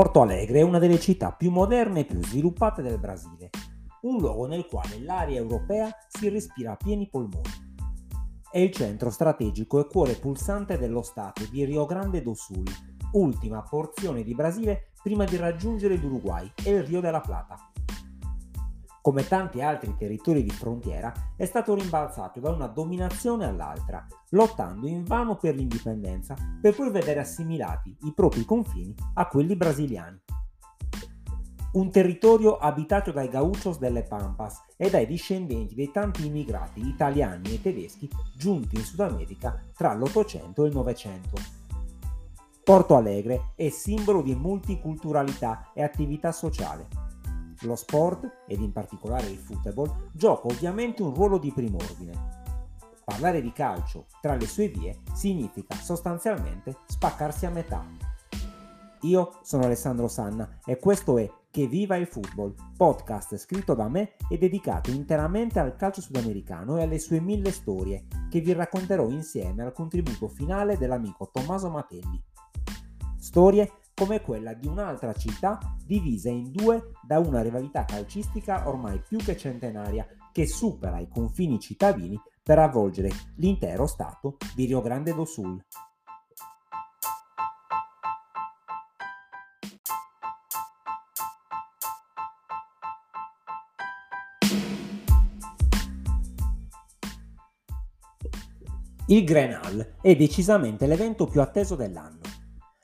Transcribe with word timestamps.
Porto 0.00 0.22
Alegre 0.22 0.60
è 0.60 0.62
una 0.62 0.78
delle 0.78 0.98
città 0.98 1.30
più 1.30 1.50
moderne 1.50 2.00
e 2.00 2.04
più 2.06 2.24
sviluppate 2.24 2.80
del 2.80 2.98
Brasile, 2.98 3.50
un 4.00 4.16
luogo 4.16 4.46
nel 4.46 4.64
quale 4.64 4.98
l'aria 4.98 5.36
europea 5.36 5.94
si 6.08 6.30
respira 6.30 6.72
a 6.72 6.76
pieni 6.76 7.06
polmoni. 7.06 7.50
È 8.50 8.58
il 8.58 8.72
centro 8.72 9.10
strategico 9.10 9.78
e 9.78 9.86
cuore 9.86 10.14
pulsante 10.14 10.78
dello 10.78 11.02
stato 11.02 11.44
di 11.50 11.66
Rio 11.66 11.84
Grande 11.84 12.22
do 12.22 12.32
Sul, 12.32 12.64
ultima 13.12 13.60
porzione 13.60 14.22
di 14.22 14.34
Brasile 14.34 14.92
prima 15.02 15.24
di 15.24 15.36
raggiungere 15.36 15.96
l'Uruguay 15.96 16.50
e 16.64 16.70
il 16.70 16.84
Rio 16.84 17.02
della 17.02 17.20
Plata. 17.20 17.69
Come 19.02 19.26
tanti 19.26 19.62
altri 19.62 19.94
territori 19.96 20.42
di 20.42 20.50
frontiera, 20.50 21.10
è 21.34 21.46
stato 21.46 21.74
rimbalzato 21.74 22.38
da 22.38 22.50
una 22.50 22.66
dominazione 22.66 23.46
all'altra, 23.46 24.06
lottando 24.30 24.86
invano 24.86 25.36
per 25.36 25.54
l'indipendenza 25.54 26.34
per 26.60 26.74
poi 26.74 26.90
vedere 26.90 27.20
assimilati 27.20 27.96
i 28.02 28.12
propri 28.14 28.44
confini 28.44 28.94
a 29.14 29.26
quelli 29.26 29.56
brasiliani. 29.56 30.20
Un 31.72 31.90
territorio 31.90 32.58
abitato 32.58 33.10
dai 33.10 33.28
gauchos 33.28 33.78
delle 33.78 34.02
Pampas 34.02 34.64
e 34.76 34.90
dai 34.90 35.06
discendenti 35.06 35.74
dei 35.74 35.90
tanti 35.90 36.26
immigrati 36.26 36.86
italiani 36.86 37.54
e 37.54 37.62
tedeschi 37.62 38.10
giunti 38.36 38.76
in 38.76 38.82
Sud 38.82 39.00
America 39.00 39.62
tra 39.74 39.94
l'Ottocento 39.94 40.64
e 40.64 40.68
il 40.68 40.74
Novecento. 40.74 41.40
Porto 42.62 42.96
Alegre 42.96 43.52
è 43.54 43.70
simbolo 43.70 44.20
di 44.20 44.34
multiculturalità 44.34 45.70
e 45.72 45.82
attività 45.82 46.32
sociale 46.32 47.09
lo 47.62 47.76
sport, 47.76 48.44
ed 48.46 48.60
in 48.60 48.72
particolare 48.72 49.26
il 49.26 49.38
football, 49.38 50.10
gioca 50.12 50.48
ovviamente 50.48 51.02
un 51.02 51.14
ruolo 51.14 51.38
di 51.38 51.52
prim'ordine. 51.52 52.38
Parlare 53.04 53.42
di 53.42 53.52
calcio 53.52 54.06
tra 54.20 54.36
le 54.36 54.46
sue 54.46 54.68
vie 54.68 55.00
significa 55.14 55.74
sostanzialmente 55.74 56.76
spaccarsi 56.86 57.46
a 57.46 57.50
metà. 57.50 57.84
Io 59.02 59.38
sono 59.42 59.64
Alessandro 59.64 60.08
Sanna 60.08 60.58
e 60.64 60.78
questo 60.78 61.18
è 61.18 61.30
Che 61.50 61.66
viva 61.66 61.96
il 61.96 62.06
football, 62.06 62.54
podcast 62.76 63.36
scritto 63.36 63.74
da 63.74 63.88
me 63.88 64.12
e 64.28 64.38
dedicato 64.38 64.92
interamente 64.92 65.58
al 65.58 65.74
calcio 65.74 66.00
sudamericano 66.00 66.78
e 66.78 66.82
alle 66.82 67.00
sue 67.00 67.18
mille 67.18 67.50
storie, 67.50 68.06
che 68.30 68.40
vi 68.40 68.52
racconterò 68.52 69.08
insieme 69.08 69.64
al 69.64 69.72
contributo 69.72 70.28
finale 70.28 70.78
dell'amico 70.78 71.28
Tommaso 71.32 71.68
Matelli. 71.68 72.22
Storie 73.18 73.72
come 74.00 74.22
quella 74.22 74.54
di 74.54 74.66
un'altra 74.66 75.12
città 75.12 75.58
divisa 75.84 76.30
in 76.30 76.52
due 76.52 76.92
da 77.02 77.18
una 77.18 77.42
rivalità 77.42 77.84
calcistica 77.84 78.66
ormai 78.66 78.98
più 79.06 79.18
che 79.18 79.36
centenaria 79.36 80.06
che 80.32 80.46
supera 80.46 80.98
i 81.00 81.06
confini 81.06 81.60
cittadini 81.60 82.18
per 82.42 82.58
avvolgere 82.58 83.10
l'intero 83.36 83.86
stato 83.86 84.38
di 84.54 84.64
Rio 84.64 84.80
Grande 84.80 85.12
do 85.12 85.26
Sul. 85.26 85.62
Il 99.08 99.24
Grenal 99.24 99.96
è 100.00 100.16
decisamente 100.16 100.86
l'evento 100.86 101.26
più 101.26 101.42
atteso 101.42 101.74
dell'anno 101.76 102.29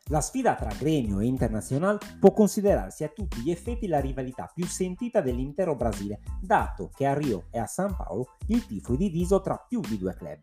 la 0.08 0.20
sfida 0.20 0.54
tra 0.54 0.70
Gremio 0.72 1.18
e 1.18 1.26
Internazionale 1.26 1.98
può 2.20 2.32
considerarsi 2.32 3.02
a 3.02 3.08
tutti 3.08 3.40
gli 3.40 3.50
effetti 3.50 3.88
la 3.88 3.98
rivalità 3.98 4.50
più 4.52 4.64
sentita 4.64 5.20
dell'intero 5.20 5.74
Brasile, 5.74 6.20
dato 6.40 6.90
che 6.94 7.06
a 7.06 7.14
Rio 7.14 7.46
e 7.50 7.58
a 7.58 7.66
San 7.66 7.96
Paolo 7.96 8.36
il 8.48 8.64
tifo 8.66 8.94
è 8.94 8.96
diviso 8.96 9.40
tra 9.40 9.56
più 9.56 9.80
di 9.80 9.98
due 9.98 10.14
club. 10.14 10.38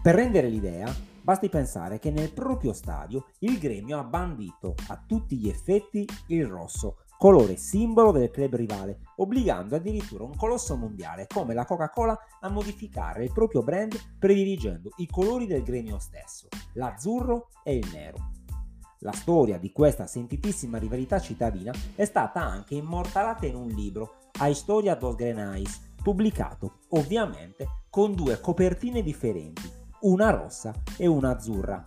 Per 0.00 0.14
rendere 0.14 0.48
l'idea, 0.48 0.90
basti 1.22 1.50
pensare 1.50 1.98
che 1.98 2.10
nel 2.10 2.32
proprio 2.32 2.72
stadio 2.72 3.26
il 3.40 3.58
Gremio 3.58 3.98
ha 3.98 4.04
bandito 4.04 4.74
a 4.86 5.02
tutti 5.06 5.36
gli 5.36 5.48
effetti 5.50 6.06
il 6.28 6.46
rosso, 6.46 7.00
colore 7.18 7.56
simbolo 7.56 8.12
del 8.12 8.30
club 8.30 8.54
rivale, 8.54 9.00
obbligando 9.16 9.76
addirittura 9.76 10.24
un 10.24 10.36
colosso 10.36 10.74
mondiale 10.74 11.26
come 11.26 11.52
la 11.52 11.66
Coca-Cola 11.66 12.18
a 12.40 12.48
modificare 12.48 13.24
il 13.24 13.32
proprio 13.32 13.62
brand 13.62 13.94
prediligendo 14.18 14.90
i 14.96 15.06
colori 15.06 15.46
del 15.46 15.64
gremio 15.64 15.98
stesso, 15.98 16.48
l'azzurro 16.74 17.48
e 17.62 17.76
il 17.76 17.90
nero. 17.92 18.37
La 19.02 19.12
storia 19.12 19.58
di 19.58 19.70
questa 19.70 20.08
sentitissima 20.08 20.76
rivalità 20.76 21.20
cittadina 21.20 21.72
è 21.94 22.04
stata 22.04 22.40
anche 22.40 22.74
immortalata 22.74 23.46
in 23.46 23.54
un 23.54 23.68
libro, 23.68 24.14
A 24.40 24.48
Historia 24.48 24.96
dos 24.96 25.14
Grenais, 25.14 25.92
pubblicato 26.02 26.78
ovviamente 26.88 27.82
con 27.90 28.14
due 28.14 28.40
copertine 28.40 29.00
differenti, 29.02 29.70
una 30.00 30.30
rossa 30.30 30.74
e 30.96 31.06
una 31.06 31.30
azzurra. 31.30 31.84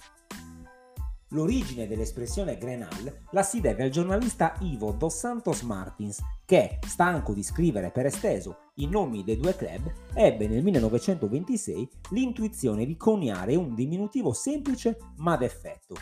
L'origine 1.34 1.86
dell'espressione 1.86 2.58
Grenal 2.58 3.24
la 3.32 3.44
si 3.44 3.60
deve 3.60 3.84
al 3.84 3.90
giornalista 3.90 4.54
Ivo 4.62 4.94
dos 4.94 5.18
Santos 5.18 5.64
Martins, 5.64 6.22
che, 6.46 6.80
stanco 6.88 7.34
di 7.34 7.44
scrivere 7.44 7.92
per 7.92 8.06
esteso 8.06 8.72
i 8.76 8.88
nomi 8.88 9.26
dei 9.26 9.38
due 9.38 9.56
club, 9.58 9.92
ebbe 10.14 10.48
nel 10.48 10.64
1926 10.64 11.90
l'intuizione 12.12 12.86
di 12.86 12.96
coniare 12.96 13.56
un 13.56 13.76
diminutivo 13.76 14.32
semplice 14.32 14.98
ma 15.18 15.36
d'effetto, 15.36 15.96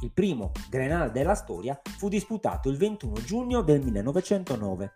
il 0.00 0.12
primo 0.12 0.52
Grenal 0.68 1.10
della 1.10 1.34
storia 1.34 1.78
fu 1.82 2.08
disputato 2.08 2.68
il 2.68 2.76
21 2.76 3.14
giugno 3.22 3.62
del 3.62 3.82
1909. 3.82 4.92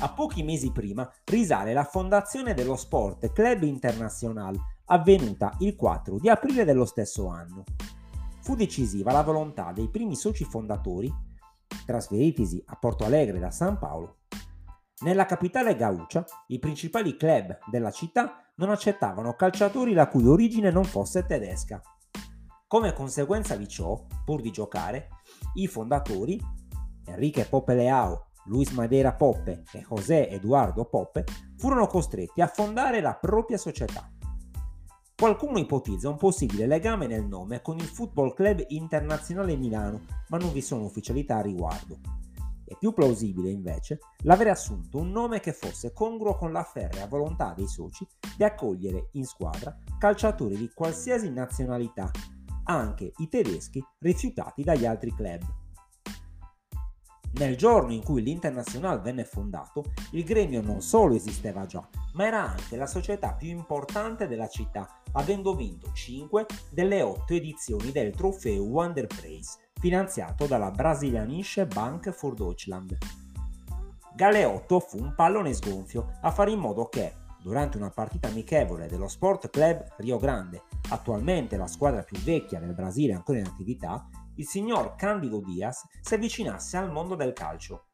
A 0.00 0.12
pochi 0.12 0.42
mesi 0.42 0.72
prima 0.72 1.10
risale 1.24 1.72
la 1.72 1.84
fondazione 1.84 2.54
dello 2.54 2.76
Sport 2.76 3.32
Club 3.32 3.62
International, 3.62 4.56
avvenuta 4.86 5.54
il 5.60 5.76
4 5.76 6.18
di 6.18 6.28
aprile 6.28 6.64
dello 6.64 6.84
stesso 6.84 7.28
anno. 7.28 7.64
Fu 8.40 8.54
decisiva 8.56 9.12
la 9.12 9.22
volontà 9.22 9.72
dei 9.72 9.88
primi 9.88 10.16
soci 10.16 10.44
fondatori, 10.44 11.12
trasferitisi 11.84 12.62
a 12.66 12.76
Porto 12.76 13.04
Alegre 13.04 13.38
da 13.38 13.50
San 13.50 13.78
Paolo. 13.78 14.18
Nella 15.00 15.26
capitale 15.26 15.76
gaucha, 15.76 16.24
i 16.48 16.58
principali 16.58 17.16
club 17.16 17.58
della 17.70 17.90
città 17.90 18.52
non 18.56 18.70
accettavano 18.70 19.34
calciatori 19.34 19.94
la 19.94 20.08
cui 20.08 20.26
origine 20.26 20.70
non 20.70 20.84
fosse 20.84 21.24
tedesca 21.24 21.80
come 22.70 22.92
conseguenza 22.92 23.56
di 23.56 23.66
ciò, 23.66 24.00
pur 24.24 24.40
di 24.40 24.52
giocare, 24.52 25.08
i 25.54 25.66
fondatori, 25.66 26.40
Enrique 27.06 27.46
Poppe 27.46 27.74
Leao, 27.74 28.28
Luis 28.44 28.70
Madeira 28.70 29.12
Poppe 29.12 29.64
e 29.72 29.84
José 29.88 30.28
Eduardo 30.28 30.84
Poppe, 30.84 31.24
furono 31.56 31.88
costretti 31.88 32.40
a 32.40 32.46
fondare 32.46 33.00
la 33.00 33.14
propria 33.14 33.58
società. 33.58 34.08
Qualcuno 35.16 35.58
ipotizza 35.58 36.08
un 36.08 36.16
possibile 36.16 36.68
legame 36.68 37.08
nel 37.08 37.26
nome 37.26 37.60
con 37.60 37.76
il 37.76 37.86
Football 37.86 38.34
Club 38.34 38.64
Internazionale 38.68 39.56
Milano, 39.56 40.04
ma 40.28 40.38
non 40.38 40.52
vi 40.52 40.62
sono 40.62 40.84
ufficialità 40.84 41.38
a 41.38 41.42
riguardo. 41.42 41.98
È 42.64 42.76
più 42.78 42.92
plausibile 42.92 43.50
invece 43.50 43.98
l'avere 44.18 44.50
assunto 44.50 44.98
un 44.98 45.10
nome 45.10 45.40
che 45.40 45.52
fosse 45.52 45.92
congruo 45.92 46.36
con 46.36 46.52
la 46.52 46.62
ferrea 46.62 47.08
volontà 47.08 47.52
dei 47.52 47.66
soci 47.66 48.06
di 48.36 48.44
accogliere 48.44 49.08
in 49.14 49.24
squadra 49.24 49.76
calciatori 49.98 50.56
di 50.56 50.70
qualsiasi 50.72 51.32
nazionalità 51.32 52.12
anche 52.70 53.12
i 53.16 53.28
tedeschi 53.28 53.84
rifiutati 53.98 54.62
dagli 54.62 54.86
altri 54.86 55.12
club. 55.14 55.42
Nel 57.32 57.56
giorno 57.56 57.92
in 57.92 58.02
cui 58.02 58.22
l'International 58.22 59.00
venne 59.00 59.24
fondato, 59.24 59.84
il 60.12 60.24
gremio 60.24 60.60
non 60.60 60.80
solo 60.80 61.14
esisteva 61.14 61.64
già, 61.64 61.86
ma 62.14 62.26
era 62.26 62.42
anche 62.50 62.76
la 62.76 62.86
società 62.86 63.34
più 63.34 63.48
importante 63.48 64.26
della 64.26 64.48
città, 64.48 65.00
avendo 65.12 65.54
vinto 65.54 65.92
5 65.92 66.46
delle 66.70 67.02
8 67.02 67.34
edizioni 67.34 67.92
del 67.92 68.12
trofeo 68.12 68.62
Wanderpreis, 68.62 69.58
finanziato 69.80 70.46
dalla 70.46 70.70
brasilianische 70.70 71.66
Bank 71.66 72.10
for 72.10 72.34
Deutschland. 72.34 72.96
Galeotto 74.14 74.80
fu 74.80 74.98
un 74.98 75.14
pallone 75.14 75.54
sgonfio 75.54 76.18
a 76.22 76.32
fare 76.32 76.50
in 76.50 76.58
modo 76.58 76.88
che, 76.88 77.14
durante 77.42 77.76
una 77.76 77.90
partita 77.90 78.28
amichevole 78.28 78.86
dello 78.86 79.08
Sport 79.08 79.50
Club 79.50 79.94
Rio 79.98 80.18
Grande, 80.18 80.62
attualmente 80.90 81.56
la 81.56 81.66
squadra 81.66 82.02
più 82.02 82.18
vecchia 82.18 82.60
del 82.60 82.74
Brasile 82.74 83.14
ancora 83.14 83.38
in 83.38 83.46
attività, 83.46 84.08
il 84.36 84.46
signor 84.46 84.94
Candido 84.96 85.40
Diaz 85.40 85.86
si 86.00 86.14
avvicinasse 86.14 86.76
al 86.76 86.90
mondo 86.90 87.14
del 87.14 87.32
calcio. 87.32 87.86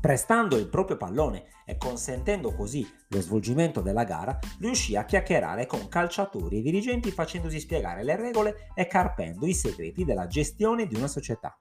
Prestando 0.00 0.56
il 0.56 0.68
proprio 0.68 0.98
pallone 0.98 1.46
e 1.64 1.78
consentendo 1.78 2.54
così 2.54 2.86
lo 3.08 3.20
svolgimento 3.22 3.80
della 3.80 4.04
gara, 4.04 4.38
riuscì 4.60 4.96
a 4.96 5.04
chiacchierare 5.06 5.64
con 5.64 5.88
calciatori 5.88 6.58
e 6.58 6.62
dirigenti 6.62 7.10
facendosi 7.10 7.58
spiegare 7.58 8.04
le 8.04 8.14
regole 8.14 8.70
e 8.74 8.86
carpendo 8.86 9.46
i 9.46 9.54
segreti 9.54 10.04
della 10.04 10.26
gestione 10.26 10.86
di 10.86 10.94
una 10.94 11.08
società. 11.08 11.56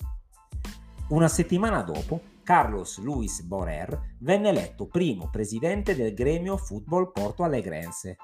Una 1.10 1.30
settimana 1.30 1.84
dopo, 1.84 2.20
Carlos 2.44 2.98
Luis 3.00 3.42
Borer 3.42 4.16
venne 4.20 4.50
eletto 4.50 4.88
primo 4.88 5.30
presidente 5.30 5.96
del 5.96 6.14
gremio 6.14 6.58
football 6.58 7.14
Porto 7.14 7.44
Alegrense. 7.44 8.18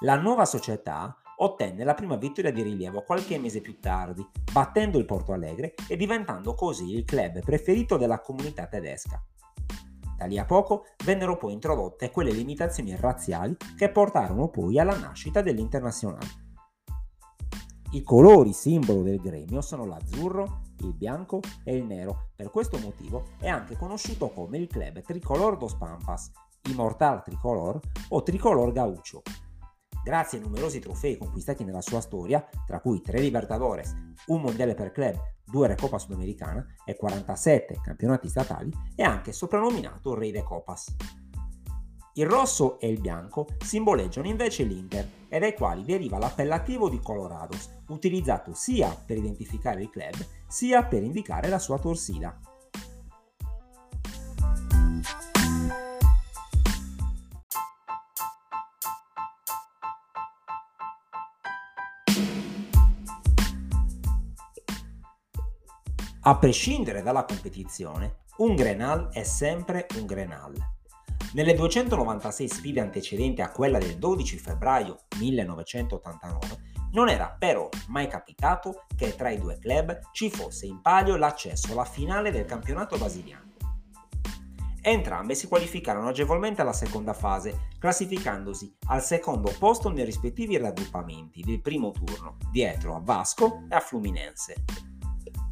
La 0.00 0.16
nuova 0.16 0.44
società 0.44 1.16
ottenne 1.36 1.84
la 1.84 1.94
prima 1.94 2.16
vittoria 2.16 2.50
di 2.50 2.62
rilievo 2.62 3.04
qualche 3.04 3.38
mese 3.38 3.60
più 3.60 3.78
tardi, 3.78 4.28
battendo 4.52 4.98
il 4.98 5.04
Porto 5.04 5.32
Alegre 5.32 5.74
e 5.88 5.96
diventando 5.96 6.54
così 6.54 6.96
il 6.96 7.04
club 7.04 7.44
preferito 7.44 7.96
della 7.96 8.20
comunità 8.20 8.66
tedesca. 8.66 9.24
Da 10.18 10.26
lì 10.26 10.38
a 10.38 10.44
poco 10.44 10.86
vennero 11.04 11.36
poi 11.36 11.52
introdotte 11.52 12.10
quelle 12.10 12.32
limitazioni 12.32 12.96
razziali 12.96 13.56
che 13.76 13.88
portarono 13.88 14.48
poi 14.48 14.80
alla 14.80 14.98
nascita 14.98 15.42
dell'internazionale. 15.42 16.40
I 17.92 18.02
colori 18.02 18.52
simbolo 18.52 19.02
del 19.02 19.20
gremio 19.20 19.60
sono 19.60 19.84
l'azzurro, 19.84 20.62
il 20.86 20.94
bianco 20.94 21.40
e 21.64 21.76
il 21.76 21.84
nero. 21.84 22.30
Per 22.34 22.50
questo 22.50 22.78
motivo 22.78 23.24
è 23.38 23.48
anche 23.48 23.76
conosciuto 23.76 24.30
come 24.30 24.58
il 24.58 24.66
club 24.66 25.00
Tricolor 25.00 25.56
dos 25.56 25.74
Pampas, 25.74 26.30
Immortal 26.68 27.22
Tricolor 27.22 27.80
o 28.08 28.22
Tricolor 28.22 28.72
Gaucho. 28.72 29.22
Grazie 30.04 30.38
ai 30.38 30.44
numerosi 30.44 30.80
trofei 30.80 31.16
conquistati 31.16 31.62
nella 31.62 31.80
sua 31.80 32.00
storia, 32.00 32.44
tra 32.66 32.80
cui 32.80 33.00
3 33.00 33.20
Libertadores, 33.20 33.94
un 34.26 34.40
mondiale 34.40 34.74
per 34.74 34.90
club, 34.90 35.16
2 35.44 35.66
Recopa 35.68 35.98
Sudamericana 35.98 36.66
e 36.84 36.96
47 36.96 37.80
campionati 37.80 38.28
statali, 38.28 38.72
è 38.96 39.02
anche 39.02 39.32
soprannominato 39.32 40.14
Rey 40.14 40.32
de 40.32 40.42
Copas. 40.42 40.92
Il 42.14 42.26
rosso 42.26 42.78
e 42.78 42.88
il 42.88 43.00
bianco 43.00 43.46
simboleggiano 43.64 44.28
invece 44.28 44.64
l'Inter 44.64 45.08
e 45.28 45.38
dai 45.38 45.54
quali 45.54 45.82
deriva 45.82 46.18
l'appellativo 46.18 46.90
di 46.90 47.00
Colorados, 47.00 47.70
utilizzato 47.88 48.52
sia 48.52 48.90
per 48.90 49.16
identificare 49.16 49.80
il 49.80 49.88
club 49.88 50.14
sia 50.46 50.84
per 50.84 51.02
indicare 51.02 51.48
la 51.48 51.58
sua 51.58 51.78
torsida. 51.78 52.38
A 66.24 66.36
prescindere 66.36 67.02
dalla 67.02 67.24
competizione, 67.24 68.18
un 68.36 68.54
Grenal 68.54 69.08
è 69.08 69.24
sempre 69.24 69.86
un 69.96 70.04
Grenal. 70.04 70.80
Nelle 71.34 71.54
296 71.54 72.48
sfide 72.48 72.80
antecedenti 72.80 73.40
a 73.40 73.50
quella 73.50 73.78
del 73.78 73.96
12 73.96 74.38
febbraio 74.38 74.98
1989, 75.18 76.70
non 76.92 77.08
era 77.08 77.34
però 77.38 77.70
mai 77.88 78.06
capitato 78.06 78.84
che 78.94 79.16
tra 79.16 79.30
i 79.30 79.38
due 79.38 79.58
club 79.58 79.98
ci 80.12 80.28
fosse 80.28 80.66
in 80.66 80.82
palio 80.82 81.16
l'accesso 81.16 81.72
alla 81.72 81.86
finale 81.86 82.30
del 82.30 82.44
campionato 82.44 82.98
brasiliano. 82.98 83.50
Entrambe 84.82 85.34
si 85.34 85.48
qualificarono 85.48 86.08
agevolmente 86.08 86.60
alla 86.60 86.74
seconda 86.74 87.14
fase, 87.14 87.68
classificandosi 87.78 88.76
al 88.88 89.02
secondo 89.02 89.54
posto 89.58 89.88
nei 89.88 90.04
rispettivi 90.04 90.58
raggruppamenti 90.58 91.40
del 91.40 91.62
primo 91.62 91.92
turno, 91.92 92.36
dietro 92.50 92.94
a 92.94 93.00
Vasco 93.00 93.62
e 93.70 93.74
a 93.74 93.80
Fluminense. 93.80 94.90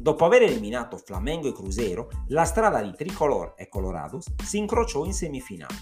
Dopo 0.01 0.25
aver 0.25 0.41
eliminato 0.41 0.97
Flamengo 0.97 1.47
e 1.47 1.53
Cruzeiro, 1.53 2.09
la 2.29 2.43
strada 2.43 2.81
di 2.81 2.91
Tricolor 2.91 3.53
e 3.55 3.69
Colorados 3.69 4.25
si 4.43 4.57
incrociò 4.57 5.05
in 5.05 5.13
semifinale. 5.13 5.75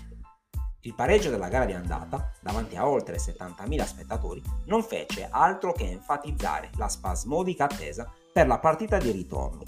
Il 0.82 0.94
pareggio 0.94 1.30
della 1.30 1.48
gara 1.48 1.64
di 1.64 1.72
andata, 1.72 2.30
davanti 2.42 2.76
a 2.76 2.86
oltre 2.86 3.16
70.000 3.16 3.86
spettatori, 3.86 4.44
non 4.66 4.84
fece 4.84 5.26
altro 5.32 5.72
che 5.72 5.90
enfatizzare 5.90 6.70
la 6.76 6.90
spasmodica 6.90 7.64
attesa 7.64 8.12
per 8.34 8.46
la 8.48 8.60
partita 8.60 8.98
di 8.98 9.12
ritorno. 9.12 9.64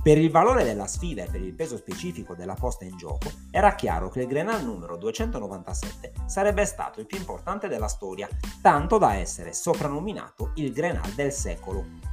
Per 0.00 0.16
il 0.16 0.30
valore 0.30 0.62
della 0.62 0.86
sfida 0.86 1.24
e 1.24 1.28
per 1.28 1.42
il 1.42 1.54
peso 1.54 1.76
specifico 1.76 2.36
della 2.36 2.54
posta 2.54 2.84
in 2.84 2.96
gioco, 2.96 3.32
era 3.50 3.74
chiaro 3.74 4.10
che 4.10 4.20
il 4.20 4.28
Grenal 4.28 4.62
numero 4.62 4.96
297 4.96 6.12
sarebbe 6.26 6.64
stato 6.64 7.00
il 7.00 7.06
più 7.06 7.18
importante 7.18 7.66
della 7.66 7.88
storia, 7.88 8.28
tanto 8.62 8.96
da 8.96 9.14
essere 9.14 9.52
soprannominato 9.52 10.52
il 10.54 10.72
Grenal 10.72 11.10
del 11.10 11.32
secolo. 11.32 12.07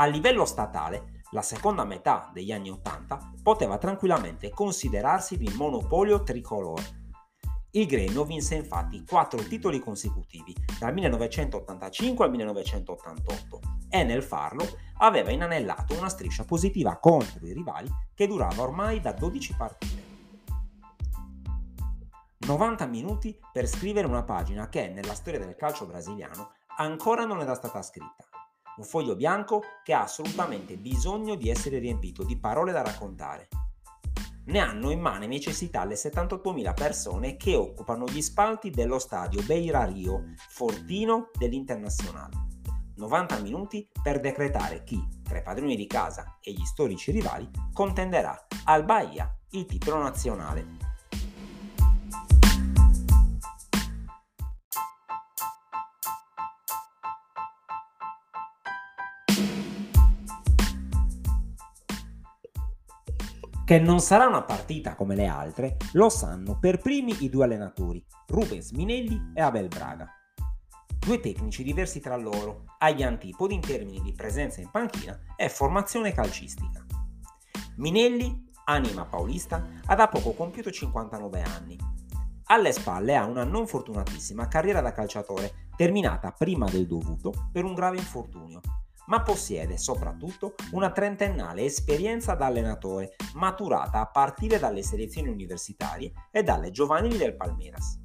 A 0.00 0.06
livello 0.06 0.44
statale, 0.44 1.22
la 1.32 1.42
seconda 1.42 1.84
metà 1.84 2.30
degli 2.32 2.52
anni 2.52 2.70
Ottanta 2.70 3.32
poteva 3.42 3.78
tranquillamente 3.78 4.48
considerarsi 4.48 5.36
di 5.36 5.52
monopolio 5.56 6.22
tricolore. 6.22 7.16
Il 7.72 7.88
Gremio 7.88 8.24
vinse 8.24 8.54
infatti 8.54 9.04
quattro 9.04 9.42
titoli 9.42 9.80
consecutivi 9.80 10.54
dal 10.78 10.92
1985 10.94 12.24
al 12.24 12.30
1988 12.30 13.60
e 13.88 14.04
nel 14.04 14.22
farlo 14.22 14.64
aveva 14.98 15.32
inanellato 15.32 15.98
una 15.98 16.08
striscia 16.08 16.44
positiva 16.44 16.96
contro 16.98 17.44
i 17.44 17.52
rivali 17.52 17.90
che 18.14 18.28
durava 18.28 18.62
ormai 18.62 19.00
da 19.00 19.10
12 19.10 19.56
partite. 19.56 20.02
90 22.38 22.86
minuti 22.86 23.36
per 23.52 23.66
scrivere 23.66 24.06
una 24.06 24.22
pagina 24.22 24.68
che 24.68 24.86
nella 24.86 25.14
storia 25.14 25.40
del 25.40 25.56
calcio 25.56 25.86
brasiliano 25.86 26.52
ancora 26.76 27.24
non 27.24 27.40
era 27.40 27.56
stata 27.56 27.82
scritta 27.82 28.27
un 28.78 28.84
foglio 28.84 29.14
bianco 29.14 29.62
che 29.82 29.92
ha 29.92 30.02
assolutamente 30.02 30.76
bisogno 30.76 31.34
di 31.34 31.50
essere 31.50 31.78
riempito 31.78 32.24
di 32.24 32.38
parole 32.38 32.72
da 32.72 32.82
raccontare. 32.82 33.48
Ne 34.46 34.60
hanno 34.60 34.90
in 34.90 35.00
mano 35.00 35.26
necessità 35.26 35.84
le 35.84 35.94
78.000 35.94 36.72
persone 36.72 37.36
che 37.36 37.54
occupano 37.54 38.06
gli 38.06 38.22
spalti 38.22 38.70
dello 38.70 38.98
stadio 38.98 39.42
Beira 39.42 39.84
Rio, 39.84 40.32
Fortino 40.48 41.30
dell'Internazionale. 41.36 42.46
90 42.96 43.40
minuti 43.40 43.88
per 44.02 44.20
decretare 44.20 44.82
chi, 44.84 45.00
tra 45.22 45.38
i 45.38 45.42
padroni 45.42 45.76
di 45.76 45.86
casa 45.86 46.38
e 46.40 46.52
gli 46.52 46.64
storici 46.64 47.10
rivali, 47.10 47.48
contenderà 47.72 48.46
al 48.64 48.84
Bahia 48.84 49.32
il 49.50 49.66
titolo 49.66 49.98
nazionale. 49.98 50.87
Che 63.68 63.78
non 63.78 64.00
sarà 64.00 64.26
una 64.26 64.44
partita 64.44 64.94
come 64.94 65.14
le 65.14 65.26
altre 65.26 65.76
lo 65.92 66.08
sanno 66.08 66.58
per 66.58 66.78
primi 66.78 67.14
i 67.22 67.28
due 67.28 67.44
allenatori, 67.44 68.02
Rubens 68.28 68.70
Minelli 68.70 69.32
e 69.34 69.42
Abel 69.42 69.68
Braga. 69.68 70.08
Due 70.98 71.20
tecnici 71.20 71.62
diversi 71.62 72.00
tra 72.00 72.16
loro, 72.16 72.64
agli 72.78 73.02
antipodi 73.02 73.52
in 73.52 73.60
termini 73.60 74.00
di 74.00 74.14
presenza 74.14 74.62
in 74.62 74.70
panchina 74.70 75.20
e 75.36 75.50
formazione 75.50 76.14
calcistica. 76.14 76.82
Minelli, 77.76 78.50
anima 78.64 79.04
paulista, 79.04 79.62
ha 79.84 79.94
da 79.94 80.08
poco 80.08 80.32
compiuto 80.32 80.70
59 80.70 81.42
anni. 81.42 81.76
Alle 82.44 82.72
spalle 82.72 83.16
ha 83.16 83.26
una 83.26 83.44
non 83.44 83.66
fortunatissima 83.66 84.48
carriera 84.48 84.80
da 84.80 84.92
calciatore, 84.92 85.68
terminata 85.76 86.32
prima 86.32 86.64
del 86.70 86.86
dovuto 86.86 87.50
per 87.52 87.64
un 87.64 87.74
grave 87.74 87.98
infortunio, 87.98 88.62
ma 89.08 89.22
possiede 89.22 89.76
soprattutto 89.76 90.54
una 90.72 90.90
trentennale 90.90 91.64
esperienza 91.64 92.34
da 92.34 92.46
allenatore, 92.46 93.16
maturata 93.34 94.00
a 94.00 94.06
partire 94.06 94.58
dalle 94.58 94.82
selezioni 94.82 95.28
universitarie 95.28 96.12
e 96.30 96.42
dalle 96.42 96.70
giovanili 96.70 97.18
del 97.18 97.36
Palmeiras. 97.36 98.00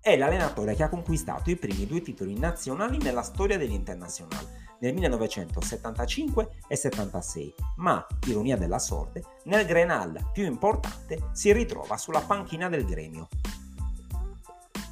È 0.00 0.16
l'allenatore 0.16 0.74
che 0.74 0.84
ha 0.84 0.88
conquistato 0.88 1.50
i 1.50 1.56
primi 1.56 1.86
due 1.86 2.00
titoli 2.00 2.38
nazionali 2.38 2.98
nella 2.98 3.22
storia 3.22 3.58
dell'Internazionale, 3.58 4.64
nel 4.78 4.92
1975 4.94 6.58
e 6.68 6.76
76, 6.76 7.54
ma, 7.76 8.06
ironia 8.26 8.56
della 8.56 8.78
sorte, 8.78 9.24
nel 9.44 9.66
Grenal 9.66 10.30
più 10.32 10.44
importante 10.44 11.30
si 11.32 11.52
ritrova 11.52 11.96
sulla 11.96 12.20
panchina 12.20 12.68
del 12.68 12.84
gremio. 12.84 13.28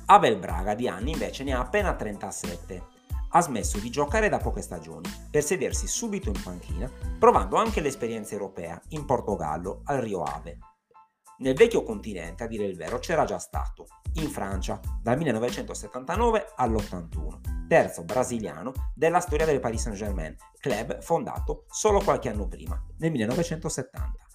Abel 0.07 0.37
Braga 0.39 0.75
di 0.75 0.89
anni 0.89 1.13
invece 1.13 1.45
ne 1.45 1.55
ha 1.55 1.61
appena 1.61 1.95
37 1.95 2.93
ha 3.37 3.41
smesso 3.41 3.79
di 3.79 3.91
giocare 3.91 4.29
da 4.29 4.39
poche 4.39 4.63
stagioni 4.63 5.09
per 5.31 5.43
sedersi 5.43 5.87
subito 5.87 6.29
in 6.29 6.41
panchina, 6.41 6.91
provando 7.19 7.57
anche 7.57 7.81
l'esperienza 7.81 8.35
europea 8.35 8.81
in 8.89 9.05
Portogallo 9.05 9.83
al 9.85 9.99
Rio 9.99 10.23
Ave. 10.23 10.59
Nel 11.39 11.55
vecchio 11.55 11.83
continente, 11.83 12.45
a 12.45 12.47
dire 12.47 12.65
il 12.65 12.77
vero, 12.77 13.01
c'era 13.01 13.25
già 13.25 13.39
stato, 13.39 13.87
in 14.15 14.29
Francia, 14.29 14.79
dal 15.03 15.17
1979 15.17 16.53
all'81, 16.55 17.67
terzo 17.67 18.05
brasiliano 18.05 18.73
della 18.95 19.19
storia 19.19 19.45
del 19.45 19.59
Paris 19.59 19.83
Saint-Germain, 19.83 20.37
club 20.61 21.01
fondato 21.01 21.65
solo 21.69 22.01
qualche 22.01 22.29
anno 22.29 22.47
prima, 22.47 22.81
nel 22.99 23.11
1970. 23.11 24.34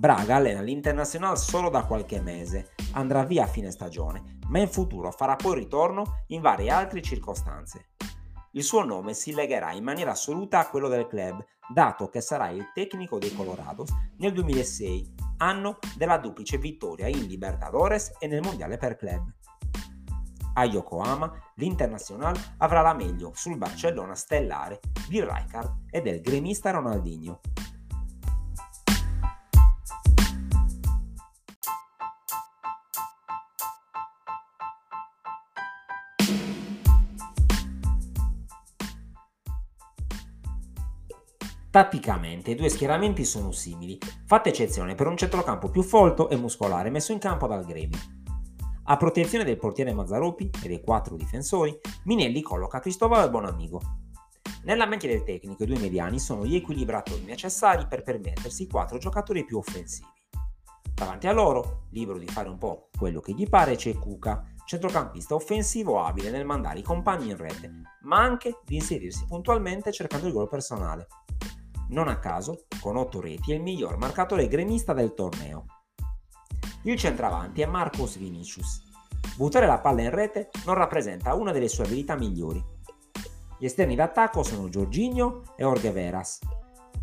Braga 0.00 0.36
allena 0.36 0.62
l'Internazionale 0.62 1.36
solo 1.36 1.68
da 1.68 1.84
qualche 1.84 2.22
mese, 2.22 2.70
andrà 2.92 3.22
via 3.24 3.44
a 3.44 3.46
fine 3.46 3.70
stagione, 3.70 4.38
ma 4.46 4.58
in 4.58 4.68
futuro 4.68 5.10
farà 5.10 5.36
poi 5.36 5.56
ritorno 5.56 6.22
in 6.28 6.40
varie 6.40 6.70
altre 6.70 7.02
circostanze. 7.02 7.90
Il 8.52 8.62
suo 8.62 8.82
nome 8.82 9.12
si 9.12 9.34
legherà 9.34 9.72
in 9.72 9.84
maniera 9.84 10.12
assoluta 10.12 10.58
a 10.58 10.70
quello 10.70 10.88
del 10.88 11.06
club, 11.06 11.44
dato 11.70 12.08
che 12.08 12.22
sarà 12.22 12.48
il 12.48 12.70
tecnico 12.72 13.18
dei 13.18 13.34
Colorados 13.34 13.90
nel 14.16 14.32
2006, 14.32 15.14
anno 15.36 15.76
della 15.98 16.16
duplice 16.16 16.56
vittoria 16.56 17.06
in 17.06 17.26
Libertadores 17.26 18.12
e 18.18 18.26
nel 18.26 18.40
Mondiale 18.40 18.78
per 18.78 18.96
club. 18.96 19.30
A 20.54 20.64
Yokohama, 20.64 21.30
l'Internazionale 21.56 22.54
avrà 22.56 22.80
la 22.80 22.94
meglio 22.94 23.32
sul 23.34 23.58
Barcellona 23.58 24.14
stellare 24.14 24.80
di 25.10 25.20
Rijkaard 25.20 25.88
e 25.90 26.00
del 26.00 26.22
gremista 26.22 26.70
Ronaldinho. 26.70 27.40
Tatticamente 41.70 42.50
i 42.50 42.56
due 42.56 42.68
schieramenti 42.68 43.24
sono 43.24 43.52
simili, 43.52 43.96
fatta 44.26 44.48
eccezione 44.48 44.96
per 44.96 45.06
un 45.06 45.16
centrocampo 45.16 45.70
più 45.70 45.82
folto 45.82 46.28
e 46.28 46.34
muscolare 46.34 46.90
messo 46.90 47.12
in 47.12 47.20
campo 47.20 47.46
dal 47.46 47.64
gremio. 47.64 47.96
A 48.86 48.96
protezione 48.96 49.44
del 49.44 49.56
portiere 49.56 49.92
Mazzaropi 49.92 50.50
e 50.64 50.66
dei 50.66 50.80
quattro 50.80 51.14
difensori, 51.14 51.78
Minelli 52.06 52.42
colloca 52.42 52.80
Cristobal 52.80 53.30
Bonamigo. 53.30 53.80
Nella 54.64 54.84
mente 54.84 55.06
del 55.06 55.22
tecnico 55.22 55.62
i 55.62 55.66
due 55.66 55.78
mediani 55.78 56.18
sono 56.18 56.44
gli 56.44 56.56
equilibratori 56.56 57.22
necessari 57.22 57.86
per 57.86 58.02
permettersi 58.02 58.66
quattro 58.66 58.98
giocatori 58.98 59.44
più 59.44 59.58
offensivi. 59.58 60.08
Davanti 60.92 61.28
a 61.28 61.32
loro, 61.32 61.86
libero 61.90 62.18
di 62.18 62.26
fare 62.26 62.48
un 62.48 62.58
po' 62.58 62.88
quello 62.98 63.20
che 63.20 63.32
gli 63.32 63.48
pare, 63.48 63.76
c'è 63.76 63.94
Kuka, 63.94 64.44
centrocampista 64.66 65.36
offensivo 65.36 66.02
abile 66.02 66.30
nel 66.30 66.44
mandare 66.44 66.80
i 66.80 66.82
compagni 66.82 67.30
in 67.30 67.36
rete, 67.36 67.70
ma 68.02 68.18
anche 68.18 68.58
di 68.64 68.74
inserirsi 68.74 69.24
puntualmente 69.26 69.92
cercando 69.92 70.26
il 70.26 70.32
gol 70.32 70.48
personale. 70.48 71.06
Non 71.90 72.08
a 72.08 72.18
caso, 72.18 72.66
con 72.80 72.96
8 72.96 73.20
reti, 73.20 73.52
è 73.52 73.54
il 73.54 73.62
miglior 73.62 73.96
marcatore 73.98 74.48
gremista 74.48 74.92
del 74.92 75.14
torneo. 75.14 75.66
Il 76.82 76.96
centravanti 76.96 77.60
è 77.60 77.66
Marcos 77.66 78.16
Vinicius. 78.16 78.82
Buttare 79.36 79.66
la 79.66 79.78
palla 79.78 80.02
in 80.02 80.10
rete 80.10 80.50
non 80.64 80.74
rappresenta 80.74 81.34
una 81.34 81.52
delle 81.52 81.68
sue 81.68 81.84
abilità 81.84 82.16
migliori. 82.16 82.64
Gli 83.58 83.64
esterni 83.64 83.94
d'attacco 83.94 84.42
sono 84.42 84.68
Giorginio 84.68 85.42
e 85.56 85.64
Orge 85.64 85.90
Veras, 85.92 86.38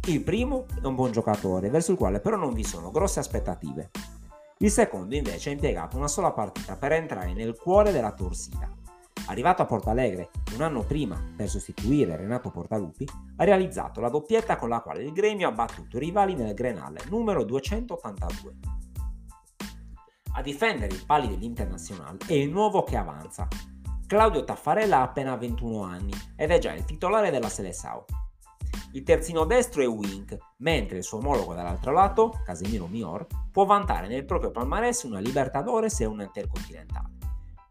il 0.07 0.21
primo 0.21 0.67
è 0.81 0.85
un 0.85 0.95
buon 0.95 1.11
giocatore, 1.11 1.69
verso 1.69 1.91
il 1.91 1.97
quale 1.97 2.21
però 2.21 2.37
non 2.37 2.53
vi 2.53 2.63
sono 2.63 2.91
grosse 2.91 3.19
aspettative. 3.19 3.91
Il 4.59 4.71
secondo 4.71 5.15
invece 5.15 5.49
ha 5.49 5.51
impiegato 5.51 5.97
una 5.97 6.07
sola 6.07 6.31
partita 6.31 6.77
per 6.77 6.93
entrare 6.93 7.33
nel 7.33 7.57
cuore 7.57 7.91
della 7.91 8.13
torsida. 8.13 8.73
Arrivato 9.27 9.61
a 9.61 9.65
Portalegre 9.65 10.29
un 10.55 10.61
anno 10.61 10.83
prima 10.83 11.21
per 11.35 11.49
sostituire 11.49 12.15
Renato 12.15 12.49
Portalupi, 12.49 13.05
ha 13.37 13.43
realizzato 13.43 13.99
la 13.99 14.09
doppietta 14.09 14.55
con 14.55 14.69
la 14.69 14.79
quale 14.79 15.03
il 15.03 15.11
gremio 15.11 15.49
ha 15.49 15.51
battuto 15.51 15.97
i 15.97 15.99
rivali 15.99 16.33
nel 16.33 16.53
Grenale 16.53 17.01
numero 17.09 17.43
282. 17.43 18.55
A 20.33 20.41
difendere 20.41 20.93
i 20.93 21.03
pali 21.05 21.27
dell'Internazionale 21.27 22.19
è 22.27 22.33
il 22.33 22.49
nuovo 22.49 22.83
che 22.83 22.95
avanza. 22.95 23.47
Claudio 24.05 24.45
Taffarella 24.45 24.99
ha 24.99 25.01
appena 25.01 25.35
21 25.35 25.81
anni 25.83 26.13
ed 26.37 26.51
è 26.51 26.59
già 26.59 26.73
il 26.73 26.85
titolare 26.85 27.29
della 27.29 27.49
Seleção. 27.49 28.05
Il 28.93 29.03
terzino 29.03 29.43
destro 29.43 29.81
è 29.81 29.87
Wink, 29.87 30.37
mentre 30.57 30.97
il 30.97 31.03
suo 31.03 31.17
omologo 31.17 31.53
dall'altro 31.53 31.91
lato, 31.91 32.39
Casemiro 32.45 32.87
Mior, 32.87 33.27
può 33.51 33.65
vantare 33.65 34.07
nel 34.07 34.23
proprio 34.23 34.51
palmarès 34.51 35.03
una 35.03 35.19
Libertadores 35.19 35.99
e 35.99 36.05
una 36.05 36.23
Intercontinentale. 36.23 37.17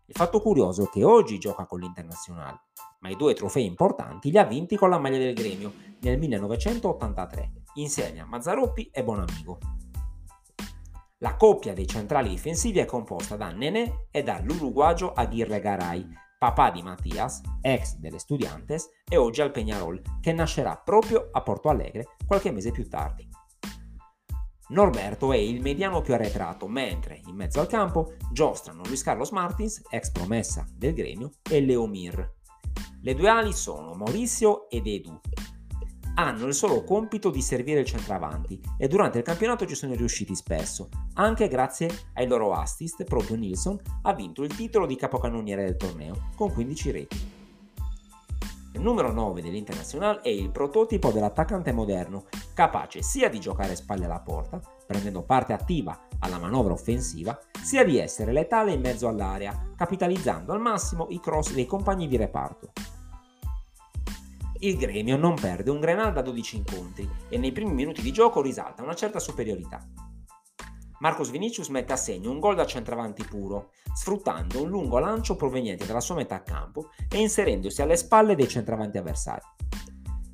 Il 0.09 0.15
fatto 0.15 0.41
curioso 0.41 0.85
è 0.85 0.89
che 0.89 1.03
oggi 1.03 1.37
gioca 1.39 1.67
con 1.67 1.81
l'Internazionale, 1.81 2.61
ma 3.01 3.09
i 3.09 3.17
due 3.17 3.35
trofei 3.35 3.65
importanti 3.65 4.31
li 4.31 4.39
ha 4.39 4.45
vinti 4.45 4.77
con 4.77 4.89
la 4.89 4.99
maglia 4.99 5.19
del 5.19 5.35
gremio 5.35 5.73
nel 6.01 6.17
1983, 6.17 7.53
insieme 7.75 8.21
a 8.21 8.25
Mazzaroppi 8.25 8.89
e 8.93 9.03
Bonamigo. 9.03 9.59
La 11.19 11.35
coppia 11.35 11.73
dei 11.73 11.89
centrali 11.89 12.29
difensivi 12.29 12.79
è 12.79 12.85
composta 12.85 13.35
da 13.35 13.51
Nenè 13.51 14.07
e 14.13 14.23
dall'uruguagio 14.23 15.13
Aguirre 15.13 15.59
Garay, 15.59 16.07
papà 16.39 16.71
di 16.71 16.83
Mattias, 16.83 17.41
ex 17.61 17.97
delle 17.97 18.21
Studiantes 18.21 18.89
e 19.11 19.17
oggi 19.17 19.41
al 19.41 19.51
Peñarol, 19.51 20.01
che 20.21 20.33
nascerà 20.33 20.77
proprio 20.77 21.31
a 21.33 21.43
Porto 21.43 21.69
Alegre 21.69 22.15
qualche 22.25 22.53
mese 22.53 22.71
più 22.71 22.89
tardi. 22.89 23.29
Norberto 24.69 25.33
è 25.33 25.37
il 25.37 25.61
mediano 25.61 26.01
più 26.01 26.15
arretrato, 26.15 26.67
mentre 26.67 27.21
in 27.27 27.37
mezzo 27.37 27.61
al 27.61 27.69
campo 27.69 28.15
giostrano 28.33 28.83
Luis 28.85 29.03
Carlos 29.03 29.31
Martins, 29.31 29.83
ex 29.91 30.11
promessa 30.11 30.67
del 30.75 30.95
gremio, 30.95 31.31
e 31.49 31.61
Leomir. 31.61 32.35
Le 33.03 33.15
due 33.15 33.29
ali 33.29 33.53
sono 33.53 33.95
Maurizio 33.95 34.69
ed 34.69 34.87
Edu, 34.87 35.21
hanno 36.19 36.47
il 36.47 36.55
solo 36.55 36.83
compito 36.83 37.31
di 37.31 37.43
servire 37.43 37.81
il 37.81 37.87
centravanti 37.87 38.61
e 38.79 38.89
durante 38.89 39.19
il 39.19 39.25
campionato 39.25 39.67
ci 39.67 39.75
sono 39.75 39.95
riusciti 39.95 40.35
spesso, 40.35 40.89
anche 41.15 41.49
grazie 41.49 41.91
ai 42.15 42.27
loro 42.27 42.53
assist, 42.53 43.05
proprio 43.05 43.37
Nilsson 43.37 43.79
ha 44.03 44.15
vinto 44.15 44.43
il 44.43 44.55
titolo 44.55 44.87
di 44.87 44.97
capocannoniere 44.97 45.65
del 45.65 45.77
torneo 45.77 46.31
con 46.35 46.53
15 46.53 46.91
reti. 46.91 47.45
Numero 48.79 49.13
9 49.13 49.43
dell'Internazionale 49.43 50.21
è 50.21 50.29
il 50.29 50.51
prototipo 50.51 51.11
dell'attaccante 51.11 51.73
moderno, 51.73 52.25
capace 52.55 53.03
sia 53.03 53.29
di 53.29 53.41
giocare 53.41 53.77
spalle 53.77 54.05
alla 54.05 54.21
porta, 54.21 54.61
prendendo 54.87 55.23
parte 55.23 55.53
attiva 55.53 56.07
alla 56.21 56.39
manovra 56.39 56.73
offensiva, 56.73 57.39
sia 57.63 57.85
di 57.85 57.99
essere 57.99 58.33
letale 58.33 58.73
in 58.73 58.81
mezzo 58.81 59.09
all'area, 59.09 59.73
capitalizzando 59.77 60.53
al 60.53 60.61
massimo 60.61 61.07
i 61.11 61.21
cross 61.21 61.53
dei 61.53 61.67
compagni 61.67 62.09
di 62.09 62.17
reparto 62.17 62.73
il 64.61 64.77
gremio 64.77 65.17
non 65.17 65.35
perde 65.35 65.71
un 65.71 65.81
Grenal 65.81 66.13
da 66.13 66.23
12 66.23 66.57
incontri 66.57 67.09
e 67.29 67.37
nei 67.37 67.53
primi 67.53 67.73
minuti 67.73 68.01
di 68.01 68.13
gioco 68.13 68.41
risalta 68.41 68.83
una 68.83 68.95
certa 68.95 69.19
superiorità. 69.19 70.06
Marcos 70.99 71.31
Vinicius 71.31 71.69
mette 71.69 71.93
a 71.93 71.97
segno 71.97 72.31
un 72.31 72.41
gol 72.41 72.55
da 72.55 72.65
centravanti 72.65 73.25
puro, 73.25 73.73
sfruttando 73.95 74.63
un 74.63 74.71
lungo 74.71 74.99
lancio 74.99 75.37
proveniente 75.37 75.85
dalla 75.85 76.01
sua 76.01 76.15
metà 76.15 76.43
campo 76.43 76.91
e 77.11 77.21
inserendosi 77.21 77.83
alle 77.83 77.97
spalle 77.97 78.35
dei 78.35 78.49
centravanti 78.49 78.97
avversari. 78.97 79.45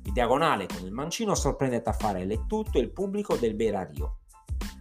Il 0.05 0.13
diagonale 0.13 0.67
con 0.67 0.85
il 0.85 0.91
mancino 0.91 1.35
sorprende 1.35 1.81
Taffarelle 1.81 2.33
e 2.33 2.45
tutto 2.47 2.79
il 2.79 2.91
pubblico 2.91 3.35
del 3.35 3.55
Berario. 3.55 4.19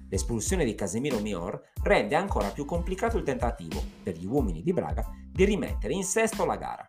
L'espulsione 0.09 0.65
di 0.65 0.75
Casemiro 0.75 1.19
Mior 1.21 1.61
rende 1.83 2.15
ancora 2.15 2.51
più 2.51 2.65
complicato 2.65 3.17
il 3.17 3.25
tentativo, 3.25 3.83
per 4.03 4.17
gli 4.17 4.27
uomini 4.27 4.63
di 4.63 4.73
Braga, 4.73 5.09
di 5.31 5.45
rimettere 5.45 5.95
in 5.95 6.05
sesto 6.05 6.45
la 6.45 6.57
gara. 6.57 6.89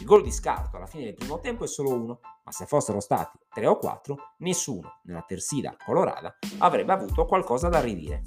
Il 0.00 0.06
gol 0.06 0.22
di 0.22 0.32
scarto 0.32 0.78
alla 0.78 0.86
fine 0.86 1.04
del 1.04 1.14
primo 1.14 1.40
tempo 1.40 1.64
è 1.64 1.66
solo 1.66 1.92
uno, 1.92 2.20
ma 2.42 2.50
se 2.52 2.64
fossero 2.64 3.00
stati 3.00 3.38
tre 3.52 3.66
o 3.66 3.76
quattro, 3.76 4.32
nessuno 4.38 5.00
nella 5.02 5.20
terzida 5.20 5.76
colorata 5.84 6.38
avrebbe 6.60 6.94
avuto 6.94 7.26
qualcosa 7.26 7.68
da 7.68 7.80
ridire. 7.80 8.22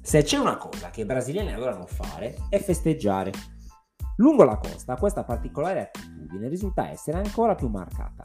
Se 0.00 0.22
c'è 0.22 0.38
una 0.38 0.56
cosa 0.58 0.90
che 0.90 1.00
i 1.00 1.04
brasiliani 1.04 1.52
adorano 1.52 1.86
fare 1.86 2.36
è 2.48 2.60
festeggiare. 2.60 3.32
Lungo 4.16 4.44
la 4.44 4.58
costa 4.58 4.96
questa 4.96 5.24
particolare 5.24 5.90
attitudine 6.30 6.48
risulta 6.48 6.88
essere 6.88 7.18
ancora 7.18 7.54
più 7.54 7.68
marcata. 7.68 8.24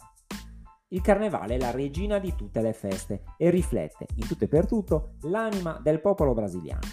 Il 0.90 1.02
carnevale 1.02 1.56
è 1.56 1.60
la 1.60 1.72
regina 1.72 2.20
di 2.20 2.36
tutte 2.36 2.62
le 2.62 2.74
feste 2.74 3.24
e 3.38 3.50
riflette, 3.50 4.06
in 4.16 4.28
tutto 4.28 4.44
e 4.46 4.48
per 4.48 4.68
tutto, 4.68 5.16
l'anima 5.22 5.80
del 5.82 6.00
popolo 6.00 6.34
brasiliano. 6.34 6.88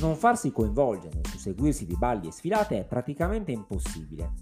Non 0.00 0.16
farsi 0.16 0.50
coinvolgere 0.50 1.14
nel 1.14 1.26
susseguirsi 1.26 1.86
di 1.86 1.96
balli 1.96 2.28
e 2.28 2.32
sfilate 2.32 2.80
è 2.80 2.84
praticamente 2.84 3.52
impossibile. 3.52 4.32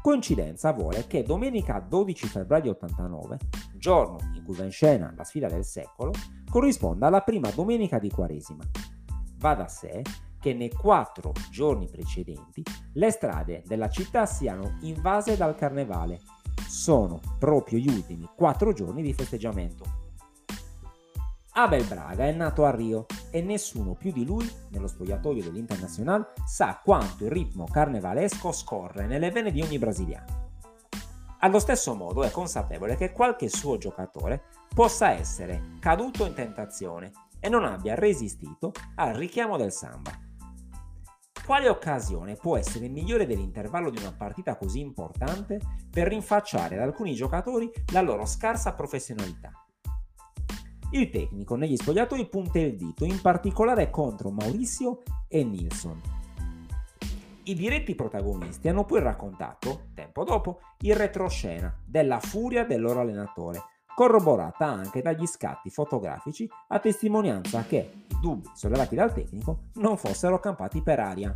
Coincidenza 0.00 0.72
vuole 0.72 1.06
che 1.06 1.22
domenica 1.22 1.78
12 1.78 2.26
febbraio 2.26 2.72
89, 2.72 3.38
giorno 3.76 4.18
in 4.34 4.42
cui 4.42 4.56
va 4.56 4.64
in 4.64 4.72
scena 4.72 5.12
la 5.16 5.22
sfida 5.22 5.46
del 5.46 5.64
secolo, 5.64 6.10
corrisponda 6.50 7.06
alla 7.06 7.20
prima 7.20 7.50
domenica 7.50 8.00
di 8.00 8.10
Quaresima. 8.10 8.64
Va 9.36 9.54
da 9.54 9.68
sé 9.68 10.02
che 10.42 10.52
nei 10.52 10.72
quattro 10.72 11.32
giorni 11.52 11.88
precedenti 11.88 12.64
le 12.94 13.10
strade 13.12 13.62
della 13.64 13.88
città 13.88 14.26
siano 14.26 14.78
invase 14.80 15.36
dal 15.36 15.54
carnevale. 15.54 16.20
Sono 16.66 17.20
proprio 17.38 17.78
gli 17.78 17.88
ultimi 17.88 18.28
quattro 18.34 18.72
giorni 18.72 19.02
di 19.02 19.14
festeggiamento. 19.14 20.00
Abel 21.54 21.84
Braga 21.84 22.26
è 22.26 22.32
nato 22.32 22.64
a 22.64 22.74
Rio 22.74 23.06
e 23.30 23.40
nessuno 23.40 23.94
più 23.94 24.10
di 24.10 24.24
lui, 24.24 24.50
nello 24.70 24.88
spogliatoio 24.88 25.44
dell'Internazionale, 25.44 26.32
sa 26.44 26.80
quanto 26.82 27.24
il 27.24 27.30
ritmo 27.30 27.68
carnevalesco 27.70 28.50
scorre 28.50 29.06
nelle 29.06 29.30
vene 29.30 29.52
di 29.52 29.62
ogni 29.62 29.78
brasiliano. 29.78 30.40
Allo 31.40 31.58
stesso 31.60 31.94
modo 31.94 32.24
è 32.24 32.30
consapevole 32.30 32.96
che 32.96 33.12
qualche 33.12 33.48
suo 33.48 33.76
giocatore 33.76 34.42
possa 34.74 35.10
essere 35.10 35.74
caduto 35.78 36.24
in 36.24 36.34
tentazione 36.34 37.12
e 37.38 37.48
non 37.48 37.64
abbia 37.64 37.96
resistito 37.96 38.72
al 38.94 39.14
richiamo 39.14 39.56
del 39.56 39.72
samba. 39.72 40.21
Quale 41.44 41.68
occasione 41.68 42.36
può 42.36 42.56
essere 42.56 42.86
migliore 42.86 43.26
dell'intervallo 43.26 43.90
di 43.90 43.98
una 43.98 44.12
partita 44.12 44.56
così 44.56 44.78
importante 44.78 45.58
per 45.90 46.06
rinfacciare 46.06 46.76
ad 46.76 46.82
alcuni 46.82 47.14
giocatori 47.14 47.68
la 47.92 48.00
loro 48.00 48.24
scarsa 48.26 48.74
professionalità? 48.74 49.50
Il 50.92 51.10
tecnico 51.10 51.56
negli 51.56 51.76
spogliatoi 51.76 52.28
punta 52.28 52.60
il 52.60 52.76
dito 52.76 53.04
in 53.04 53.20
particolare 53.20 53.90
contro 53.90 54.30
Maurizio 54.30 55.02
e 55.26 55.42
Nilsson. 55.42 56.00
I 57.44 57.54
diretti 57.54 57.96
protagonisti 57.96 58.68
hanno 58.68 58.84
poi 58.84 59.00
raccontato, 59.00 59.86
tempo 59.94 60.22
dopo, 60.22 60.60
il 60.82 60.94
retroscena 60.94 61.76
della 61.84 62.20
furia 62.20 62.64
del 62.64 62.80
loro 62.80 63.00
allenatore, 63.00 63.60
corroborata 63.94 64.66
anche 64.66 65.02
dagli 65.02 65.26
scatti 65.26 65.70
fotografici 65.70 66.48
a 66.68 66.78
testimonianza 66.78 67.64
che 67.64 68.04
i 68.08 68.20
dubbi 68.20 68.50
sollevati 68.54 68.94
dal 68.94 69.12
tecnico 69.12 69.64
non 69.74 69.96
fossero 69.96 70.38
campati 70.40 70.82
per 70.82 71.00
aria. 71.00 71.32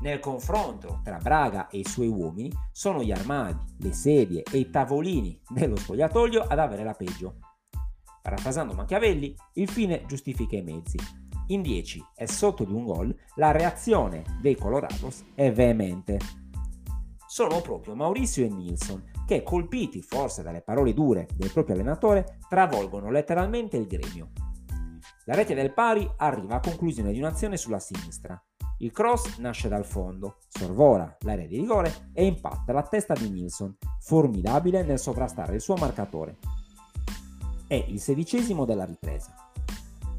Nel 0.00 0.18
confronto 0.18 1.00
tra 1.04 1.18
Braga 1.18 1.68
e 1.68 1.78
i 1.78 1.86
suoi 1.86 2.08
uomini 2.08 2.50
sono 2.72 3.02
gli 3.02 3.12
armadi, 3.12 3.62
le 3.80 3.92
sedie 3.92 4.42
e 4.50 4.58
i 4.58 4.70
tavolini 4.70 5.38
dello 5.46 5.76
spogliatoio 5.76 6.42
ad 6.42 6.58
avere 6.58 6.84
la 6.84 6.94
peggio. 6.94 7.36
Parafrasando 8.22 8.72
Machiavelli, 8.72 9.34
il 9.54 9.68
fine 9.68 10.04
giustifica 10.06 10.56
i 10.56 10.62
mezzi. 10.62 10.98
In 11.48 11.62
10 11.62 12.02
e 12.16 12.26
sotto 12.26 12.64
di 12.64 12.72
un 12.72 12.84
gol, 12.84 13.14
la 13.34 13.50
reazione 13.50 14.38
dei 14.40 14.56
Colorados 14.56 15.24
è 15.34 15.52
veemente. 15.52 16.18
Sono 17.26 17.60
proprio 17.60 17.94
Maurizio 17.94 18.44
e 18.44 18.48
Nilsson 18.48 19.09
che, 19.30 19.44
colpiti 19.44 20.02
forse 20.02 20.42
dalle 20.42 20.60
parole 20.60 20.92
dure 20.92 21.28
del 21.36 21.52
proprio 21.52 21.76
allenatore, 21.76 22.38
travolgono 22.48 23.12
letteralmente 23.12 23.76
il 23.76 23.86
gremio. 23.86 24.30
La 25.26 25.36
rete 25.36 25.54
del 25.54 25.72
pari 25.72 26.08
arriva 26.16 26.56
a 26.56 26.60
conclusione 26.60 27.12
di 27.12 27.18
un'azione 27.20 27.56
sulla 27.56 27.78
sinistra. 27.78 28.42
Il 28.78 28.90
cross 28.90 29.38
nasce 29.38 29.68
dal 29.68 29.84
fondo, 29.84 30.38
sorvola 30.48 31.16
l'area 31.20 31.46
di 31.46 31.58
rigore 31.58 32.10
e 32.12 32.26
impatta 32.26 32.72
la 32.72 32.82
testa 32.82 33.14
di 33.14 33.30
Nilsson, 33.30 33.76
formidabile 34.00 34.82
nel 34.82 34.98
sovrastare 34.98 35.54
il 35.54 35.60
suo 35.60 35.76
marcatore. 35.76 36.38
È 37.68 37.84
il 37.86 38.00
sedicesimo 38.00 38.64
della 38.64 38.84
ripresa. 38.84 39.32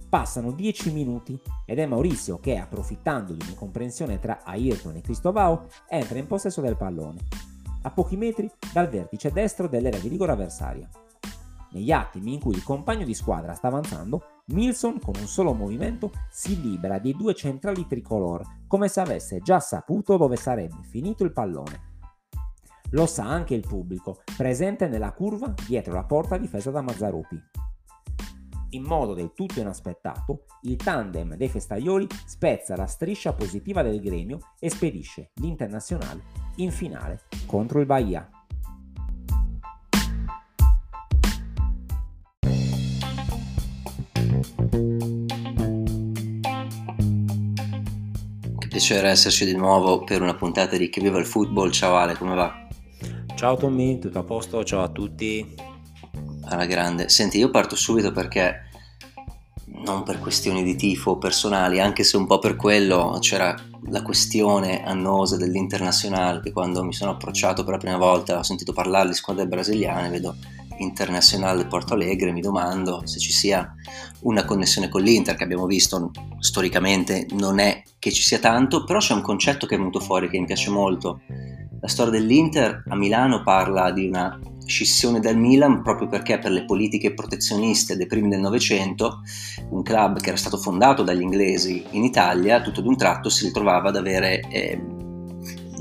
Passano 0.07 0.51
10 0.53 0.93
minuti 0.93 1.37
ed 1.65 1.79
è 1.79 1.85
Maurizio 1.85 2.39
che, 2.39 2.55
approfittando 2.55 3.33
di 3.33 3.43
un'incomprensione 3.43 4.19
tra 4.19 4.39
Ayrton 4.45 4.95
e 4.95 5.01
Cristovao, 5.01 5.67
entra 5.89 6.17
in 6.17 6.27
possesso 6.27 6.61
del 6.61 6.77
pallone, 6.77 7.49
a 7.83 7.91
pochi 7.91 8.17
metri 8.17 8.49
dal 8.73 8.89
vertice 8.89 9.31
destro 9.31 9.67
dell'area 9.67 9.99
di 9.99 10.07
rigore 10.07 10.31
avversaria. 10.31 10.89
Negli 11.71 11.91
attimi 11.91 12.33
in 12.33 12.39
cui 12.39 12.53
il 12.53 12.63
compagno 12.63 13.05
di 13.05 13.13
squadra 13.13 13.53
sta 13.53 13.67
avanzando, 13.67 14.41
Milson 14.47 14.99
con 14.99 15.13
un 15.17 15.27
solo 15.27 15.53
movimento 15.53 16.11
si 16.29 16.59
libera 16.59 16.99
dei 16.99 17.15
due 17.15 17.33
centrali 17.33 17.87
tricolor, 17.87 18.41
come 18.67 18.89
se 18.89 18.99
avesse 18.99 19.39
già 19.39 19.59
saputo 19.59 20.17
dove 20.17 20.35
sarebbe 20.35 20.83
finito 20.83 21.23
il 21.23 21.31
pallone. 21.31 21.89
Lo 22.91 23.05
sa 23.05 23.23
anche 23.23 23.55
il 23.55 23.65
pubblico, 23.65 24.21
presente 24.35 24.89
nella 24.89 25.13
curva 25.13 25.53
dietro 25.65 25.93
la 25.93 26.03
porta 26.03 26.37
difesa 26.37 26.71
da 26.71 26.81
Mazzarupi. 26.81 27.41
In 28.73 28.83
modo 28.83 29.13
del 29.13 29.33
tutto 29.33 29.61
inaspettato, 29.61 30.45
il 30.63 30.75
tandem 30.75 31.35
dei 31.35 31.49
festaioli 31.49 32.07
spezza 32.25 32.75
la 32.75 32.85
striscia 32.85 33.33
positiva 33.33 33.81
del 33.81 34.01
gremio 34.01 34.39
e 34.59 34.69
spedisce 34.69 35.31
l'Internazionale 35.35 36.40
in 36.55 36.71
finale 36.71 37.21
contro 37.45 37.79
il 37.79 37.85
Bahia. 37.85 38.29
piacere 48.81 49.09
esserci 49.09 49.45
di 49.45 49.55
nuovo 49.55 50.03
per 50.03 50.21
una 50.21 50.33
puntata 50.33 50.75
di 50.75 50.89
Che 50.89 51.01
viva 51.01 51.19
il 51.19 51.25
football. 51.25 51.69
Ciao 51.69 51.97
Ale, 51.97 52.15
come 52.15 52.33
va? 52.33 52.67
Ciao 53.35 53.55
Tommy, 53.55 53.99
tutto 53.99 54.19
a 54.19 54.23
posto? 54.23 54.63
Ciao 54.63 54.81
a 54.81 54.89
tutti. 54.89 55.53
Alla 56.45 56.65
grande. 56.65 57.07
Senti, 57.07 57.37
io 57.37 57.51
parto 57.51 57.75
subito 57.75 58.11
perché 58.11 58.70
non 59.83 60.03
per 60.03 60.19
questioni 60.19 60.63
di 60.63 60.75
tifo 60.75 61.17
personali, 61.17 61.79
anche 61.79 62.03
se 62.03 62.17
un 62.17 62.25
po' 62.25 62.39
per 62.39 62.55
quello 62.55 63.17
c'era 63.19 63.55
la 63.89 64.01
questione 64.01 64.83
annosa 64.83 65.37
dell'internazionale 65.37 66.39
che 66.41 66.51
quando 66.51 66.83
mi 66.83 66.93
sono 66.93 67.11
approcciato 67.11 67.63
per 67.63 67.73
la 67.73 67.79
prima 67.79 67.97
volta 67.97 68.37
ho 68.37 68.43
sentito 68.43 68.73
parlare 68.73 69.09
di 69.09 69.15
squadre 69.15 69.47
brasiliane, 69.47 70.09
vedo 70.09 70.35
internazionale 70.77 71.65
Porto 71.65 71.93
Alegre, 71.93 72.31
mi 72.31 72.41
domando 72.41 73.01
se 73.05 73.19
ci 73.19 73.31
sia 73.31 73.73
una 74.21 74.45
connessione 74.45 74.89
con 74.89 75.01
l'Inter, 75.01 75.35
che 75.35 75.43
abbiamo 75.43 75.65
visto 75.65 76.11
storicamente 76.39 77.27
non 77.31 77.59
è 77.59 77.83
che 77.99 78.11
ci 78.11 78.21
sia 78.21 78.39
tanto, 78.39 78.83
però 78.83 78.99
c'è 78.99 79.13
un 79.13 79.21
concetto 79.21 79.65
che 79.65 79.75
è 79.75 79.77
venuto 79.77 79.99
fuori 79.99 80.29
che 80.29 80.39
mi 80.39 80.45
piace 80.45 80.69
molto. 80.69 81.21
La 81.79 81.87
storia 81.87 82.11
dell'Inter 82.11 82.83
a 82.87 82.95
Milano 82.95 83.41
parla 83.43 83.91
di 83.91 84.07
una 84.07 84.39
scissione 84.71 85.19
dal 85.19 85.37
Milan 85.37 85.83
proprio 85.83 86.07
perché 86.07 86.39
per 86.39 86.51
le 86.51 86.65
politiche 86.65 87.13
protezioniste 87.13 87.97
dei 87.97 88.07
primi 88.07 88.29
del 88.29 88.39
Novecento 88.39 89.21
un 89.69 89.83
club 89.83 90.19
che 90.19 90.29
era 90.29 90.37
stato 90.37 90.57
fondato 90.57 91.03
dagli 91.03 91.21
inglesi 91.21 91.83
in 91.91 92.03
Italia 92.03 92.61
tutto 92.61 92.81
d'un 92.81 92.97
tratto 92.97 93.29
si 93.29 93.45
ritrovava 93.45 93.89
ad 93.89 93.97
avere 93.97 94.39
eh, 94.49 94.79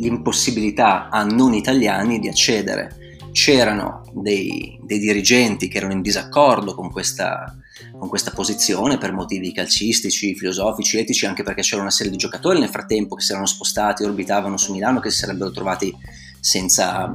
l'impossibilità 0.01 1.09
a 1.09 1.25
non 1.25 1.55
italiani 1.55 2.19
di 2.19 2.29
accedere. 2.29 2.97
C'erano 3.33 4.03
dei, 4.13 4.79
dei, 4.83 4.99
dirigenti 4.99 5.69
che 5.69 5.77
erano 5.77 5.93
in 5.93 6.03
disaccordo 6.03 6.75
con 6.75 6.91
questa, 6.91 7.57
con 7.97 8.09
questa, 8.09 8.33
posizione 8.33 8.99
per 8.99 9.13
motivi 9.13 9.53
calcistici, 9.53 10.35
filosofici, 10.35 10.99
etici, 10.99 11.27
anche 11.27 11.45
perché 11.45 11.63
c'era 11.63 11.83
una 11.83 11.93
serie 11.93 12.11
di 12.11 12.19
giocatori 12.19 12.59
nel 12.59 12.71
frattempo 12.71 13.15
che 13.15 13.23
si 13.23 13.31
erano 13.31 13.47
spostati, 13.47 14.03
orbitavano 14.03 14.57
su 14.57 14.73
Milano, 14.73 14.99
che 14.99 15.11
si 15.11 15.19
sarebbero 15.19 15.53
trovati 15.53 15.95
senza 16.41 17.15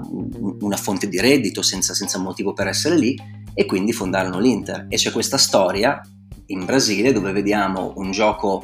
una 0.59 0.77
fonte 0.77 1.09
di 1.09 1.19
reddito, 1.19 1.61
senza, 1.61 1.93
senza 1.93 2.19
motivo 2.19 2.53
per 2.53 2.67
essere 2.67 2.97
lì, 2.97 3.19
e 3.53 3.65
quindi 3.65 3.91
fondarono 3.93 4.39
l'Inter. 4.39 4.85
E 4.89 4.97
c'è 4.97 5.11
questa 5.11 5.37
storia 5.37 6.01
in 6.47 6.65
Brasile 6.65 7.11
dove 7.11 7.31
vediamo 7.31 7.93
un 7.97 8.11
gioco 8.11 8.63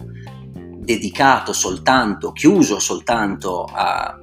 dedicato 0.83 1.53
soltanto, 1.53 2.31
chiuso 2.31 2.79
soltanto 2.79 3.63
a, 3.63 4.19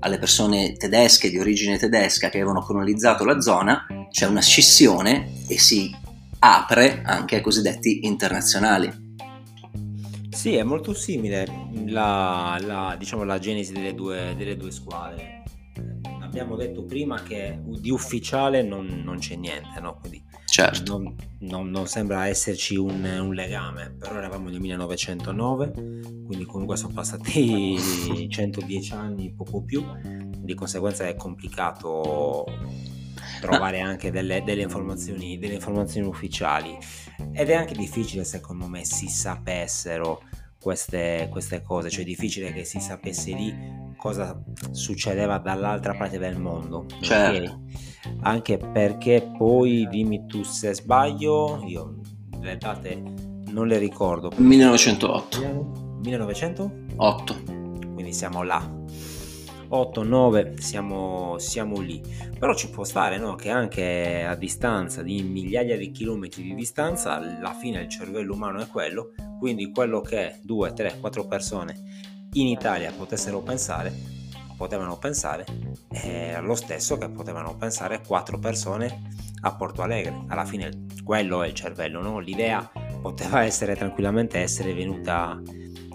alle 0.00 0.18
persone 0.18 0.74
tedesche 0.74 1.30
di 1.30 1.38
origine 1.38 1.78
tedesca 1.78 2.28
che 2.28 2.38
avevano 2.38 2.60
colonizzato 2.60 3.24
la 3.24 3.40
zona, 3.40 3.86
c'è 4.10 4.26
una 4.26 4.42
scissione 4.42 5.44
e 5.48 5.58
si 5.58 5.94
apre 6.40 7.02
anche 7.04 7.36
ai 7.36 7.40
cosiddetti 7.40 8.04
internazionali. 8.06 9.10
Sì, 10.30 10.56
è 10.56 10.62
molto 10.62 10.92
simile 10.92 11.46
la, 11.86 12.58
la, 12.60 12.96
diciamo, 12.98 13.22
la 13.22 13.38
genesi 13.38 13.72
delle 13.72 13.94
due, 13.94 14.34
delle 14.36 14.56
due, 14.56 14.72
squadre. 14.72 15.41
Abbiamo 16.32 16.56
detto 16.56 16.82
prima 16.84 17.22
che 17.22 17.58
di 17.62 17.90
ufficiale 17.90 18.62
non, 18.62 19.02
non 19.04 19.18
c'è 19.18 19.36
niente, 19.36 19.80
no? 19.80 19.98
Quindi 20.00 20.24
certo. 20.46 20.96
non, 20.96 21.14
non, 21.40 21.68
non, 21.68 21.86
sembra 21.86 22.26
esserci 22.26 22.74
un, 22.74 23.04
un, 23.04 23.34
legame, 23.34 23.94
però 23.98 24.16
eravamo 24.16 24.48
nel 24.48 24.58
1909, 24.58 25.72
quindi 26.24 26.46
comunque 26.46 26.78
sono 26.78 26.94
passati 26.94 27.76
110 28.30 28.92
anni, 28.94 29.30
poco 29.30 29.62
più, 29.62 29.84
di 30.38 30.54
conseguenza 30.54 31.06
è 31.06 31.14
complicato 31.16 32.46
trovare 33.42 33.80
anche 33.80 34.10
delle, 34.10 34.42
delle, 34.42 34.62
informazioni, 34.62 35.38
delle 35.38 35.54
informazioni 35.54 36.06
ufficiali 36.06 36.78
ed 37.34 37.50
è 37.50 37.54
anche 37.54 37.74
difficile 37.74 38.24
secondo 38.24 38.68
me 38.68 38.86
si 38.86 39.06
sapessero 39.06 40.22
queste, 40.58 41.28
queste 41.30 41.60
cose, 41.60 41.90
cioè 41.90 42.02
è 42.02 42.06
difficile 42.06 42.54
che 42.54 42.64
si 42.64 42.80
sapesse 42.80 43.34
lì 43.34 43.81
cosa 44.02 44.36
succedeva 44.72 45.38
dall'altra 45.38 45.94
parte 45.94 46.18
del 46.18 46.36
mondo. 46.36 46.86
Certo. 47.00 47.38
Okay? 47.38 48.16
Anche 48.22 48.56
perché 48.56 49.30
poi, 49.38 49.86
dimmi 49.88 50.26
tu 50.26 50.42
se 50.42 50.74
sbaglio, 50.74 51.62
io 51.64 52.00
le 52.40 52.56
date 52.56 53.00
non 53.50 53.68
le 53.68 53.78
ricordo. 53.78 54.32
1908. 54.34 56.00
1908? 56.02 57.42
Quindi 57.94 58.12
siamo 58.12 58.42
là. 58.42 58.80
8, 59.68 60.02
9, 60.02 60.56
siamo, 60.58 61.38
siamo 61.38 61.78
lì. 61.78 62.02
Però 62.36 62.54
ci 62.54 62.70
può 62.70 62.82
stare 62.82 63.18
no? 63.18 63.36
che 63.36 63.50
anche 63.50 64.24
a 64.24 64.34
distanza 64.34 65.02
di 65.02 65.22
migliaia 65.22 65.76
di 65.76 65.92
chilometri 65.92 66.42
di 66.42 66.56
distanza, 66.56 67.12
alla 67.12 67.54
fine 67.54 67.82
il 67.82 67.88
cervello 67.88 68.34
umano 68.34 68.58
è 68.58 68.66
quello, 68.66 69.12
quindi 69.38 69.70
quello 69.70 70.00
che 70.00 70.40
2, 70.42 70.72
3, 70.72 70.98
4 70.98 71.26
persone 71.28 72.10
in 72.34 72.46
Italia 72.46 72.92
potessero 72.92 73.42
pensare, 73.42 73.92
potevano 74.56 74.96
pensare, 74.96 75.44
è 75.88 76.38
lo 76.40 76.54
stesso 76.54 76.96
che 76.96 77.10
potevano 77.10 77.56
pensare 77.56 78.00
quattro 78.06 78.38
persone 78.38 79.10
a 79.42 79.54
Porto 79.54 79.82
Alegre. 79.82 80.24
Alla 80.28 80.44
fine 80.44 80.86
quello 81.04 81.42
è 81.42 81.48
il 81.48 81.54
cervello, 81.54 82.00
no? 82.00 82.18
l'idea 82.18 82.70
poteva 83.00 83.42
essere 83.42 83.76
tranquillamente 83.76 84.38
essere 84.38 84.72
venuta 84.72 85.40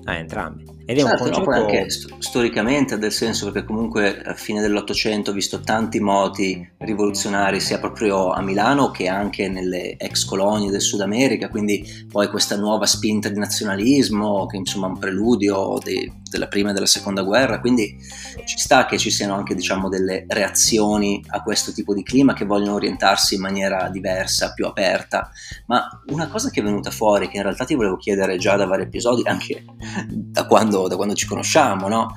a 0.03 0.15
entrambi. 0.15 0.76
Ed 0.89 0.97
è 0.97 1.01
certo, 1.01 1.23
un 1.25 1.29
concetto... 1.31 1.49
no, 1.49 1.55
anche 1.57 1.89
st- 1.89 2.15
storicamente, 2.19 2.95
nel 2.95 3.11
senso 3.11 3.51
che 3.51 3.65
comunque 3.65 4.21
a 4.21 4.33
fine 4.35 4.61
dell'Ottocento 4.61 5.31
ho 5.31 5.33
visto 5.33 5.59
tanti 5.59 5.99
moti 5.99 6.65
rivoluzionari 6.77 7.59
sia 7.59 7.77
proprio 7.77 8.31
a 8.31 8.41
Milano 8.41 8.89
che 8.89 9.09
anche 9.09 9.49
nelle 9.49 9.97
ex 9.97 10.23
colonie 10.23 10.71
del 10.71 10.79
Sud 10.79 11.01
America, 11.01 11.49
quindi 11.49 12.05
poi 12.09 12.29
questa 12.29 12.55
nuova 12.55 12.85
spinta 12.85 13.27
di 13.27 13.37
nazionalismo 13.37 14.45
che 14.45 14.55
insomma 14.55 14.87
è 14.87 14.91
un 14.91 14.97
preludio 14.97 15.77
de- 15.83 16.09
della 16.29 16.47
prima 16.47 16.69
e 16.69 16.73
della 16.73 16.85
seconda 16.85 17.21
guerra, 17.21 17.59
quindi 17.59 17.97
ci 18.45 18.57
sta 18.57 18.85
che 18.85 18.97
ci 18.97 19.11
siano 19.11 19.35
anche 19.35 19.55
diciamo 19.55 19.89
delle 19.89 20.23
reazioni 20.25 21.21
a 21.27 21.43
questo 21.43 21.73
tipo 21.73 21.93
di 21.93 22.03
clima 22.03 22.31
che 22.33 22.45
vogliono 22.45 22.75
orientarsi 22.75 23.35
in 23.35 23.41
maniera 23.41 23.89
diversa, 23.89 24.53
più 24.53 24.65
aperta, 24.65 25.29
ma 25.65 25.85
una 26.11 26.29
cosa 26.29 26.49
che 26.49 26.61
è 26.61 26.63
venuta 26.63 26.91
fuori 26.91 27.27
che 27.27 27.35
in 27.35 27.43
realtà 27.43 27.65
ti 27.65 27.75
volevo 27.75 27.97
chiedere 27.97 28.37
già 28.37 28.55
da 28.55 28.65
vari 28.65 28.83
episodi, 28.83 29.23
anche 29.25 29.65
da 30.07 30.45
quando 30.45 30.76
quando, 30.77 30.87
da 30.87 30.95
quando 30.95 31.15
ci 31.15 31.25
conosciamo, 31.25 31.87
no? 31.87 32.07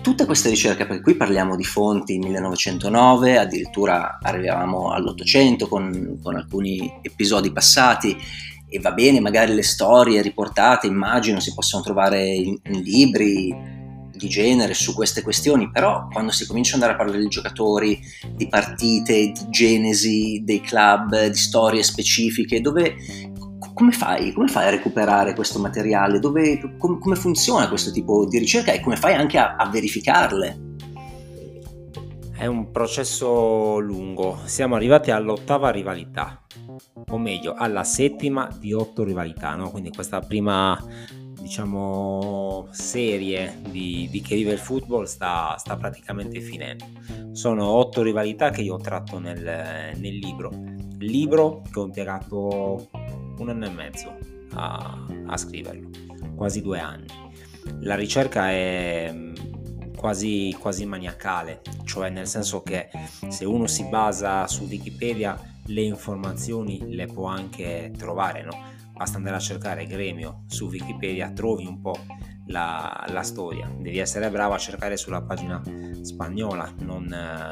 Tutte 0.00 0.24
queste 0.24 0.48
ricerche, 0.48 0.86
perché 0.86 1.02
qui 1.02 1.14
parliamo 1.14 1.56
di 1.56 1.64
fonti 1.64 2.18
1909, 2.18 3.38
addirittura 3.38 4.18
arrivavamo 4.22 4.92
all'Ottocento 4.92 5.66
con, 5.66 6.18
con 6.22 6.36
alcuni 6.36 7.00
episodi 7.02 7.52
passati, 7.52 8.16
e 8.68 8.78
va 8.78 8.92
bene, 8.92 9.20
magari 9.20 9.54
le 9.54 9.62
storie 9.62 10.22
riportate, 10.22 10.86
immagino, 10.86 11.40
si 11.40 11.52
possono 11.54 11.82
trovare 11.82 12.24
in, 12.24 12.56
in 12.66 12.80
libri 12.82 13.74
di 14.12 14.28
genere 14.28 14.74
su 14.74 14.94
queste 14.94 15.22
questioni, 15.22 15.70
però 15.70 16.08
quando 16.10 16.32
si 16.32 16.46
comincia 16.46 16.76
ad 16.76 16.82
andare 16.82 16.94
a 16.94 17.02
parlare 17.02 17.22
di 17.22 17.28
giocatori, 17.28 18.00
di 18.34 18.48
partite, 18.48 19.32
di 19.32 19.40
genesi 19.50 20.42
dei 20.44 20.60
club, 20.60 21.26
di 21.26 21.36
storie 21.36 21.82
specifiche, 21.82 22.60
dove 22.60 22.96
come 23.76 23.92
fai? 23.92 24.32
come 24.32 24.48
fai? 24.48 24.68
a 24.68 24.70
recuperare 24.70 25.34
questo 25.34 25.58
materiale? 25.58 26.18
Dove, 26.18 26.76
com, 26.78 26.98
come 26.98 27.14
funziona 27.14 27.68
questo 27.68 27.92
tipo 27.92 28.26
di 28.26 28.38
ricerca 28.38 28.72
e 28.72 28.80
come 28.80 28.96
fai 28.96 29.12
anche 29.12 29.36
a, 29.36 29.56
a 29.56 29.68
verificarle? 29.68 30.74
È 32.34 32.46
un 32.46 32.70
processo 32.70 33.78
lungo, 33.78 34.38
siamo 34.44 34.76
arrivati 34.76 35.10
all'ottava 35.10 35.68
rivalità, 35.68 36.42
o 37.08 37.18
meglio 37.18 37.52
alla 37.52 37.84
settima 37.84 38.48
di 38.58 38.72
otto 38.72 39.04
rivalità, 39.04 39.54
no? 39.54 39.70
quindi 39.70 39.90
questa 39.90 40.20
prima 40.20 40.82
diciamo 41.38 42.68
serie 42.70 43.60
di, 43.68 44.08
di 44.10 44.20
che 44.22 44.36
vive 44.36 44.52
il 44.52 44.58
football 44.58 45.04
sta, 45.04 45.54
sta, 45.58 45.76
praticamente 45.76 46.40
finendo. 46.40 46.86
Sono 47.32 47.68
otto 47.68 48.02
rivalità 48.02 48.48
che 48.48 48.62
io 48.62 48.74
ho 48.74 48.80
tratto 48.80 49.18
nel, 49.18 49.42
nel 49.42 50.16
libro, 50.16 50.50
libro 50.98 51.62
che 51.70 51.78
ho 51.78 51.84
impiegato 51.84 52.88
un 53.38 53.48
anno 53.48 53.66
e 53.66 53.70
mezzo 53.70 54.16
a, 54.54 55.06
a 55.26 55.36
scriverlo, 55.36 55.90
quasi 56.34 56.62
due 56.62 56.78
anni. 56.78 57.06
La 57.80 57.94
ricerca 57.94 58.50
è 58.50 59.14
quasi, 59.96 60.56
quasi 60.58 60.86
maniacale, 60.86 61.62
cioè 61.84 62.10
nel 62.10 62.26
senso 62.26 62.62
che 62.62 62.88
se 63.28 63.44
uno 63.44 63.66
si 63.66 63.84
basa 63.88 64.46
su 64.46 64.64
Wikipedia 64.64 65.38
le 65.66 65.82
informazioni 65.82 66.94
le 66.94 67.06
può 67.06 67.26
anche 67.26 67.92
trovare, 67.96 68.44
no? 68.44 68.74
basta 68.92 69.16
andare 69.16 69.36
a 69.36 69.40
cercare 69.40 69.86
gremio 69.86 70.44
su 70.46 70.66
Wikipedia, 70.66 71.30
trovi 71.32 71.66
un 71.66 71.80
po' 71.80 71.98
la, 72.46 73.04
la 73.08 73.22
storia, 73.22 73.70
devi 73.78 73.98
essere 73.98 74.30
bravo 74.30 74.54
a 74.54 74.58
cercare 74.58 74.96
sulla 74.96 75.22
pagina 75.22 75.60
spagnola, 76.02 76.72
non, 76.78 77.06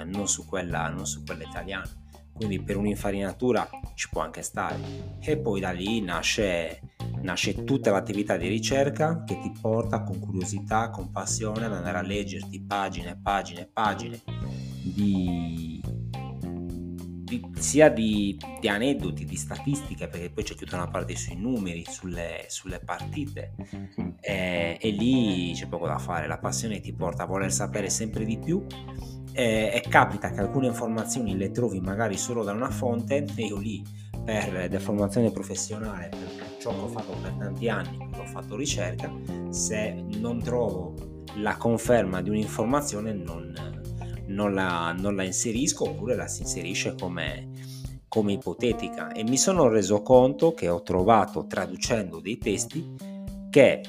non, 0.07 0.29
su, 0.29 0.47
quella, 0.47 0.89
non 0.89 1.07
su 1.07 1.25
quella 1.25 1.43
italiana 1.43 1.91
quindi 2.35 2.61
per 2.61 2.77
un'infarinatura 2.77 3.69
ci 3.95 4.09
può 4.11 4.21
anche 4.21 4.43
stare. 4.43 4.79
E 5.21 5.39
poi 5.39 5.61
da 5.61 5.71
lì 5.71 6.01
nasce, 6.01 6.81
nasce 7.23 7.65
tutta 7.65 7.91
l'attività 7.91 8.37
di 8.37 8.49
ricerca 8.49 9.23
che 9.25 9.39
ti 9.41 9.53
porta 9.61 10.03
con 10.03 10.19
curiosità, 10.19 10.91
con 10.91 11.11
passione 11.11 11.65
ad 11.65 11.73
andare 11.73 11.99
a 11.99 12.03
leggerti 12.03 12.61
pagine 12.61 13.13
e 13.13 13.17
pagine 13.17 13.61
e 13.63 13.67
pagine 13.73 14.23
di, 14.83 15.74
di, 17.39 17.61
sia 17.61 17.89
di, 17.89 18.39
di, 18.61 18.69
aneddoti, 18.69 19.25
di 19.25 19.37
statistiche, 19.37 20.09
perché 20.09 20.31
poi 20.31 20.45
c'è 20.45 20.55
tutta 20.55 20.77
una 20.77 20.89
parte 20.89 21.17
sui 21.17 21.37
numeri, 21.37 21.85
sulle, 21.89 22.45
sulle 22.49 22.81
partite. 22.81 23.55
E, 24.21 24.79
e 24.81 24.91
lì 24.91 25.53
c'è 25.55 25.67
poco 25.67 25.87
da 25.87 25.99
fare, 25.99 26.27
la 26.27 26.39
passione 26.39 26.81
ti 26.81 26.93
porta 26.93 27.25
a 27.25 27.27
voler 27.27 27.53
sapere 27.53 27.91
sempre 27.91 28.25
di 28.25 28.39
più. 28.39 28.65
Eh, 29.37 29.73
e 29.75 29.89
capita 29.89 30.31
che 30.31 30.39
alcune 30.39 30.69
informazioni 30.69 31.37
le 31.37 31.51
trovi 31.51 31.81
magari 31.81 32.17
solo 32.17 32.45
da 32.45 32.53
una 32.53 32.71
fonte 32.71 33.25
e 33.35 33.45
io 33.45 33.59
lì 33.59 33.83
per 34.25 34.69
deformazione 34.69 35.33
professionale, 35.33 36.09
per 36.09 36.57
ciò 36.61 36.71
che 36.71 36.81
ho 36.81 36.89
fatto 36.89 37.17
per 37.21 37.33
tanti 37.33 37.69
anni, 37.69 37.99
ho 38.17 38.27
fatto 38.27 38.57
ricerca, 38.57 39.13
se 39.51 40.05
non 40.19 40.41
trovo 40.41 41.23
la 41.37 41.57
conferma 41.57 42.23
di 42.23 42.31
un'informazione 42.31 43.13
non, 43.13 43.53
non, 44.35 44.53
la, 44.53 44.95
non 44.99 45.15
la, 45.15 45.23
inserisco 45.23 45.89
oppure 45.89 46.17
la 46.17 46.27
si 46.27 46.43
inserisce 46.43 46.95
come, 46.99 47.49
come 48.09 48.33
ipotetica. 48.33 49.13
E 49.13 49.23
mi 49.23 49.39
sono 49.39 49.69
reso 49.69 50.03
conto 50.03 50.53
che 50.53 50.69
ho 50.69 50.83
trovato 50.83 51.47
traducendo 51.47 52.21
dei 52.21 52.39
testi 52.39 52.95
che 53.49 53.81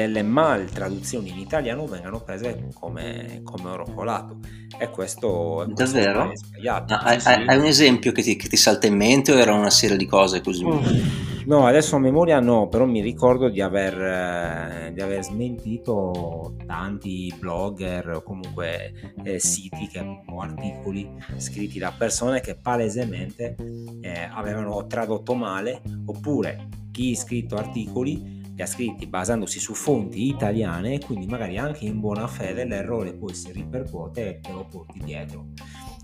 delle 0.00 0.22
mal 0.22 0.70
traduzioni 0.70 1.30
in 1.30 1.38
italiano 1.38 1.86
vengano 1.86 2.20
prese 2.20 2.68
come, 2.72 3.40
come 3.44 3.68
oro 3.68 3.84
colato 3.94 4.38
e 4.78 4.88
questo 4.88 5.64
è 5.64 5.66
davvero 5.66 6.30
sbagliato. 6.34 6.94
Ah, 6.94 7.00
hai, 7.00 7.20
sì. 7.20 7.28
hai, 7.28 7.58
un 7.58 7.64
esempio 7.64 8.12
che 8.12 8.22
ti, 8.22 8.36
che 8.36 8.48
ti, 8.48 8.56
salta 8.56 8.86
in 8.86 8.96
mente 8.96 9.32
o 9.32 9.38
era 9.38 9.52
una 9.52 9.70
serie 9.70 9.96
di 9.96 10.06
cose 10.06 10.40
così? 10.40 10.64
Mm. 10.64 11.28
No, 11.46 11.66
adesso 11.66 11.96
a 11.96 11.98
memoria 11.98 12.38
no, 12.38 12.68
però 12.68 12.84
mi 12.84 13.00
ricordo 13.00 13.48
di 13.48 13.60
aver, 13.60 14.00
eh, 14.00 14.92
di 14.92 15.00
aver 15.00 15.22
smentito 15.22 16.54
tanti 16.66 17.34
blogger 17.36 18.08
o 18.10 18.22
comunque 18.22 19.14
eh, 19.24 19.38
siti 19.38 19.88
che, 19.88 20.00
o 20.26 20.40
articoli 20.40 21.10
scritti 21.36 21.78
da 21.78 21.92
persone 21.96 22.40
che 22.40 22.54
palesemente 22.54 23.56
eh, 24.00 24.28
avevano 24.32 24.86
tradotto 24.86 25.34
male 25.34 25.80
oppure 26.04 26.68
chi 26.92 27.12
ha 27.12 27.16
scritto 27.16 27.56
articoli 27.56 28.39
li 28.60 28.62
ha 28.62 28.66
scritti 28.66 29.06
basandosi 29.06 29.58
su 29.58 29.74
fonti 29.74 30.28
italiane 30.28 30.94
e 30.94 31.00
quindi 31.00 31.26
magari 31.26 31.56
anche 31.56 31.86
in 31.86 31.98
buona 31.98 32.26
fede 32.26 32.66
l'errore 32.66 33.14
poi 33.14 33.34
si 33.34 33.50
ripercuote 33.52 34.28
e 34.28 34.40
te 34.40 34.52
lo 34.52 34.66
porti 34.70 35.00
dietro. 35.02 35.46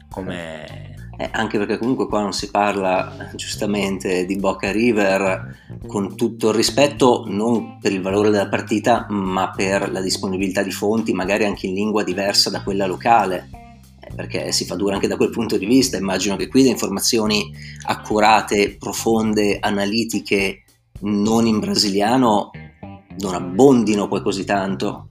Come... 0.09 0.95
Eh, 1.19 1.29
anche 1.33 1.57
perché 1.57 1.79
comunque 1.79 2.09
qua 2.09 2.21
non 2.21 2.33
si 2.33 2.51
parla 2.51 3.31
giustamente 3.35 4.27
di 4.27 4.37
Boca 4.37 4.71
River 4.71 5.81
con 5.87 6.15
tutto 6.15 6.51
il 6.51 6.55
rispetto 6.55 7.25
non 7.27 7.79
per 7.79 7.93
il 7.93 8.03
valore 8.03 8.29
della 8.29 8.49
partita 8.49 9.07
ma 9.09 9.51
per 9.51 9.91
la 9.91 10.03
disponibilità 10.03 10.63
di 10.63 10.71
fonti 10.71 11.15
magari 11.15 11.45
anche 11.45 11.67
in 11.67 11.73
lingua 11.73 12.05
diversa 12.05 12.51
da 12.51 12.63
quella 12.63 12.85
locale 12.85 13.49
eh, 13.99 14.13
perché 14.15 14.53
si 14.53 14.67
fa 14.67 14.75
dura 14.75 14.95
anche 14.95 15.09
da 15.09 15.17
quel 15.17 15.31
punto 15.31 15.57
di 15.57 15.65
vista 15.65 15.97
immagino 15.97 16.37
che 16.37 16.49
qui 16.49 16.65
le 16.65 16.69
informazioni 16.69 17.51
accurate, 17.87 18.77
profonde, 18.79 19.57
analitiche 19.59 20.66
non 21.01 21.47
in 21.47 21.59
brasiliano 21.59 22.51
non 23.19 23.35
abbondino 23.35 24.09
poi 24.09 24.23
così 24.23 24.45
tanto. 24.45 25.09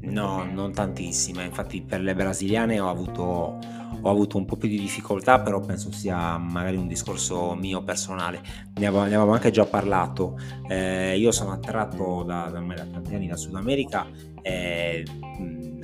No, 0.00 0.44
non 0.44 0.72
tantissime, 0.72 1.44
infatti 1.44 1.82
per 1.82 2.00
le 2.00 2.14
brasiliane 2.14 2.78
ho 2.78 2.90
avuto, 2.90 3.22
ho 3.22 4.10
avuto 4.10 4.36
un 4.36 4.44
po' 4.44 4.56
più 4.56 4.68
di 4.68 4.78
difficoltà, 4.78 5.40
però 5.40 5.60
penso 5.60 5.90
sia 5.92 6.36
magari 6.36 6.76
un 6.76 6.86
discorso 6.86 7.54
mio 7.54 7.82
personale. 7.82 8.42
Ne 8.74 8.86
avevamo, 8.86 9.08
ne 9.08 9.14
avevamo 9.14 9.32
anche 9.32 9.50
già 9.50 9.64
parlato. 9.64 10.38
Eh, 10.68 11.18
io 11.18 11.32
sono 11.32 11.52
attratto 11.52 12.22
da, 12.22 12.50
da, 12.52 12.60
da 12.60 12.84
tanti 12.84 13.14
anni 13.14 13.28
da 13.28 13.36
Sud 13.36 13.54
America 13.54 14.06
e 14.42 15.04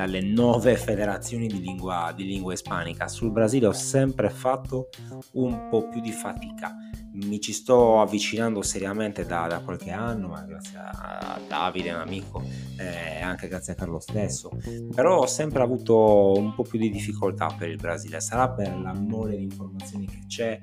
dalle 0.01 0.23
nove 0.23 0.77
federazioni 0.77 1.47
di 1.47 1.61
lingua, 1.61 2.11
di 2.17 2.25
lingua 2.25 2.55
ispanica. 2.55 3.07
Sul 3.07 3.31
Brasile 3.31 3.67
ho 3.67 3.73
sempre 3.73 4.31
fatto 4.31 4.89
un 5.33 5.69
po' 5.69 5.89
più 5.89 6.01
di 6.01 6.11
fatica 6.11 6.75
mi 7.13 7.41
ci 7.41 7.53
sto 7.53 8.01
avvicinando 8.01 8.63
seriamente 8.63 9.27
da, 9.27 9.49
da, 9.49 9.59
qualche 9.61 9.91
anno, 9.91 10.29
ma 10.29 10.43
grazie 10.43 10.79
a 10.79 11.41
Davide, 11.47 11.93
un 11.93 12.01
amico, 12.01 12.41
e 12.79 13.19
eh, 13.19 13.21
anche 13.21 13.49
grazie 13.49 13.73
a 13.73 13.77
Carlo 13.77 13.99
stesso. 13.99 14.51
Però 14.95 15.19
ho 15.19 15.27
sempre 15.27 15.63
avuto 15.63 16.33
un 16.37 16.55
po' 16.55 16.63
più 16.63 16.79
di 16.79 16.89
difficoltà 16.89 17.53
per 17.59 17.69
il 17.69 17.77
Brasile, 17.77 18.21
sarà 18.21 18.49
per 18.51 18.79
la 18.79 18.95
mole 18.95 19.37
di 19.37 19.43
informazioni 19.43 20.07
che 20.07 20.21
c'è, 20.29 20.61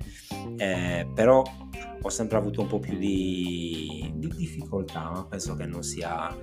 eh, 0.55 1.07
però 1.13 1.43
ho 2.01 2.09
sempre 2.09 2.37
avuto 2.37 2.61
un 2.61 2.67
po' 2.67 2.79
più 2.79 2.97
di, 2.97 4.09
di 4.15 4.27
difficoltà, 4.29 5.09
ma 5.11 5.25
penso 5.25 5.53
che 5.55 5.65
non 5.65 5.83
sia 5.83 6.33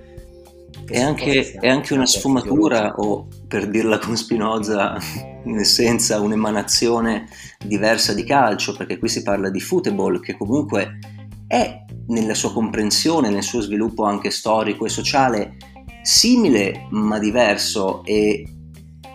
è 0.85 0.99
anche, 0.99 1.53
è 1.53 1.67
anche, 1.67 1.93
una 1.93 2.05
sfumatura, 2.05 2.95
o 2.95 3.27
per 3.47 3.67
dirla 3.67 3.97
con 3.99 4.15
Spinoza, 4.15 4.97
in 5.45 5.57
essenza 5.57 6.19
un'emanazione 6.19 7.27
diversa 7.65 8.13
di 8.13 8.23
calcio, 8.23 8.75
perché 8.75 8.97
qui 8.97 9.07
si 9.07 9.23
parla 9.23 9.49
di 9.49 9.59
football, 9.59 10.19
che 10.19 10.35
comunque 10.35 10.99
è 11.47 11.85
nella 12.07 12.33
sua 12.33 12.51
comprensione, 12.51 13.29
nel 13.29 13.43
suo 13.43 13.61
sviluppo 13.61 14.03
anche 14.03 14.31
storico 14.31 14.85
e 14.85 14.89
sociale, 14.89 15.57
simile 16.01 16.87
ma 16.91 17.17
diverso 17.17 18.03
e, 18.03 18.47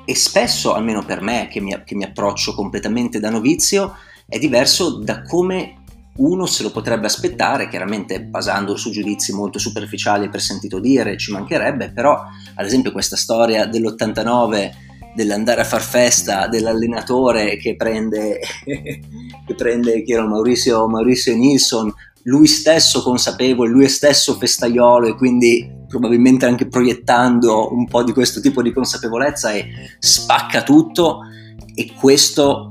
e 0.04 0.14
spesso, 0.14 0.74
almeno 0.74 1.04
per 1.04 1.20
me, 1.20 1.48
che 1.50 1.60
mi, 1.60 1.76
che 1.84 1.94
mi 1.94 2.04
approccio 2.04 2.54
completamente 2.54 3.20
da 3.20 3.30
novizio, 3.30 3.94
è 4.26 4.38
diverso 4.38 4.98
da 4.98 5.22
come 5.22 5.79
uno 6.16 6.46
se 6.46 6.62
lo 6.62 6.70
potrebbe 6.70 7.06
aspettare, 7.06 7.68
chiaramente 7.68 8.22
basando 8.22 8.76
su 8.76 8.90
giudizi 8.90 9.32
molto 9.32 9.58
superficiali 9.58 10.28
per 10.28 10.40
sentito 10.40 10.78
dire, 10.78 11.16
ci 11.16 11.32
mancherebbe, 11.32 11.92
però 11.92 12.20
ad 12.54 12.66
esempio 12.66 12.92
questa 12.92 13.16
storia 13.16 13.66
dell'89 13.66 14.88
dell'andare 15.14 15.62
a 15.62 15.64
far 15.64 15.82
festa 15.82 16.46
dell'allenatore 16.46 17.56
che 17.56 17.74
prende, 17.76 18.38
che 18.64 19.54
prende 19.56 20.02
chi 20.02 20.12
era 20.12 20.26
Maurizio, 20.26 20.86
Maurizio 20.88 21.34
Nilsson, 21.34 21.92
lui 22.24 22.46
stesso 22.46 23.02
consapevole, 23.02 23.70
lui 23.70 23.88
stesso 23.88 24.34
festaiolo 24.34 25.08
e 25.08 25.14
quindi 25.14 25.78
probabilmente 25.88 26.46
anche 26.46 26.68
proiettando 26.68 27.72
un 27.72 27.86
po' 27.86 28.04
di 28.04 28.12
questo 28.12 28.40
tipo 28.40 28.62
di 28.62 28.72
consapevolezza 28.72 29.52
e 29.52 29.66
spacca 29.98 30.62
tutto 30.62 31.20
e 31.74 31.92
questo 31.98 32.69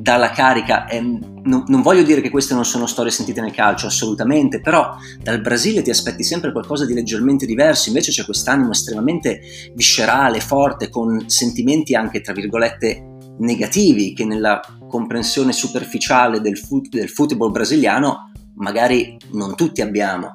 dà 0.00 0.16
la 0.16 0.30
carica. 0.30 0.86
È, 0.86 1.00
non, 1.00 1.64
non, 1.66 1.82
voglio 1.82 2.02
dire 2.02 2.20
che 2.20 2.30
queste 2.30 2.54
non 2.54 2.64
sono 2.64 2.86
storie 2.86 3.10
sentite 3.10 3.40
nel 3.40 3.52
calcio, 3.52 3.86
assolutamente, 3.86 4.60
però 4.60 4.96
dal 5.20 5.40
Brasile 5.40 5.82
ti 5.82 5.90
aspetti 5.90 6.22
sempre 6.22 6.52
qualcosa 6.52 6.86
di 6.86 6.94
leggermente 6.94 7.46
diverso, 7.46 7.88
invece 7.88 8.10
c'è 8.10 8.24
quest'animo 8.24 8.70
estremamente 8.70 9.40
viscerale, 9.74 10.40
forte, 10.40 10.88
con 10.88 11.28
sentimenti 11.28 11.94
anche, 11.94 12.20
tra 12.20 12.32
virgolette, 12.32 13.14
negativi 13.38 14.14
che 14.14 14.24
nella 14.24 14.60
comprensione 14.88 15.52
superficiale 15.52 16.40
del, 16.40 16.56
foot, 16.56 16.88
del 16.88 17.10
football 17.10 17.50
brasiliano 17.50 18.30
magari 18.56 19.16
non 19.32 19.54
tutti 19.54 19.82
abbiamo. 19.82 20.30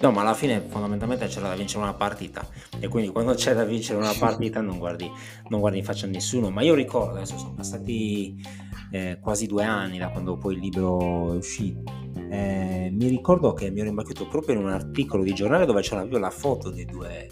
No, 0.00 0.10
ma 0.12 0.22
alla 0.22 0.34
fine 0.34 0.64
fondamentalmente 0.66 1.26
c'era 1.26 1.48
da 1.48 1.54
vincere 1.54 1.82
una 1.82 1.92
partita 1.92 2.46
e 2.78 2.88
quindi 2.88 3.10
quando 3.10 3.34
c'è 3.34 3.54
da 3.54 3.64
vincere 3.64 3.98
una 3.98 4.14
partita 4.18 4.62
non 4.62 4.78
guardi, 4.78 5.10
non 5.48 5.60
guardi 5.60 5.78
in 5.78 5.84
faccia 5.84 6.06
a 6.06 6.08
nessuno, 6.08 6.48
ma 6.48 6.62
io 6.62 6.74
ricordo, 6.74 7.16
adesso 7.16 7.36
sono 7.36 7.52
passati 7.52 8.42
eh, 8.90 9.18
quasi 9.20 9.46
due 9.46 9.64
anni 9.64 9.98
da 9.98 10.10
quando 10.10 10.36
poi 10.36 10.54
il 10.54 10.60
libro 10.60 11.32
è 11.32 11.36
uscito, 11.36 11.82
eh, 12.30 12.90
mi 12.92 13.08
ricordo 13.08 13.52
che 13.52 13.70
mi 13.70 13.80
ero 13.80 13.88
imbattuto 13.88 14.26
proprio 14.26 14.56
in 14.56 14.64
un 14.64 14.70
articolo 14.70 15.22
di 15.22 15.32
giornale 15.32 15.66
dove 15.66 15.82
c'era 15.82 16.00
proprio 16.00 16.18
la 16.18 16.30
foto 16.30 16.70
dei 16.70 16.84
due, 16.84 17.28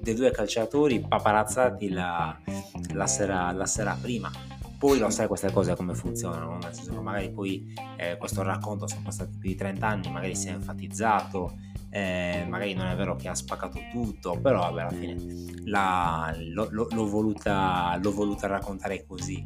dei 0.00 0.14
due 0.14 0.30
calciatori 0.30 1.00
paparazzati 1.00 1.90
la, 1.90 2.38
la, 2.94 3.06
sera, 3.06 3.52
la 3.52 3.66
sera 3.66 3.96
prima 4.00 4.30
poi 4.78 4.98
lo 5.00 5.10
sai 5.10 5.26
queste 5.26 5.50
cose 5.50 5.74
come 5.74 5.92
funzionano, 5.92 6.58
nel 6.58 6.72
senso 6.72 6.92
che 6.92 7.00
magari 7.00 7.30
poi 7.32 7.74
eh, 7.96 8.16
questo 8.16 8.42
racconto 8.42 8.86
sono 8.86 9.02
passati 9.02 9.36
più 9.36 9.48
di 9.48 9.56
30 9.56 9.84
anni, 9.84 10.08
magari 10.08 10.36
si 10.36 10.46
è 10.46 10.52
enfatizzato, 10.52 11.58
eh, 11.90 12.46
magari 12.48 12.74
non 12.74 12.86
è 12.86 12.94
vero 12.94 13.16
che 13.16 13.28
ha 13.28 13.34
spaccato 13.34 13.80
tutto, 13.90 14.38
però 14.40 14.60
vabbè 14.60 14.82
alla 14.82 14.90
fine 14.90 15.16
la, 15.64 16.32
lo, 16.52 16.68
lo, 16.70 16.86
l'ho, 16.92 17.08
voluta, 17.08 17.98
l'ho 18.00 18.12
voluta 18.12 18.46
raccontare 18.46 19.04
così. 19.04 19.44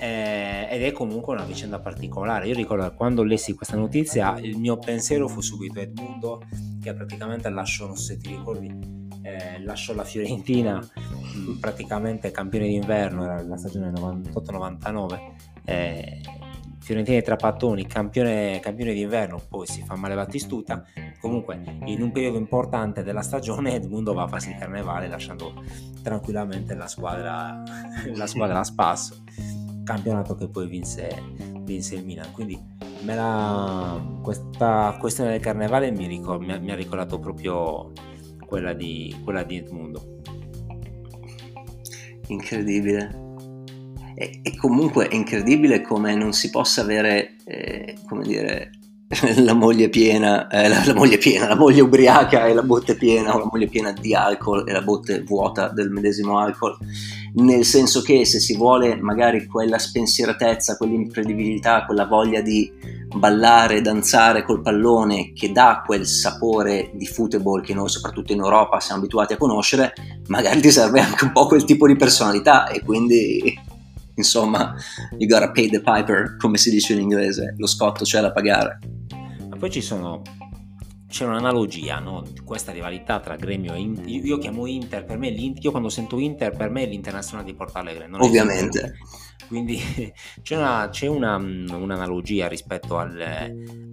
Eh, 0.00 0.66
ed 0.70 0.82
è 0.82 0.92
comunque 0.92 1.34
una 1.34 1.44
vicenda 1.44 1.78
particolare. 1.78 2.46
Io 2.46 2.54
ricordo 2.54 2.88
che 2.88 2.96
quando 2.96 3.22
lessi 3.22 3.54
questa 3.54 3.76
notizia 3.76 4.38
il 4.38 4.56
mio 4.56 4.78
pensiero 4.78 5.28
fu 5.28 5.42
subito 5.42 5.78
Edmundo 5.78 6.42
che 6.80 6.94
praticamente 6.94 7.50
lasciò, 7.50 7.86
non 7.86 7.96
so 7.96 8.04
se 8.04 8.16
ti 8.16 8.28
ricordi, 8.28 8.66
eh, 9.20 9.62
lasciò 9.62 9.92
la 9.92 10.04
Fiorentina 10.04 10.80
praticamente 11.60 12.30
campione 12.30 12.66
d'inverno, 12.66 13.24
era 13.24 13.42
la 13.42 13.56
stagione 13.58 13.90
98-99. 13.90 15.20
Eh, 15.64 16.20
Fiorentina 16.78 17.18
e 17.18 17.22
Trapattoni, 17.22 17.86
campione, 17.86 18.58
campione 18.58 18.94
d'inverno, 18.94 19.38
poi 19.48 19.66
si 19.66 19.82
fa 19.82 19.96
male 19.96 20.14
Battistuta. 20.14 20.82
Comunque, 21.20 21.60
in 21.84 22.00
un 22.00 22.10
periodo 22.10 22.38
importante 22.38 23.02
della 23.02 23.20
stagione, 23.20 23.74
Edmundo 23.74 24.14
va 24.14 24.22
a 24.22 24.28
farsi 24.28 24.50
il 24.50 24.56
carnevale 24.56 25.06
lasciando 25.06 25.62
tranquillamente 26.02 26.74
la 26.74 26.88
squadra, 26.88 27.62
la 28.14 28.26
squadra 28.26 28.60
a 28.60 28.64
spasso. 28.64 29.22
Campionato 29.90 30.36
che 30.36 30.48
poi 30.48 30.68
vinse, 30.68 31.08
vinse 31.62 31.96
il 31.96 32.04
Milan. 32.04 32.30
Quindi 32.32 32.58
la, 33.04 34.00
questa 34.22 34.96
questione 35.00 35.30
del 35.30 35.40
carnevale 35.40 35.90
mi, 35.90 36.06
ricordo, 36.06 36.44
mi, 36.44 36.52
ha, 36.52 36.58
mi 36.58 36.70
ha 36.70 36.76
ricordato 36.76 37.18
proprio 37.18 37.92
quella 38.46 38.72
di, 38.72 39.20
quella 39.24 39.42
di 39.42 39.56
Edmundo 39.56 40.18
incredibile. 42.28 43.28
E, 44.14 44.40
e, 44.42 44.56
comunque 44.56 45.08
è 45.08 45.14
incredibile 45.14 45.80
come 45.80 46.14
non 46.14 46.32
si 46.32 46.50
possa 46.50 46.82
avere, 46.82 47.36
eh, 47.44 47.96
come 48.06 48.22
dire, 48.22 48.70
la 49.42 49.54
moglie 49.54 49.88
piena, 49.88 50.46
eh, 50.46 50.68
la, 50.68 50.84
la, 50.86 50.94
moglie 50.94 51.18
piena, 51.18 51.48
la 51.48 51.56
moglie 51.56 51.80
ubriaca 51.80 52.46
e 52.46 52.54
la 52.54 52.62
botte 52.62 52.94
piena, 52.94 53.34
o 53.34 53.38
la 53.38 53.48
moglie 53.50 53.66
piena 53.66 53.90
di 53.90 54.14
alcol 54.14 54.68
e 54.68 54.70
la 54.70 54.82
botte 54.82 55.24
vuota 55.24 55.66
del 55.66 55.90
medesimo 55.90 56.38
alcol, 56.38 56.76
nel 57.34 57.64
senso 57.64 58.02
che 58.02 58.24
se 58.24 58.38
si 58.38 58.56
vuole 58.56 58.94
magari 58.94 59.46
quella 59.46 59.78
spensieratezza, 59.78 60.76
quell'imprevedibilità, 60.76 61.86
quella 61.86 62.06
voglia 62.06 62.40
di 62.40 62.70
ballare, 63.12 63.80
danzare 63.80 64.44
col 64.44 64.62
pallone 64.62 65.32
che 65.32 65.50
dà 65.50 65.82
quel 65.84 66.06
sapore 66.06 66.92
di 66.94 67.06
football 67.06 67.62
che 67.62 67.74
noi 67.74 67.88
soprattutto 67.88 68.32
in 68.32 68.38
Europa 68.38 68.78
siamo 68.78 69.00
abituati 69.00 69.32
a 69.32 69.38
conoscere, 69.38 69.92
magari 70.28 70.60
ti 70.60 70.70
serve 70.70 71.00
anche 71.00 71.24
un 71.24 71.32
po' 71.32 71.48
quel 71.48 71.64
tipo 71.64 71.88
di 71.88 71.96
personalità 71.96 72.68
e 72.68 72.84
quindi 72.84 73.58
insomma 74.14 74.72
you 75.18 75.28
gotta 75.28 75.50
pay 75.50 75.68
the 75.68 75.80
piper 75.80 76.36
come 76.36 76.58
si 76.58 76.70
dice 76.70 76.92
in 76.92 77.00
inglese, 77.00 77.56
lo 77.58 77.66
scotto 77.66 78.04
c'è 78.04 78.20
da 78.20 78.30
pagare. 78.30 78.78
Poi 79.60 79.70
ci 79.70 79.82
sono 79.82 80.22
c'è 81.06 81.26
un'analogia, 81.26 81.98
no? 81.98 82.24
questa 82.44 82.72
rivalità 82.72 83.20
tra 83.20 83.36
Gremio 83.36 83.74
e 83.74 83.78
Inter. 83.78 84.08
Io, 84.08 84.24
io 84.24 84.38
chiamo 84.38 84.64
Inter, 84.64 85.04
per 85.04 85.18
me 85.18 85.28
io 85.28 85.70
quando 85.70 85.90
sento 85.90 86.18
Inter, 86.18 86.56
per 86.56 86.70
me 86.70 86.84
è 86.84 86.86
l'internazionale 86.86 87.46
di 87.50 87.54
Porto 87.54 87.76
Alegre. 87.76 88.08
Ovviamente. 88.10 88.96
Quindi 89.46 89.80
c'è, 90.42 90.56
una, 90.56 90.88
c'è 90.90 91.06
una, 91.06 91.36
un'analogia 91.36 92.48
rispetto 92.48 92.98
al, 92.98 93.20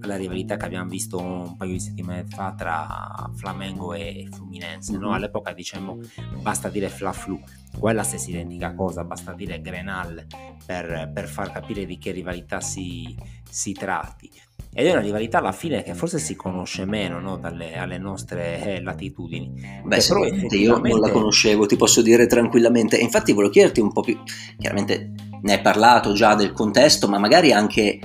alla 0.02 0.16
rivalità 0.16 0.58
che 0.58 0.66
abbiamo 0.66 0.90
visto 0.90 1.20
un 1.20 1.56
paio 1.58 1.72
di 1.72 1.80
settimane 1.80 2.26
fa 2.28 2.54
tra 2.56 3.30
Flamengo 3.36 3.94
e 3.94 4.28
Fluminense. 4.32 4.94
No? 4.94 5.08
Mm-hmm. 5.08 5.14
All'epoca 5.16 5.54
diciamo 5.54 6.00
basta 6.42 6.70
dire 6.70 6.90
Fla-Flu, 6.90 7.40
quella 7.78 8.04
stessa 8.04 8.30
identica 8.30 8.74
cosa, 8.74 9.04
basta 9.04 9.34
dire 9.34 9.62
Grenal 9.62 10.26
per, 10.66 11.12
per 11.14 11.28
far 11.28 11.52
capire 11.52 11.86
di 11.86 11.98
che 11.98 12.12
rivalità 12.12 12.62
si, 12.62 13.16
si 13.50 13.72
tratti 13.74 14.30
ed 14.74 14.86
è 14.86 14.92
una 14.92 15.02
rivalità 15.02 15.40
alla 15.40 15.54
fine 15.54 15.82
che 15.82 15.96
forse 15.96 16.20
si 16.20 16.36
conosce 16.36 16.86
meno 16.86 17.20
no? 17.20 17.38
Dalle, 17.38 17.76
alle 17.78 17.98
nostre 17.98 18.76
eh, 18.76 18.82
latitudini. 18.82 19.82
Beh, 19.84 19.96
effettivamente... 19.96 20.56
io 20.56 20.78
non 20.78 21.00
la 21.00 21.10
conoscevo, 21.10 21.66
ti 21.66 21.76
posso 21.76 22.04
dire 22.04 22.28
tranquillamente. 22.28 22.96
Infatti 22.98 23.34
volevo 23.34 23.52
chiederti 23.52 23.80
un 23.80 23.92
po' 23.92 24.02
più, 24.02 24.20
chiaramente 24.60 25.14
ne 25.42 25.54
hai 25.54 25.62
parlato 25.62 26.14
già 26.14 26.36
del 26.36 26.54
contesto, 26.54 27.08
ma 27.08 27.18
magari 27.18 27.52
anche 27.52 28.00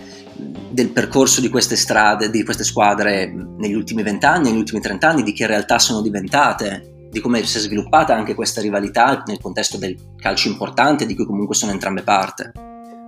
del 0.71 0.91
percorso 0.91 1.41
di 1.41 1.49
queste 1.49 1.77
strade, 1.77 2.31
di 2.31 2.45
queste 2.45 2.65
squadre 2.65 3.33
negli 3.57 3.75
ultimi 3.75 4.03
vent'anni, 4.03 4.51
negli 4.51 4.59
ultimi 4.59 4.81
trent'anni, 4.81 5.23
di 5.23 5.33
che 5.33 5.47
realtà 5.47 5.79
sono 5.79 6.01
diventate, 6.01 7.09
di 7.11 7.21
come 7.21 7.45
si 7.45 7.59
è 7.59 7.61
sviluppata 7.61 8.15
anche 8.15 8.35
questa 8.35 8.61
rivalità 8.61 9.23
nel 9.27 9.41
contesto 9.41 9.77
del 9.77 9.97
calcio 10.17 10.49
importante, 10.49 11.07
di 11.07 11.15
cui 11.15 11.27
comunque 11.27 11.55
sono 11.55 11.73
entrambe 11.73 12.03
parte. 12.03 12.53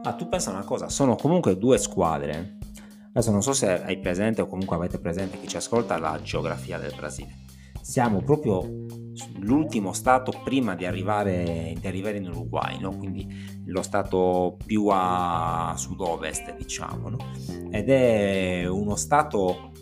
Ma 0.05 0.13
tu 0.13 0.29
pensa 0.29 0.51
una 0.51 0.65
cosa, 0.65 0.89
sono 0.89 1.17
comunque 1.17 1.57
due 1.57 1.79
squadre 1.79 2.59
Adesso 3.17 3.31
non 3.31 3.45
so 3.45 3.53
se 3.53 3.81
hai 3.85 4.01
presente 4.01 4.43
o 4.43 4.49
comunque 4.49 4.75
avete 4.75 4.99
presente 4.99 5.39
chi 5.39 5.47
ci 5.47 5.57
ascolta 5.57 5.97
la 5.99 6.21
geografia 6.21 6.79
del 6.79 6.93
Brasile. 6.97 7.43
Siamo 7.81 8.21
proprio 8.23 8.69
l'ultimo 9.39 9.93
stato 9.93 10.33
prima 10.43 10.75
di 10.75 10.85
arrivare, 10.87 11.75
di 11.79 11.87
arrivare 11.87 12.19
in 12.19 12.29
Uruguay, 12.29 12.79
no? 12.81 12.97
quindi 12.97 13.63
lo 13.67 13.83
stato 13.83 14.57
più 14.65 14.89
a 14.91 15.75
sud-ovest, 15.77 16.57
diciamo, 16.57 17.09
no? 17.09 17.19
ed 17.71 17.89
è 17.89 18.67
uno 18.67 18.97
stato 18.97 19.73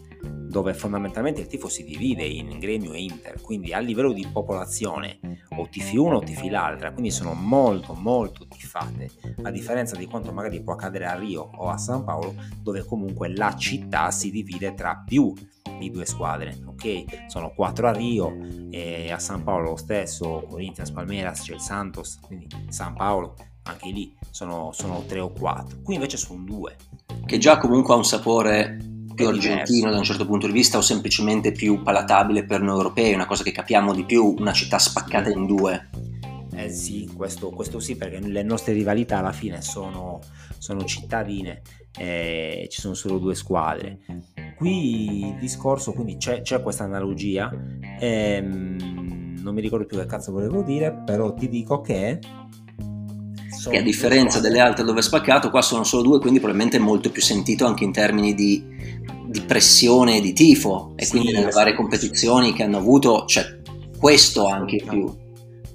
dove 0.52 0.74
fondamentalmente 0.74 1.40
il 1.40 1.46
tifo 1.46 1.68
si 1.68 1.82
divide 1.82 2.24
in 2.24 2.58
gremio 2.58 2.92
e 2.92 3.02
inter, 3.02 3.40
quindi 3.40 3.72
a 3.72 3.78
livello 3.78 4.12
di 4.12 4.28
popolazione 4.30 5.18
o 5.56 5.66
tifi 5.68 5.96
una 5.96 6.16
o 6.16 6.20
tifi 6.20 6.50
l'altra, 6.50 6.92
quindi 6.92 7.10
sono 7.10 7.32
molto 7.32 7.94
molto 7.94 8.46
tifate, 8.46 9.10
a 9.42 9.50
differenza 9.50 9.96
di 9.96 10.06
quanto 10.06 10.30
magari 10.30 10.62
può 10.62 10.74
accadere 10.74 11.06
a 11.06 11.18
Rio 11.18 11.50
o 11.56 11.70
a 11.70 11.78
San 11.78 12.04
Paolo, 12.04 12.34
dove 12.60 12.84
comunque 12.84 13.34
la 13.34 13.56
città 13.56 14.10
si 14.10 14.30
divide 14.30 14.74
tra 14.74 15.02
più 15.04 15.32
di 15.78 15.90
due 15.90 16.06
squadre, 16.06 16.58
ok? 16.66 17.24
Sono 17.28 17.52
quattro 17.54 17.88
a 17.88 17.92
Rio 17.92 18.36
e 18.70 19.10
a 19.10 19.18
San 19.18 19.42
Paolo 19.42 19.70
lo 19.70 19.76
stesso, 19.76 20.44
Corinthians, 20.48 20.90
Palmeiras, 20.90 21.42
c'è 21.42 21.54
il 21.54 21.60
Santos, 21.60 22.18
quindi 22.20 22.46
San 22.68 22.94
Paolo 22.94 23.34
anche 23.64 23.90
lì 23.90 24.16
sono, 24.30 24.70
sono 24.72 25.04
tre 25.06 25.20
o 25.20 25.30
quattro, 25.30 25.78
qui 25.82 25.94
invece 25.94 26.16
sono 26.16 26.42
due. 26.44 26.76
Che 27.24 27.38
già 27.38 27.58
comunque 27.58 27.94
ha 27.94 27.96
un 27.96 28.04
sapore 28.04 28.78
più 29.14 29.28
argentino 29.28 29.90
da 29.90 29.98
un 29.98 30.04
certo 30.04 30.26
punto 30.26 30.46
di 30.46 30.52
vista 30.52 30.78
o 30.78 30.80
semplicemente 30.80 31.52
più 31.52 31.82
palatabile 31.82 32.44
per 32.44 32.60
noi 32.60 32.76
europei, 32.76 33.12
una 33.12 33.26
cosa 33.26 33.42
che 33.42 33.52
capiamo 33.52 33.94
di 33.94 34.04
più, 34.04 34.34
una 34.38 34.52
città 34.52 34.78
spaccata 34.78 35.30
in 35.30 35.46
due. 35.46 35.90
Eh 36.54 36.68
sì, 36.68 37.10
questo, 37.16 37.50
questo 37.50 37.80
sì, 37.80 37.96
perché 37.96 38.20
le 38.20 38.42
nostre 38.42 38.72
rivalità 38.72 39.18
alla 39.18 39.32
fine 39.32 39.62
sono, 39.62 40.20
sono 40.58 40.84
cittadine, 40.84 41.62
eh, 41.96 42.68
ci 42.70 42.80
sono 42.80 42.94
solo 42.94 43.18
due 43.18 43.34
squadre. 43.34 44.00
Qui 44.56 45.26
il 45.26 45.36
discorso, 45.38 45.92
quindi 45.92 46.16
c'è, 46.16 46.42
c'è 46.42 46.62
questa 46.62 46.84
analogia, 46.84 47.50
ehm, 47.98 49.40
non 49.42 49.54
mi 49.54 49.60
ricordo 49.60 49.86
più 49.86 49.98
che 49.98 50.06
cazzo 50.06 50.32
volevo 50.32 50.62
dire, 50.62 51.02
però 51.04 51.34
ti 51.34 51.48
dico 51.48 51.80
che 51.80 52.18
che 53.70 53.78
a 53.78 53.82
differenza 53.82 54.40
delle 54.40 54.58
altre 54.58 54.84
dove 54.84 54.98
è 54.98 55.02
spaccato, 55.02 55.50
qua 55.50 55.62
sono 55.62 55.84
solo 55.84 56.02
due, 56.02 56.18
quindi 56.18 56.40
probabilmente 56.40 56.78
è 56.78 56.80
molto 56.80 57.10
più 57.10 57.22
sentito 57.22 57.64
anche 57.64 57.84
in 57.84 57.92
termini 57.92 58.34
di, 58.34 58.64
di 59.26 59.40
pressione 59.42 60.16
e 60.16 60.20
di 60.20 60.32
tifo, 60.32 60.92
e 60.96 61.04
sì, 61.04 61.12
quindi 61.12 61.32
nelle 61.32 61.50
varie 61.50 61.74
competizioni 61.74 62.52
che 62.52 62.64
hanno 62.64 62.78
avuto 62.78 63.24
c'è 63.24 63.60
questo 63.96 64.46
anche 64.46 64.82
più. 64.84 65.20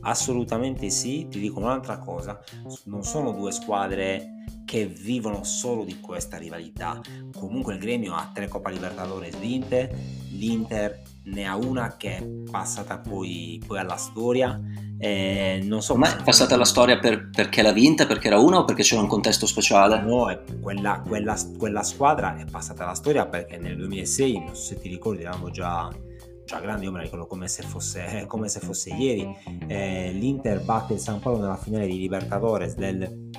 Assolutamente 0.07 0.89
sì, 0.89 1.27
ti 1.29 1.37
dico 1.37 1.59
un'altra 1.59 1.97
cosa, 1.97 2.39
non 2.85 3.03
sono 3.03 3.33
due 3.33 3.51
squadre 3.51 4.35
che 4.63 4.85
vivono 4.85 5.43
solo 5.43 5.83
di 5.83 5.99
questa 5.99 6.37
rivalità. 6.37 7.01
Comunque 7.35 7.73
il 7.73 7.79
gremio 7.79 8.13
ha 8.13 8.31
tre 8.33 8.47
Coppa 8.47 8.69
Libertadores 8.69 9.37
vinte, 9.37 9.93
l'Inter 10.31 11.01
ne 11.25 11.45
ha 11.45 11.57
una 11.57 11.97
che 11.97 12.17
è 12.17 12.23
passata 12.49 12.99
poi, 12.99 13.61
poi 13.65 13.79
alla 13.79 13.97
storia. 13.97 14.57
Eh, 14.99 15.59
non 15.63 15.81
so 15.81 15.95
ma 15.95 16.17
è 16.17 16.23
passata 16.23 16.55
alla 16.55 16.65
storia 16.65 16.97
per, 16.99 17.29
perché 17.29 17.61
l'ha 17.61 17.73
vinta, 17.73 18.07
perché 18.07 18.27
era 18.27 18.39
una 18.39 18.59
o 18.59 18.65
perché 18.65 18.83
c'era 18.83 19.01
un 19.01 19.07
contesto 19.07 19.45
speciale? 19.45 20.01
No, 20.01 20.25
quella, 20.61 21.03
quella, 21.05 21.37
quella, 21.57 21.83
squadra 21.83 22.37
è 22.37 22.45
passata 22.45 22.83
alla 22.83 22.95
storia 22.95 23.25
perché 23.25 23.57
nel 23.57 23.75
2006, 23.75 24.39
non 24.39 24.55
so 24.55 24.61
se 24.61 24.79
ti 24.79 24.87
ricordi, 24.87 25.21
eravamo 25.21 25.51
già, 25.51 25.89
già 26.47 26.61
grandi, 26.61 26.85
io 26.85 26.91
me 26.91 26.99
la 26.99 27.03
ricordo 27.03 27.27
come 27.27 27.49
se 27.49 27.61
fosse, 27.61 28.23
come 28.25 28.47
se 28.47 28.61
fosse 28.61 28.89
ieri. 28.91 29.27
Eh, 29.67 30.11
L'Inter 30.13 30.63
batte 30.63 30.93
il 30.93 30.99
San 30.99 31.19
Paolo 31.19 31.41
nella 31.41 31.57
finale 31.57 31.85
di 31.85 31.99
Libertadores 31.99 32.73
del, 32.73 33.29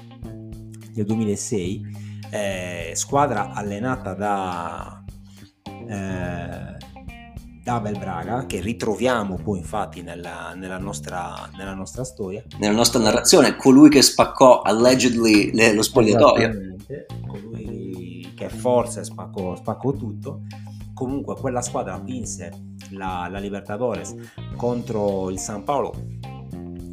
del 0.93 1.05
2006, 1.05 1.87
eh, 2.31 2.93
squadra 2.95 3.53
allenata 3.53 4.15
da... 4.15 5.05
Eh, 5.89 6.77
Abel 7.69 7.99
Braga, 7.99 8.47
che 8.47 8.61
ritroviamo 8.61 9.37
poi 9.37 9.59
infatti 9.59 10.01
nella, 10.01 10.55
nella, 10.57 10.79
nostra, 10.79 11.51
nella, 11.55 11.75
nostra, 11.75 12.03
storia. 12.03 12.43
Nella 12.57 12.73
nostra 12.73 12.99
narrazione, 12.99 13.57
colui 13.57 13.91
che 13.91 14.01
spaccò 14.01 14.63
allegedly 14.63 15.53
le, 15.53 15.75
lo 15.75 15.83
spogliatoio. 15.83 16.77
colui 17.27 18.33
che 18.35 18.49
forse 18.49 19.05
spaccò, 19.05 19.55
spaccò 19.55 19.93
tutto. 19.93 20.45
comunque 20.95 21.37
quella 21.37 21.61
squadra 21.61 21.99
vinse 21.99 22.69
la, 22.91 23.29
la 23.31 23.39
Libertadores 23.39 24.15
contro 24.57 25.31
il 25.31 25.39
San 25.39 25.65
Paolo 25.65 25.93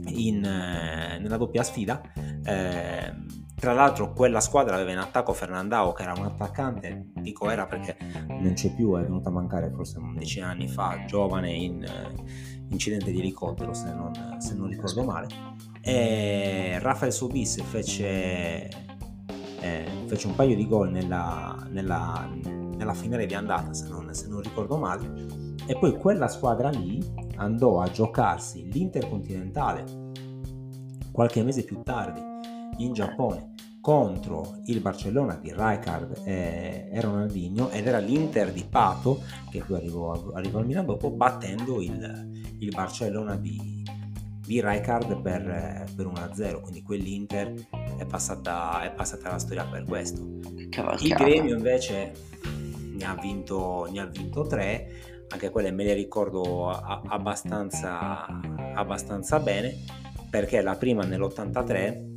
in, 0.07 0.43
eh, 0.43 1.19
nella 1.19 1.37
doppia 1.37 1.63
sfida. 1.63 2.01
Eh, 2.43 3.13
tra 3.55 3.73
l'altro 3.73 4.13
quella 4.13 4.41
squadra 4.41 4.75
aveva 4.75 4.91
in 4.91 4.97
attacco 4.97 5.33
Fernandao 5.33 5.93
che 5.93 6.03
era 6.03 6.13
un 6.13 6.25
attaccante, 6.25 7.11
dico 7.13 7.49
era 7.49 7.65
perché 7.65 7.97
non 8.27 8.53
c'è 8.53 8.73
più, 8.73 8.95
è 8.95 9.01
venuto 9.01 9.29
a 9.29 9.31
mancare 9.31 9.71
forse 9.71 9.97
undici 9.97 10.41
anni 10.41 10.67
fa, 10.67 11.05
giovane 11.05 11.51
in 11.51 11.83
eh, 11.83 12.13
incidente 12.69 13.11
di 13.11 13.19
elicottero 13.19 13.73
se 13.73 13.93
non, 13.93 14.11
se 14.39 14.55
non 14.55 14.67
ricordo 14.67 15.03
male. 15.03 15.27
E 15.81 16.77
Rafael 16.79 17.13
Sobis 17.13 17.61
fece, 17.63 18.67
eh, 19.61 19.87
fece 20.05 20.27
un 20.27 20.35
paio 20.35 20.55
di 20.55 20.67
gol 20.67 20.91
nella, 20.91 21.65
nella, 21.69 22.29
nella 22.43 22.93
finale 22.93 23.25
di 23.25 23.35
andata 23.35 23.73
se 23.73 23.87
non, 23.87 24.13
se 24.13 24.27
non 24.27 24.41
ricordo 24.41 24.77
male 24.77 25.44
e 25.67 25.77
poi 25.77 25.97
quella 25.97 26.27
squadra 26.27 26.69
lì 26.69 27.03
andò 27.37 27.79
a 27.81 27.89
giocarsi 27.89 28.69
l'Intercontinentale 28.71 29.83
qualche 31.11 31.43
mese 31.43 31.63
più 31.63 31.81
tardi 31.81 32.21
in 32.77 32.93
Giappone 32.93 33.53
contro 33.81 34.57
il 34.65 34.79
Barcellona 34.81 35.35
di 35.35 35.51
Rijkaard 35.51 36.21
e, 36.25 36.89
Ronaldinho 37.01 37.69
ed 37.69 37.87
era 37.87 37.99
l'Inter 37.99 38.51
di 38.51 38.65
Pato 38.67 39.21
che 39.49 39.63
poi 39.65 39.77
arrivò, 39.77 40.31
arrivò 40.33 40.59
al 40.59 40.65
Milan 40.65 40.85
dopo 40.85 41.11
battendo 41.11 41.81
il, 41.81 42.53
il 42.59 42.69
Barcellona 42.73 43.35
di, 43.35 43.83
di 44.45 44.59
Rijkaard 44.59 45.21
per, 45.21 45.85
per 45.95 46.05
1-0 46.07 46.61
quindi 46.61 46.81
quell'Inter 46.81 47.53
è 47.97 48.05
passata, 48.05 48.81
è 48.81 48.91
passata 48.91 49.29
la 49.29 49.39
storia 49.39 49.65
per 49.65 49.83
questo. 49.83 50.21
Il 51.07 51.13
Gremio 51.13 51.55
invece 51.55 52.13
ne 52.95 53.05
ha 53.05 53.15
vinto, 53.21 53.87
ne 53.91 53.99
ha 53.99 54.05
vinto 54.05 54.47
3 54.47 55.14
anche 55.29 55.49
quelle 55.49 55.71
me 55.71 55.83
le 55.83 55.93
ricordo 55.93 56.69
abbastanza, 56.69 58.25
abbastanza 58.75 59.39
bene 59.39 59.75
perché 60.29 60.61
la 60.61 60.75
prima 60.75 61.03
nell'83 61.03 62.11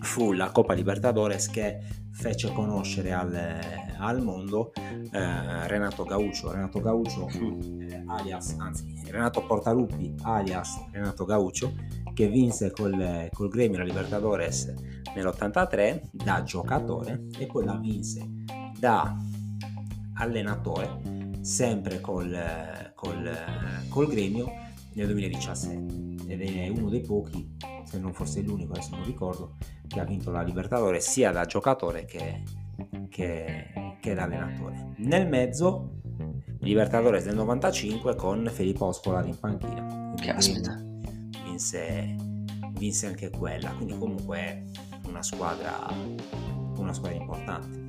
fu 0.00 0.32
la 0.32 0.50
Coppa 0.50 0.74
Libertadores 0.74 1.48
che 1.48 1.80
fece 2.12 2.52
conoscere 2.52 3.12
al, 3.12 3.58
al 3.98 4.22
mondo 4.22 4.72
eh, 4.74 5.66
Renato 5.66 6.04
Gaucho. 6.04 6.52
Renato 6.52 6.80
Gaucho, 6.80 7.28
eh, 7.28 8.04
alias, 8.06 8.54
anzi, 8.58 9.02
Renato 9.06 9.44
Portaluppi, 9.46 10.14
alias 10.22 10.84
Renato 10.92 11.24
Gaucho, 11.24 11.72
che 12.12 12.28
vinse 12.28 12.70
col, 12.70 13.28
col 13.32 13.48
Gremio 13.48 13.78
la 13.78 13.84
Libertadores 13.84 14.72
nell'83 15.14 16.00
da 16.12 16.42
giocatore 16.42 17.26
e 17.38 17.46
poi 17.46 17.64
la 17.64 17.76
vinse 17.76 18.28
da 18.78 19.16
allenatore 20.14 21.13
sempre 21.44 22.00
col, 22.00 22.92
col, 22.94 23.30
col 23.90 24.06
gremio 24.08 24.50
nel 24.94 25.06
2017 25.08 26.32
ed 26.32 26.40
è 26.40 26.68
uno 26.68 26.88
dei 26.88 27.02
pochi, 27.02 27.54
se 27.84 27.98
non 27.98 28.14
forse 28.14 28.40
l'unico, 28.40 28.72
adesso 28.72 28.96
non 28.96 29.04
ricordo, 29.04 29.56
che 29.86 30.00
ha 30.00 30.04
vinto 30.04 30.30
la 30.30 30.40
Libertadores 30.40 31.06
sia 31.06 31.32
da 31.32 31.44
giocatore 31.44 32.06
che, 32.06 32.42
che, 33.10 33.96
che 34.00 34.14
da 34.14 34.22
allenatore. 34.22 34.94
Nel 34.96 35.28
mezzo 35.28 36.00
Libertadores 36.60 37.24
del 37.24 37.34
95 37.34 38.16
con 38.16 38.48
Filippo 38.50 38.90
Scolari 38.92 39.28
in 39.28 39.38
panchina. 39.38 40.14
Caspita. 40.16 40.82
Vinse, 41.44 42.16
vinse 42.70 43.06
anche 43.06 43.28
quella, 43.28 43.70
quindi 43.72 43.98
comunque 43.98 44.64
una 45.06 45.22
squadra, 45.22 45.86
una 46.78 46.94
squadra 46.94 47.18
importante. 47.18 47.83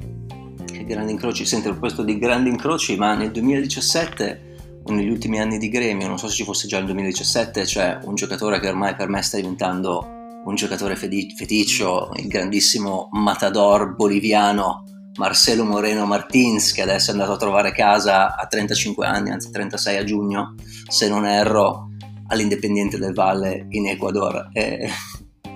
Che 0.65 0.83
grandi 0.83 1.11
incroci, 1.11 1.45
senti 1.45 1.67
a 1.67 1.71
proposito 1.71 2.03
di 2.03 2.17
grandi 2.17 2.49
incroci, 2.49 2.95
ma 2.97 3.15
nel 3.15 3.31
2017 3.31 4.81
o 4.83 4.91
negli 4.91 5.09
ultimi 5.09 5.39
anni 5.39 5.57
di 5.57 5.69
gremio, 5.69 6.07
non 6.07 6.17
so 6.17 6.27
se 6.27 6.35
ci 6.35 6.43
fosse 6.43 6.67
già 6.67 6.77
il 6.77 6.85
2017, 6.85 7.63
c'è 7.63 7.99
un 8.03 8.15
giocatore 8.15 8.59
che 8.59 8.69
ormai 8.69 8.95
per 8.95 9.07
me 9.07 9.21
sta 9.21 9.37
diventando 9.37 10.07
un 10.45 10.55
giocatore 10.55 10.95
feticcio, 10.95 12.11
il 12.17 12.27
grandissimo 12.27 13.09
matador 13.11 13.95
boliviano 13.95 14.83
Marcelo 15.17 15.63
Moreno 15.63 16.05
Martins, 16.05 16.71
che 16.71 16.81
adesso 16.81 17.09
è 17.09 17.13
andato 17.13 17.31
a 17.31 17.37
trovare 17.37 17.71
casa 17.71 18.35
a 18.35 18.45
35 18.45 19.05
anni, 19.05 19.31
anzi 19.31 19.49
36 19.49 19.97
a 19.97 20.03
giugno, 20.03 20.55
se 20.87 21.07
non 21.07 21.25
erro, 21.25 21.89
all'Independiente 22.27 22.97
del 22.97 23.13
Valle 23.13 23.65
in 23.69 23.87
Ecuador. 23.87 24.49
E 24.51 24.89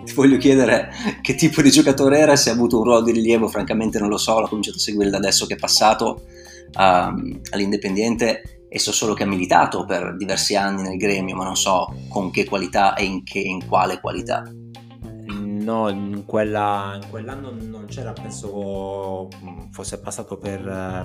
ti 0.09 0.15
voglio 0.15 0.37
chiedere 0.37 0.89
che 1.21 1.35
tipo 1.35 1.61
di 1.61 1.69
giocatore 1.69 2.17
era, 2.17 2.35
se 2.35 2.49
ha 2.49 2.53
avuto 2.53 2.77
un 2.77 2.83
ruolo 2.83 3.03
di 3.03 3.11
rilievo, 3.11 3.47
francamente 3.47 3.99
non 3.99 4.09
lo 4.09 4.17
so, 4.17 4.39
l'ho 4.39 4.47
cominciato 4.47 4.77
a 4.77 4.81
seguire 4.81 5.11
da 5.11 5.17
adesso 5.17 5.45
che 5.45 5.53
è 5.53 5.57
passato 5.57 6.23
uh, 6.73 7.39
all'Independiente 7.51 8.65
e 8.67 8.79
so 8.79 8.91
solo 8.91 9.13
che 9.13 9.23
ha 9.23 9.27
militato 9.27 9.85
per 9.85 10.15
diversi 10.17 10.55
anni 10.55 10.81
nel 10.81 10.97
gremio, 10.97 11.35
ma 11.35 11.43
non 11.43 11.55
so 11.55 11.93
con 12.09 12.31
che 12.31 12.45
qualità 12.45 12.95
e 12.95 13.05
in, 13.05 13.23
che, 13.23 13.39
in 13.39 13.67
quale 13.67 13.99
qualità. 13.99 14.43
No, 15.59 15.89
in, 15.89 16.23
quella, 16.25 16.99
in 17.01 17.09
quell'anno 17.09 17.51
non 17.51 17.85
c'era, 17.85 18.13
penso 18.13 19.27
fosse 19.71 19.99
passato 19.99 20.37
per, 20.37 20.61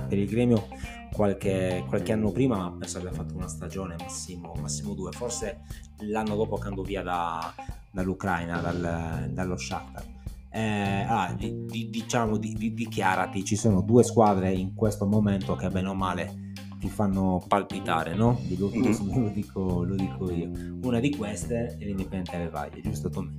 per 0.07 0.17
il 0.17 0.27
gremio 0.27 0.67
qualche, 1.11 1.83
qualche, 1.87 2.11
anno 2.13 2.31
prima, 2.31 2.57
ma 2.57 2.71
penso 2.71 2.97
abbia 2.97 3.11
fatto 3.11 3.35
una 3.35 3.47
stagione, 3.47 3.95
massimo, 3.99 4.53
massimo 4.59 4.93
due, 4.93 5.11
forse 5.11 5.61
l'anno 5.99 6.35
dopo 6.35 6.57
che 6.57 6.67
andò 6.67 6.81
via 6.81 7.01
da, 7.01 7.53
dall'Ucraina, 7.91 8.59
dal, 8.59 9.29
dallo 9.31 9.57
Shakhtar. 9.57 10.03
Eh, 10.49 11.05
allora, 11.07 11.33
di, 11.37 11.65
di, 11.65 11.89
diciamo, 11.89 12.37
di, 12.37 12.73
dichiarati, 12.73 13.43
ci 13.43 13.57
sono 13.57 13.81
due 13.81 14.03
squadre 14.03 14.53
in 14.53 14.73
questo 14.73 15.05
momento 15.05 15.55
che 15.55 15.69
bene 15.69 15.89
o 15.89 15.93
male 15.93 16.53
ti 16.79 16.87
fanno 16.87 17.43
palpitare, 17.47 18.13
no? 18.15 18.39
Dico, 18.43 18.69
mm-hmm. 18.69 19.21
lo, 19.23 19.29
dico, 19.29 19.83
lo, 19.83 19.95
dico, 19.95 20.31
io. 20.31 20.49
Una 20.83 20.99
di 20.99 21.15
queste 21.15 21.75
è 21.77 21.83
l'Indipendente 21.83 22.49
Valle, 22.49 22.81
giusto 22.81 23.09
Tommy? 23.09 23.35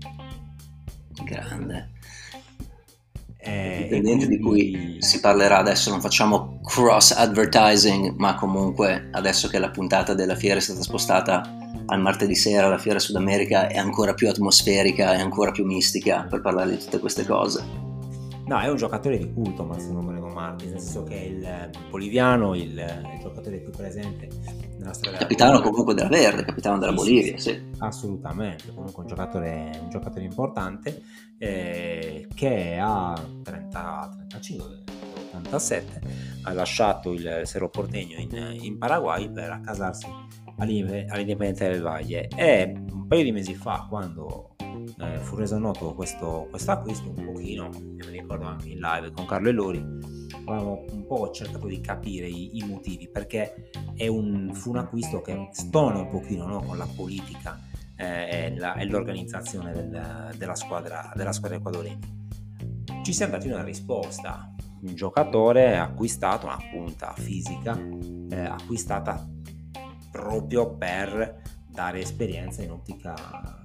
Grande. 1.24 1.90
Eh, 3.38 3.76
Indipendente 3.76 4.26
quindi... 4.26 4.36
di 4.36 4.42
cui 4.42 4.96
si 5.00 5.20
parlerà 5.20 5.58
adesso, 5.58 5.90
non 5.90 6.00
facciamo 6.00 6.60
cross 6.64 7.12
advertising, 7.12 8.14
ma 8.16 8.34
comunque 8.34 9.08
adesso 9.12 9.48
che 9.48 9.58
la 9.58 9.70
puntata 9.70 10.14
della 10.14 10.34
fiera 10.34 10.58
è 10.58 10.62
stata 10.62 10.82
spostata 10.82 11.56
al 11.86 12.00
martedì 12.00 12.34
sera 12.34 12.68
la 12.68 12.78
Fiera 12.78 12.98
Sud 12.98 13.16
America 13.16 13.68
è 13.68 13.76
ancora 13.76 14.14
più 14.14 14.28
atmosferica 14.28 15.14
e 15.14 15.20
ancora 15.20 15.52
più 15.52 15.64
mistica 15.64 16.26
per 16.28 16.40
parlare 16.40 16.70
di 16.70 16.78
tutte 16.78 16.98
queste 16.98 17.24
cose. 17.24 17.85
No, 18.46 18.60
è 18.60 18.68
un 18.68 18.76
giocatore 18.76 19.18
di 19.18 19.32
culto 19.32 19.64
Massimo 19.64 20.02
Moreno 20.02 20.28
Martins, 20.28 20.70
nel 20.70 20.80
senso 20.80 21.02
che 21.02 21.20
è 21.20 21.24
il 21.24 21.70
boliviano, 21.90 22.54
il, 22.54 22.78
il 22.78 23.18
giocatore 23.20 23.58
più 23.58 23.72
presente 23.72 24.28
nella 24.78 24.92
storia 24.92 25.18
capitano 25.18 25.58
della 25.58 25.62
comunque 25.64 25.94
della 25.94 26.08
Verde, 26.08 26.44
capitano 26.44 26.78
della 26.78 26.92
sì, 26.92 26.96
Bolivia, 26.96 27.38
sì, 27.38 27.50
sì. 27.50 27.62
Assolutamente, 27.78 28.72
comunque 28.72 29.02
un 29.02 29.08
giocatore, 29.08 29.78
un 29.82 29.88
giocatore 29.90 30.24
importante 30.24 31.02
eh, 31.38 32.28
che 32.32 32.78
ha 32.80 33.20
30, 33.42 34.16
35, 34.28 34.82
87 35.34 36.00
ha 36.42 36.52
lasciato 36.52 37.12
il 37.12 37.42
Cerro 37.44 37.68
Porteño 37.68 38.20
in, 38.20 38.58
in 38.60 38.78
Paraguay 38.78 39.28
per 39.28 39.50
accasarsi 39.50 40.06
all'Indipendenza 40.58 41.66
del 41.66 41.82
Valle. 41.82 42.28
E 42.28 42.72
un 42.92 43.06
paio 43.08 43.24
di 43.24 43.32
mesi 43.32 43.54
fa 43.54 43.86
quando 43.88 44.55
eh, 44.98 45.18
fu 45.18 45.36
reso 45.36 45.58
noto 45.58 45.94
questo 45.94 46.48
acquisto 46.66 47.12
un 47.16 47.24
pochino, 47.24 47.68
mi 47.68 48.10
ricordo 48.10 48.46
anche 48.46 48.68
in 48.68 48.78
live 48.78 49.12
con 49.12 49.26
Carlo 49.26 49.48
Elori, 49.48 49.78
avevamo 50.46 50.84
un 50.90 51.06
po' 51.06 51.30
cercato 51.30 51.66
di 51.66 51.80
capire 51.80 52.26
i, 52.26 52.56
i 52.58 52.64
motivi 52.66 53.08
perché 53.08 53.70
un, 54.08 54.50
fu 54.54 54.70
un 54.70 54.78
acquisto 54.78 55.20
che 55.20 55.48
stona 55.52 56.00
un 56.00 56.08
pochino 56.08 56.46
no, 56.46 56.62
con 56.62 56.76
la 56.76 56.88
politica 56.94 57.60
eh, 57.96 58.44
e, 58.44 58.56
la, 58.56 58.74
e, 58.74 58.84
l'organizzazione 58.86 59.72
del, 59.72 60.34
della, 60.36 60.54
squadra, 60.54 61.12
della 61.14 61.32
squadra 61.32 61.56
equadoregna. 61.56 62.14
Ci 63.02 63.12
siamo 63.12 63.32
dati 63.32 63.48
una 63.48 63.62
risposta, 63.62 64.54
un 64.82 64.94
giocatore 64.94 65.76
acquistato, 65.76 66.46
una 66.46 66.58
punta 66.70 67.12
fisica 67.16 67.78
eh, 68.30 68.40
acquistata 68.40 69.26
proprio 70.10 70.76
per 70.76 71.42
dare 71.76 72.00
esperienza 72.00 72.62
in 72.62 72.70
ottica, 72.70 73.14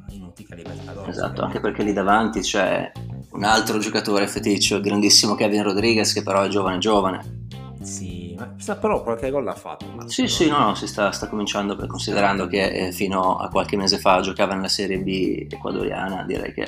in 0.10 0.24
ottica 0.24 0.54
Libertadores. 0.54 1.16
Esatto, 1.16 1.44
anche 1.44 1.62
perché 1.62 1.82
lì 1.82 1.94
davanti 1.94 2.42
c'è 2.42 2.92
un 3.32 3.44
altro 3.46 3.80
giocatore 3.80 4.28
feticcio, 4.28 4.76
il 4.76 4.82
grandissimo 4.82 5.34
Kevin 5.34 5.64
Rodriguez, 5.64 6.12
che 6.12 6.22
però 6.22 6.42
è 6.44 6.50
giovane 6.50 6.78
giovane. 6.78 7.40
Sì, 7.82 8.36
ma 8.38 8.76
però 8.76 9.02
qualche 9.02 9.32
gol 9.32 9.46
l'ha 9.46 9.56
fatto. 9.56 9.86
Sì, 10.08 10.28
sì, 10.28 10.50
no, 10.50 10.60
no, 10.60 10.76
si 10.76 10.88
sta, 10.88 11.12
sta 11.12 11.30
cominciando, 11.30 11.78
per, 11.78 11.88
considerando 11.88 12.48
che 12.48 12.88
eh, 12.88 12.92
fino 12.92 13.38
a 13.38 13.48
qualche 13.48 13.78
mese 13.78 13.98
fa 13.98 14.20
giocava 14.20 14.56
nella 14.56 14.68
Serie 14.68 15.00
B 15.00 15.48
ecuadoriana, 15.50 16.24
direi 16.24 16.52
che 16.52 16.68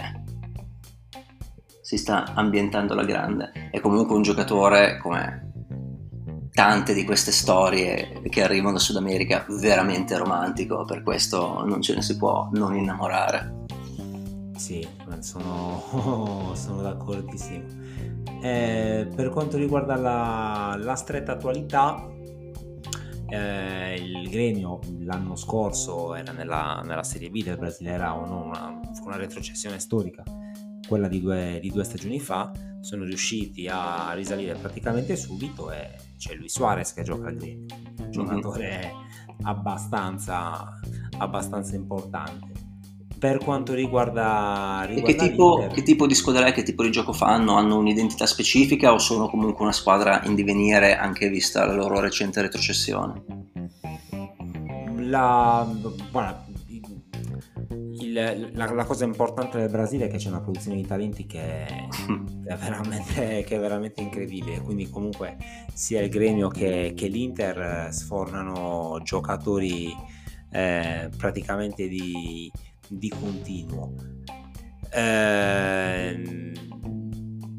si 1.82 1.98
sta 1.98 2.32
ambientando 2.34 2.96
la 2.96 3.04
grande. 3.04 3.70
È 3.70 3.82
comunque 3.82 4.16
un 4.16 4.22
giocatore 4.22 4.98
come 4.98 5.52
tante 6.54 6.94
di 6.94 7.04
queste 7.04 7.32
storie 7.32 8.22
che 8.30 8.44
arrivano 8.44 8.74
da 8.74 8.80
Sud 8.80 8.98
America 8.98 9.46
veramente 9.50 10.16
romantico, 10.18 10.86
per 10.86 11.02
questo 11.02 11.64
non 11.66 11.82
ce 11.82 11.96
ne 11.96 12.02
si 12.02 12.16
può 12.16 12.48
non 12.54 12.76
innamorare. 12.76 13.62
Sì, 14.56 14.88
sono, 15.20 16.52
sono 16.56 16.82
d'accordissimo. 16.82 17.82
Eh, 18.42 19.08
per 19.16 19.30
quanto 19.30 19.58
riguarda 19.58 19.96
la, 19.96 20.78
la, 20.80 20.96
stretta 20.96 21.34
attualità, 21.34 22.08
eh, 23.30 23.96
il 23.96 24.30
Gremio 24.30 24.80
l'anno 25.00 25.36
scorso 25.36 26.14
era 26.14 26.34
nella, 26.34 26.82
nella 26.86 27.04
Serie 27.04 27.30
B 27.30 27.44
del 27.44 27.58
Brasileirao, 27.58 28.26
no? 28.26 28.44
una, 28.46 28.80
una 29.04 29.16
retrocessione 29.16 29.80
storica, 29.80 30.24
quella 30.88 31.08
di 31.08 31.20
due, 31.20 31.58
di 31.62 31.72
due, 31.72 31.84
stagioni 31.84 32.20
fa, 32.20 32.52
sono 32.82 33.06
riusciti 33.06 33.68
a 33.72 34.12
risalire 34.14 34.56
praticamente 34.56 35.16
subito 35.16 35.72
e 35.72 36.03
c'è 36.24 36.36
Luis 36.36 36.54
Suarez 36.54 36.94
che 36.94 37.04
gioca 37.04 37.32
Gremio, 37.32 37.76
un 37.98 38.12
giocatore 38.12 38.94
mm-hmm. 38.94 39.46
abbastanza, 39.46 40.80
abbastanza 41.18 41.76
importante. 41.76 42.52
Per 43.20 43.40
quanto 43.40 43.74
riguarda, 43.74 44.84
riguarda 44.86 45.12
che, 45.12 45.30
tipo, 45.30 45.68
che, 45.68 45.84
tipo, 45.84 46.08
di 46.08 46.14
squadra 46.14 46.46
è? 46.46 46.54
Che 46.54 46.64
tipo 46.64 46.84
di 46.84 46.92
gioco 46.92 47.12
fanno? 47.12 47.56
Hanno 47.56 47.78
un'identità 47.78 48.26
specifica 48.26 48.94
o 48.94 49.00
sono 49.00 49.30
comunque 49.30 49.64
una 49.64 49.74
squadra 49.74 50.22
in 50.24 50.36
divenire 50.36 50.96
anche 50.98 51.28
vista 51.28 51.66
la 51.66 51.74
loro 51.74 52.00
recente 52.00 52.42
retrocessione? 52.42 53.24
La, 54.96 55.68
guarda, 56.12 56.46
il, 58.14 58.52
la, 58.54 58.72
la, 58.72 58.86
cosa 58.86 59.06
importante 59.06 59.58
del 59.58 59.70
Brasile 59.70 60.06
è 60.06 60.10
che 60.10 60.18
c'è 60.18 60.30
una 60.30 60.42
produzione 60.42 60.78
di 60.78 60.86
talenti 60.86 61.26
che, 61.26 61.66
che, 62.46 62.54
è, 62.54 62.56
veramente, 62.56 63.44
che 63.44 63.56
è, 63.56 63.60
veramente, 63.60 64.02
incredibile. 64.02 64.62
Quindi, 64.62 64.90
comunque, 64.90 65.38
sia 65.74 66.02
il 66.02 66.10
gremio 66.10 66.48
che, 66.48 66.94
che 66.96 67.08
l'Inter 67.08 67.90
sfornano 67.92 69.00
giocatori 69.04 69.94
eh, 70.52 71.10
praticamente 71.18 71.88
di 71.88 72.52
di 72.88 73.10
continuo. 73.10 73.94
Eh, 74.92 76.52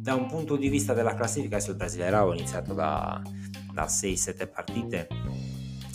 da 0.04 0.14
un 0.14 0.26
punto 0.26 0.56
di 0.56 0.68
vista 0.68 0.92
della 0.92 1.14
classifica, 1.14 1.56
adesso 1.56 1.70
il 1.70 1.76
Brasileirao 1.76 2.32
è 2.32 2.36
iniziato 2.36 2.74
da, 2.74 3.20
da 3.72 3.86
6-7 3.86 4.48
partite, 4.50 5.08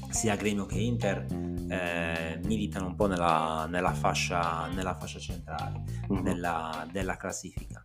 sia 0.10 0.36
Gremio 0.36 0.66
che 0.66 0.78
Inter 0.78 1.26
eh, 1.70 2.40
militano 2.46 2.88
un 2.88 2.96
po' 2.96 3.08
nella, 3.08 3.68
nella, 3.70 3.94
fascia, 3.94 4.68
nella 4.74 4.96
fascia, 4.96 5.20
centrale 5.20 5.84
mm-hmm. 6.12 6.24
della, 6.24 6.88
della 6.92 7.18
classifica. 7.18 7.84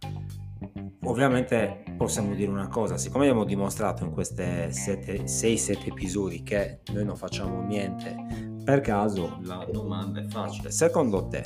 Ovviamente 1.05 1.85
possiamo 1.97 2.35
dire 2.35 2.51
una 2.51 2.69
cosa, 2.69 2.97
siccome 2.97 3.25
abbiamo 3.25 3.45
dimostrato 3.45 4.05
in 4.05 4.11
questi 4.11 4.43
6-7 4.43 5.87
episodi 5.87 6.43
che 6.43 6.81
noi 6.93 7.05
non 7.05 7.17
facciamo 7.17 7.61
niente 7.63 8.53
per 8.65 8.81
caso 8.81 9.39
la 9.43 9.67
domanda 9.71 10.21
è 10.21 10.25
facile. 10.25 10.71
Secondo 10.71 11.29
te, 11.29 11.43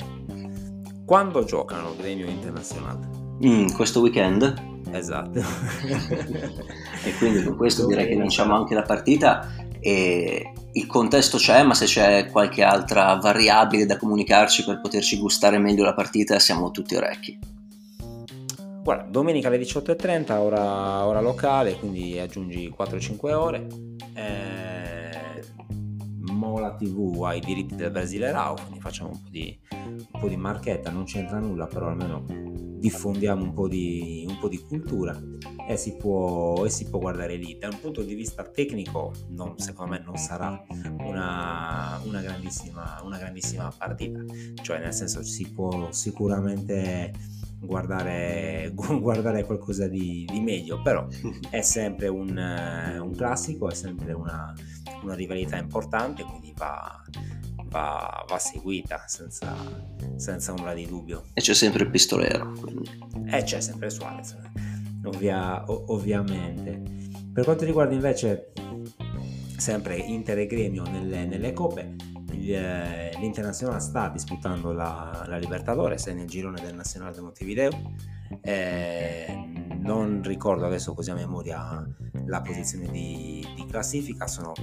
quando 1.05 1.43
giocano 1.43 1.93
Gremio 1.97 2.27
Internazionale? 2.27 3.07
Mm, 3.45 3.71
questo 3.71 3.99
weekend? 3.99 4.53
Esatto. 4.91 5.37
e 7.03 7.13
quindi 7.17 7.43
con 7.43 7.57
questo 7.57 7.85
direi 7.85 8.07
che 8.07 8.15
lanciamo 8.15 8.55
anche 8.55 8.73
la 8.73 8.83
partita 8.83 9.51
e 9.81 10.53
il 10.73 10.85
contesto 10.85 11.37
c'è, 11.37 11.63
ma 11.63 11.73
se 11.73 11.85
c'è 11.85 12.27
qualche 12.27 12.63
altra 12.63 13.15
variabile 13.15 13.85
da 13.85 13.97
comunicarci 13.97 14.63
per 14.63 14.81
poterci 14.81 15.17
gustare 15.17 15.57
meglio 15.57 15.83
la 15.83 15.93
partita, 15.93 16.37
siamo 16.39 16.71
tutti 16.71 16.95
orecchi. 16.95 17.39
Guarda, 18.83 19.03
domenica 19.09 19.47
alle 19.47 19.59
18.30, 19.59 20.31
ora, 20.37 21.05
ora 21.05 21.21
locale, 21.21 21.75
quindi 21.77 22.19
aggiungi 22.19 22.73
4-5 22.75 23.33
ore. 23.33 23.67
Eh, 24.13 25.09
Mola 26.31 26.75
TV 26.75 27.23
ha 27.23 27.33
i 27.33 27.39
diritti 27.39 27.75
del 27.75 27.91
Brasile 27.91 28.31
Rao, 28.31 28.55
quindi 28.55 28.79
facciamo 28.79 29.09
un 29.09 29.21
po, 29.21 29.29
di, 29.29 29.59
un 29.71 30.19
po' 30.19 30.27
di 30.27 30.37
marchetta, 30.37 30.89
non 30.91 31.03
c'entra 31.03 31.39
nulla, 31.39 31.65
però 31.65 31.87
almeno 31.87 32.23
diffondiamo 32.27 33.43
un 33.43 33.53
po' 33.53 33.67
di, 33.67 34.25
un 34.27 34.37
po 34.39 34.47
di 34.47 34.57
cultura 34.59 35.19
e 35.69 35.77
si, 35.77 35.95
può, 35.97 36.65
e 36.65 36.69
si, 36.71 36.89
può, 36.89 36.97
guardare 36.97 37.35
lì. 37.35 37.59
Da 37.59 37.67
un 37.67 37.79
punto 37.79 38.01
di 38.01 38.15
vista 38.15 38.41
tecnico, 38.41 39.13
non, 39.27 39.55
secondo 39.59 39.91
me 39.91 40.01
non 40.03 40.17
sarà 40.17 40.65
una, 40.97 42.01
una, 42.05 42.21
grandissima, 42.21 42.99
una 43.03 43.19
grandissima 43.19 43.71
partita, 43.77 44.19
cioè 44.63 44.79
nel 44.79 44.95
senso 44.95 45.21
si 45.21 45.51
può 45.51 45.91
sicuramente 45.91 47.13
guardare, 47.59 48.71
guardare 48.73 49.45
qualcosa 49.45 49.87
di, 49.87 50.25
di, 50.27 50.39
meglio, 50.39 50.81
però 50.81 51.05
è 51.51 51.61
sempre 51.61 52.07
un, 52.07 52.29
un 52.29 53.15
classico, 53.15 53.69
è 53.69 53.75
sempre 53.75 54.13
una, 54.13 54.51
una 55.03 55.13
rivalità 55.13 55.57
importante, 55.57 56.23
quindi 56.23 56.51
va, 56.57 56.99
va, 57.65 58.25
va 58.27 58.37
seguita 58.39 59.03
senza, 59.05 59.55
senza 60.15 60.51
ombra 60.51 60.73
di 60.73 60.87
dubbio. 60.87 61.25
E 61.31 61.41
c'è 61.41 61.53
sempre 61.53 61.83
il 61.83 61.91
pistolero. 61.91 62.53
Quindi. 62.53 62.89
E 63.27 63.43
c'è 63.43 63.61
sempre 63.61 63.91
Suarez, 63.91 64.35
ovvia, 65.09 65.63
ovviamente. 65.67 66.81
Per 67.33 67.43
quanto 67.43 67.65
riguarda 67.65 67.93
invece 67.93 68.51
sempre 69.57 69.97
Inter 69.97 70.39
e 70.39 70.45
Gremio 70.45 70.83
nelle, 70.83 71.25
nelle 71.25 71.53
coppe, 71.53 71.95
il, 72.31 73.09
l'Internazionale 73.19 73.79
sta 73.79 74.09
disputando 74.09 74.71
la, 74.71 75.25
la 75.27 75.37
Libertadores 75.37 76.07
nel 76.07 76.27
girone 76.27 76.61
del 76.61 76.75
Nazionale 76.75 77.13
di 77.13 77.21
Montevideo. 77.21 77.69
Eh, 78.41 79.77
non 79.79 80.21
ricordo 80.23 80.65
adesso 80.65 80.93
così 80.93 81.11
a 81.11 81.15
memoria 81.15 81.85
la 82.25 82.41
posizione 82.41 82.89
di, 82.89 83.45
di 83.55 83.65
classifica, 83.65 84.27
sono 84.27 84.53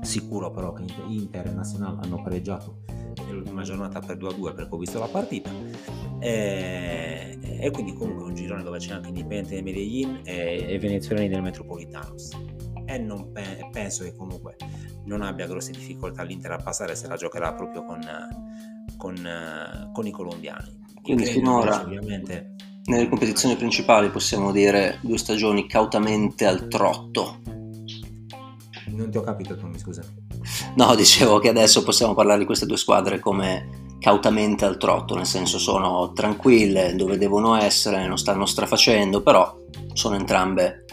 sicuro 0.00 0.50
però 0.50 0.72
che 0.72 0.84
Inter 1.08 1.46
e 1.46 1.52
Nazionale 1.52 2.00
hanno 2.02 2.22
pareggiato 2.22 2.82
nell'ultima 3.26 3.62
giornata 3.62 4.00
per 4.00 4.16
2-2 4.16 4.54
perché 4.54 4.68
ho 4.74 4.78
visto 4.78 4.98
la 4.98 5.06
partita. 5.06 5.50
E, 6.18 7.38
e 7.60 7.70
quindi 7.70 7.94
comunque 7.94 8.24
un 8.24 8.34
girone 8.34 8.62
dove 8.62 8.78
c'è 8.78 8.92
anche 8.92 9.08
Indipendente 9.08 9.54
del 9.54 9.64
Medellin 9.64 10.20
e, 10.24 10.66
e 10.68 10.78
Venezuelani 10.78 11.28
del 11.28 11.42
Metropolitanos 11.42 12.30
e 12.86 12.98
non 12.98 13.32
pe- 13.32 13.68
penso 13.70 14.04
che 14.04 14.14
comunque 14.14 14.56
non 15.04 15.22
abbia 15.22 15.46
grosse 15.46 15.72
difficoltà 15.72 16.22
l'Inter 16.22 16.52
a 16.52 16.56
passare 16.56 16.94
se 16.94 17.08
la 17.08 17.16
giocherà 17.16 17.54
proprio 17.54 17.84
con, 17.84 18.00
con, 18.96 19.90
con 19.92 20.06
i 20.06 20.10
colombiani. 20.10 20.80
Quindi 21.02 21.24
finora 21.24 21.82
ovviamente 21.82 22.54
nelle 22.84 23.08
competizioni 23.08 23.56
principali 23.56 24.10
possiamo 24.10 24.50
dire 24.50 24.98
due 25.02 25.18
stagioni 25.18 25.66
cautamente 25.66 26.46
al 26.46 26.68
trotto. 26.68 27.40
Non 28.92 29.10
ti 29.10 29.18
ho 29.18 29.22
capito 29.22 29.56
Tommy, 29.56 29.78
scusa. 29.78 30.02
No, 30.76 30.94
dicevo 30.94 31.38
che 31.38 31.48
adesso 31.48 31.82
possiamo 31.82 32.14
parlare 32.14 32.40
di 32.40 32.44
queste 32.44 32.66
due 32.66 32.76
squadre 32.76 33.20
come 33.20 33.96
cautamente 34.00 34.64
al 34.64 34.78
trotto, 34.78 35.14
nel 35.14 35.26
senso 35.26 35.58
sono 35.58 36.12
tranquille 36.12 36.94
dove 36.96 37.18
devono 37.18 37.54
essere, 37.56 38.06
non 38.06 38.18
stanno 38.18 38.46
strafacendo, 38.46 39.22
però 39.22 39.56
sono 39.92 40.16
entrambe 40.16 40.84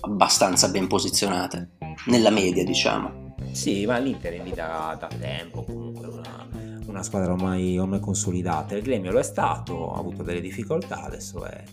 abbastanza 0.00 0.68
ben 0.68 0.86
posizionate, 0.86 1.70
nella 2.06 2.30
media 2.30 2.64
diciamo. 2.64 3.34
Sì, 3.52 3.86
ma 3.86 3.98
l'Inter 3.98 4.34
è 4.34 4.42
lì 4.42 4.52
da, 4.52 4.96
da 4.98 5.08
tempo 5.18 5.64
comunque 5.64 6.06
una 6.06 6.62
una 6.92 7.02
squadra 7.02 7.32
ormai, 7.32 7.78
ormai, 7.78 8.00
consolidata. 8.00 8.76
Il 8.76 8.82
Gremio 8.82 9.12
lo 9.12 9.18
è 9.18 9.22
stato, 9.22 9.92
ha 9.92 9.98
avuto 9.98 10.22
delle 10.22 10.40
difficoltà, 10.40 11.02
adesso 11.02 11.44
è, 11.44 11.64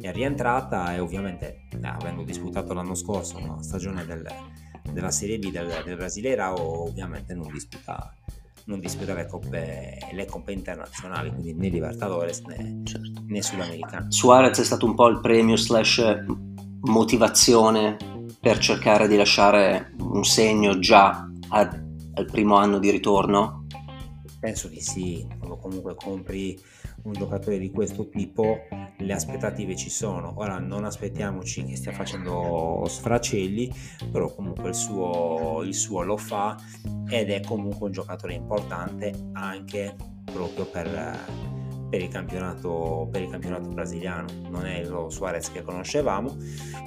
è 0.00 0.12
rientrata 0.12 0.94
e 0.94 1.00
ovviamente 1.00 1.66
eh, 1.70 1.86
avendo 1.86 2.22
disputato 2.22 2.74
l'anno 2.74 2.94
scorso 2.94 3.38
una 3.38 3.62
stagione 3.62 4.04
del, 4.04 4.26
della 4.92 5.10
Serie 5.10 5.38
B 5.38 5.50
del, 5.50 5.82
del 5.84 5.96
Brasileira 5.96 6.52
ovviamente 6.52 7.34
non 7.34 7.50
disputa, 7.52 8.14
non 8.64 8.80
disputa 8.80 9.14
le, 9.14 9.26
coppe, 9.26 9.98
le, 10.12 10.26
coppe, 10.26 10.52
internazionali, 10.52 11.30
quindi 11.30 11.54
né 11.54 11.68
Libertadores 11.68 12.40
né, 12.42 12.80
certo. 12.84 13.22
né 13.26 13.42
Sudamericana. 13.42 14.10
Suarez 14.10 14.58
è 14.58 14.64
stato 14.64 14.86
un 14.86 14.94
po' 14.94 15.08
il 15.08 15.20
premio 15.20 15.56
slash 15.56 16.24
motivazione 16.80 17.96
per 18.40 18.58
cercare 18.58 19.08
di 19.08 19.16
lasciare 19.16 19.92
un 19.98 20.24
segno 20.24 20.78
già 20.78 21.28
al, 21.48 21.86
al 22.14 22.24
primo 22.26 22.56
anno 22.56 22.78
di 22.78 22.90
ritorno 22.90 23.58
Penso 24.40 24.68
di 24.68 24.80
sì, 24.80 25.26
quando 25.36 25.56
comunque 25.56 25.96
compri 25.96 26.56
un 27.02 27.12
giocatore 27.12 27.58
di 27.58 27.70
questo 27.70 28.08
tipo 28.08 28.60
le 28.98 29.12
aspettative 29.12 29.76
ci 29.76 29.90
sono. 29.90 30.34
Ora 30.36 30.58
non 30.58 30.84
aspettiamoci 30.84 31.64
che 31.64 31.76
stia 31.76 31.92
facendo 31.92 32.84
sfracelli, 32.86 33.72
però 34.10 34.32
comunque 34.34 34.70
il 34.70 34.74
suo, 34.74 35.62
il 35.62 35.74
suo 35.74 36.02
lo 36.02 36.16
fa 36.16 36.56
ed 37.08 37.30
è 37.30 37.40
comunque 37.40 37.86
un 37.86 37.92
giocatore 37.92 38.34
importante 38.34 39.12
anche 39.32 39.94
proprio 40.24 40.66
per, 40.66 41.18
per, 41.88 42.02
il, 42.02 42.08
campionato, 42.08 43.08
per 43.10 43.22
il 43.22 43.30
campionato 43.30 43.68
brasiliano. 43.68 44.26
Non 44.50 44.66
è 44.66 44.84
lo 44.84 45.08
Suarez 45.10 45.50
che 45.50 45.62
conoscevamo, 45.62 46.36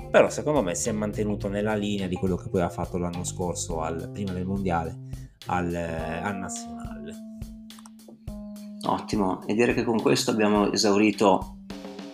però 0.09 0.29
secondo 0.29 0.61
me 0.61 0.75
si 0.75 0.89
è 0.89 0.91
mantenuto 0.91 1.47
nella 1.47 1.75
linea 1.75 2.07
di 2.07 2.15
quello 2.15 2.35
che 2.35 2.49
poi 2.49 2.61
ha 2.61 2.69
fatto 2.69 2.97
l'anno 2.97 3.23
scorso 3.23 3.81
al, 3.81 4.09
prima 4.11 4.33
del 4.33 4.45
mondiale 4.45 5.29
al, 5.47 5.73
al 5.73 6.37
nazionale. 6.37 7.00
Ottimo, 8.83 9.45
e 9.45 9.53
direi 9.53 9.73
che 9.73 9.83
con 9.83 10.01
questo 10.01 10.31
abbiamo 10.31 10.71
esaurito 10.71 11.57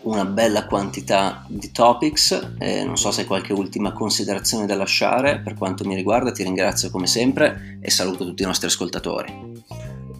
una 0.03 0.25
bella 0.25 0.65
quantità 0.67 1.45
di 1.47 1.71
topics. 1.71 2.55
Eh, 2.59 2.83
non 2.83 2.97
so 2.97 3.11
se 3.11 3.21
hai 3.21 3.27
qualche 3.27 3.53
ultima 3.53 3.93
considerazione 3.93 4.65
da 4.65 4.75
lasciare. 4.75 5.41
Per 5.41 5.53
quanto 5.53 5.85
mi 5.85 5.95
riguarda, 5.95 6.31
ti 6.31 6.43
ringrazio 6.43 6.89
come 6.89 7.07
sempre 7.07 7.77
e 7.81 7.89
saluto 7.89 8.25
tutti 8.25 8.43
i 8.43 8.45
nostri 8.45 8.67
ascoltatori. 8.67 9.55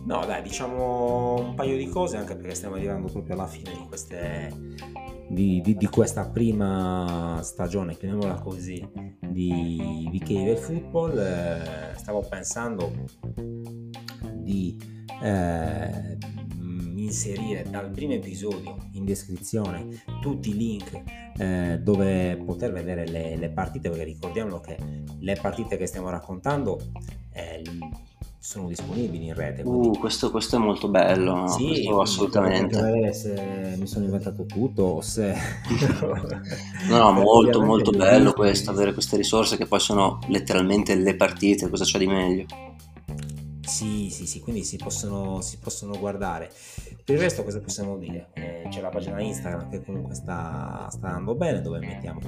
No, 0.06 0.26
dai, 0.26 0.42
diciamo 0.42 1.36
un 1.48 1.54
paio 1.54 1.76
di 1.76 1.90
cose 1.90 2.16
anche 2.16 2.36
perché 2.36 2.56
stiamo 2.56 2.76
arrivando 2.76 3.10
proprio 3.12 3.36
alla 3.36 3.48
fine 3.48 3.72
di, 3.72 3.86
queste, 3.90 4.50
di, 5.28 5.60
di, 5.62 5.76
di 5.76 5.88
questa 5.88 6.30
prima 6.30 7.42
stagione, 7.44 7.98
chiamiamola 7.98 8.40
così, 8.40 8.88
di, 9.20 10.08
di 10.10 10.56
Football. 10.56 11.18
Eh, 11.18 11.92
stavo 11.98 12.26
pensando 12.30 12.90
di 14.34 14.96
eh, 15.22 16.18
inserire 16.96 17.66
dal 17.70 17.90
primo 17.90 18.14
episodio 18.14 18.76
in 18.92 19.06
descrizione 19.06 20.04
tutti 20.22 20.50
i 20.50 20.58
link 20.58 21.02
eh, 21.38 21.80
dove 21.82 22.42
poter 22.46 22.72
vedere 22.72 23.08
le, 23.08 23.36
le, 23.38 23.50
partite, 23.50 23.90
perché 23.90 24.04
ricordiamo 24.04 24.60
che 24.60 24.78
le 25.20 25.38
partite 25.42 25.78
che 25.78 25.86
stiamo 25.86 26.10
raccontando 26.10 26.80
eh, 27.34 27.62
sono 28.40 28.68
disponibili 28.68 29.26
in 29.26 29.34
rete. 29.34 29.64
Quindi... 29.64 29.90
Uh, 29.90 30.00
questo, 30.00 30.32
questo, 30.32 30.56
è 30.56 30.60
molto 30.60 30.88
bello, 30.88 31.48
sì, 31.48 31.66
questo 31.66 32.02
assolutamente. 32.02 32.82
Vedere 32.82 33.14
se 33.14 33.76
mi 33.78 33.88
sono 33.88 34.06
inventato 34.06 34.46
tutto 34.46 34.84
o 34.84 35.02
se... 35.02 35.34
no, 36.88 36.98
no, 36.98 37.12
molto 37.12 37.62
molto 37.62 37.92
bello 37.92 38.32
questo, 38.34 38.72
avere 38.72 38.94
queste 38.94 39.18
risorse 39.18 39.58
che 39.58 39.66
poi 39.66 39.80
sono 39.80 40.20
letteralmente 40.28 40.96
le 40.96 41.16
partite, 41.16 41.70
cosa 41.70 41.84
c'è 41.84 42.00
di 42.00 42.08
meglio? 42.08 42.46
Sì, 43.68 44.10
sì, 44.10 44.26
sì, 44.26 44.40
quindi 44.40 44.64
si 44.64 44.78
possono, 44.78 45.42
si 45.42 45.58
possono 45.60 45.98
guardare. 46.00 46.50
Per 47.04 47.16
il 47.16 47.22
resto 47.22 47.44
cosa 47.44 47.60
possiamo 47.60 47.98
dire? 47.98 48.30
Eh, 48.34 48.68
c'è 48.70 48.80
la 48.80 48.90
pagina 48.90 49.22
Instagram 49.22 49.70
che 49.70 49.84
comunque 49.84 50.16
sta, 50.16 50.88
sta 50.90 51.08
andando 51.08 51.36
bene, 51.36 51.62
dove 51.62 51.80
mettiamo 51.80 52.20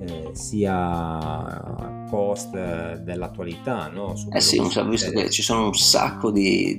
eh, 0.00 0.30
sia 0.32 2.06
post 2.08 2.50
dell'attualità, 2.96 3.88
no? 3.88 4.14
eh 4.32 4.40
sì, 4.40 4.58
ho 4.58 4.88
visto 4.88 5.10
che 5.10 5.30
ci 5.30 5.42
sono 5.42 5.66
un 5.66 5.74
sacco 5.74 6.30
di 6.30 6.78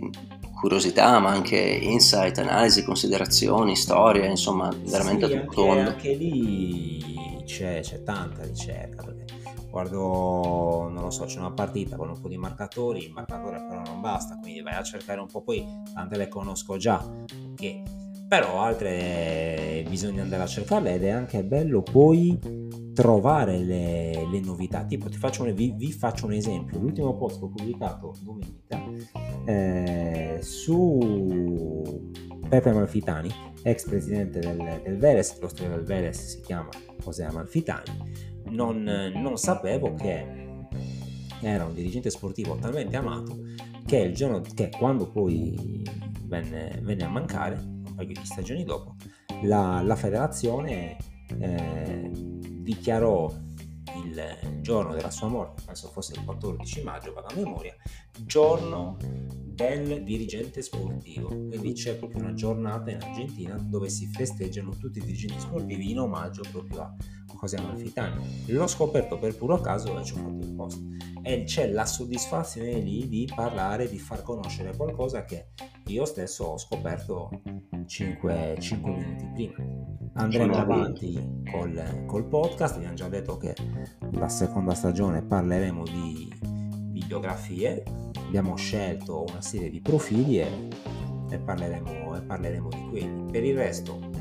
curiosità, 0.59 1.19
ma 1.19 1.29
anche 1.29 1.57
insight, 1.57 2.39
analisi, 2.39 2.83
considerazioni, 2.83 3.75
storie, 3.75 4.27
insomma, 4.27 4.73
veramente 4.85 5.27
sì, 5.27 5.39
tutto. 5.41 5.69
Anche, 5.69 5.89
anche 5.89 6.13
lì 6.15 7.43
c'è, 7.45 7.81
c'è 7.81 8.01
tanta 8.03 8.43
ricerca, 8.43 9.03
perché 9.03 9.25
guardo, 9.69 10.89
non 10.89 11.03
lo 11.03 11.09
so, 11.09 11.25
c'è 11.25 11.39
una 11.39 11.51
partita 11.51 11.95
con 11.95 12.09
un 12.09 12.19
po' 12.19 12.27
di 12.27 12.37
marcatori, 12.37 13.05
il 13.05 13.11
marcatore 13.11 13.65
però 13.67 13.81
non 13.83 14.01
basta, 14.01 14.37
quindi 14.37 14.61
vai 14.61 14.75
a 14.75 14.83
cercare 14.83 15.19
un 15.19 15.27
po' 15.27 15.41
poi, 15.41 15.65
tante 15.93 16.17
le 16.17 16.27
conosco 16.27 16.77
già, 16.77 17.03
ok? 17.51 18.05
Però 18.27 18.61
altre 18.61 19.85
bisogna 19.87 20.21
andare 20.21 20.43
a 20.43 20.47
cercarle 20.47 20.95
ed 20.95 21.03
è 21.03 21.09
anche 21.09 21.43
bello 21.45 21.81
poi 21.81 22.37
trovare 22.93 23.59
le, 23.59 24.27
le 24.29 24.39
novità. 24.41 24.83
Tipo, 24.83 25.07
ti 25.07 25.17
faccio 25.17 25.43
un, 25.43 25.53
vi, 25.53 25.71
vi, 25.77 25.93
faccio 25.93 26.25
un 26.25 26.33
esempio. 26.33 26.79
L'ultimo 26.79 27.15
post 27.15 27.39
che 27.39 27.45
ho 27.45 27.49
pubblicato 27.49 28.15
domenica 28.21 28.83
eh, 29.45 30.39
su 30.41 32.11
Pepe 32.49 32.73
Malfitani, 32.73 33.31
ex 33.61 33.85
presidente 33.85 34.39
del, 34.39 34.81
del 34.83 34.97
Veles, 34.97 35.39
lo 35.39 35.47
storia 35.47 35.75
del 35.75 35.85
Veles 35.85 36.25
si 36.25 36.41
chiama 36.41 36.69
José 37.03 37.29
Malfitani 37.31 38.26
non, 38.49 38.83
non 38.83 39.37
sapevo 39.37 39.93
che 39.93 40.35
era 41.41 41.65
un 41.65 41.73
dirigente 41.73 42.09
sportivo 42.09 42.55
talmente 42.55 42.95
amato 42.95 43.37
che 43.85 43.97
il 43.97 44.15
giorno 44.15 44.41
che 44.41 44.69
quando 44.69 45.09
poi 45.09 45.83
venne, 46.23 46.79
venne 46.81 47.03
a 47.03 47.09
mancare 47.09 47.55
un 47.55 47.93
paio 47.95 48.07
di 48.07 48.19
stagioni 48.23 48.63
dopo 48.63 48.95
la, 49.43 49.81
la 49.81 49.95
federazione 49.95 50.97
eh, 51.39 52.09
dichiarò 52.13 53.31
il 54.03 54.59
giorno 54.61 54.93
della 54.93 55.09
sua 55.09 55.27
morte, 55.27 55.63
penso 55.65 55.89
fosse 55.89 56.13
il 56.13 56.23
14 56.23 56.83
maggio, 56.83 57.13
vado 57.13 57.27
a 57.27 57.35
memoria, 57.35 57.75
giorno 58.25 58.97
del 59.57 60.03
dirigente 60.03 60.61
sportivo. 60.61 61.29
Quindi 61.29 61.73
c'è 61.73 61.95
proprio 61.95 62.21
una 62.21 62.35
giornata 62.35 62.91
in 62.91 63.01
Argentina 63.01 63.55
dove 63.55 63.89
si 63.89 64.05
festeggiano 64.05 64.69
tutti 64.77 64.99
i 64.99 65.01
dirigenti 65.01 65.39
sportivi 65.39 65.89
in 65.89 65.99
omaggio 65.99 66.43
proprio 66.51 66.81
a 66.81 66.95
José 67.41 67.57
Amalfitani. 67.57 68.45
L'ho 68.49 68.67
scoperto 68.67 69.17
per 69.17 69.35
puro 69.35 69.59
caso 69.59 69.99
e 69.99 70.03
ci 70.03 70.13
ho 70.13 70.17
fatto 70.17 70.45
il 70.45 70.53
post. 70.53 70.79
E 71.23 71.43
c'è 71.43 71.71
la 71.71 71.85
soddisfazione 71.85 72.79
lì 72.79 73.07
di 73.07 73.29
parlare, 73.35 73.89
di 73.89 73.97
far 73.97 74.21
conoscere 74.21 74.75
qualcosa 74.75 75.25
che 75.25 75.49
io 75.87 76.05
stesso 76.05 76.43
ho 76.43 76.57
scoperto 76.57 77.41
5, 77.87 78.57
5 78.59 78.91
minuti 78.91 79.25
prima. 79.33 79.55
Andremo 80.13 80.55
avanti 80.55 81.41
col, 81.51 82.05
col 82.05 82.27
podcast, 82.27 82.75
abbiamo 82.75 82.93
già 82.93 83.09
detto 83.09 83.37
che 83.37 83.55
la 84.11 84.29
seconda 84.29 84.73
stagione 84.75 85.23
parleremo 85.23 85.83
di 85.83 86.56
biografie, 87.07 87.83
abbiamo 88.25 88.55
scelto 88.55 89.25
una 89.29 89.41
serie 89.41 89.69
di 89.69 89.81
profili 89.81 90.39
e, 90.39 90.67
e, 91.29 91.37
parleremo, 91.39 92.15
e 92.15 92.21
parleremo 92.21 92.69
di 92.69 92.87
quelli. 92.89 93.31
Per 93.31 93.43
il 93.43 93.55
resto 93.55 94.17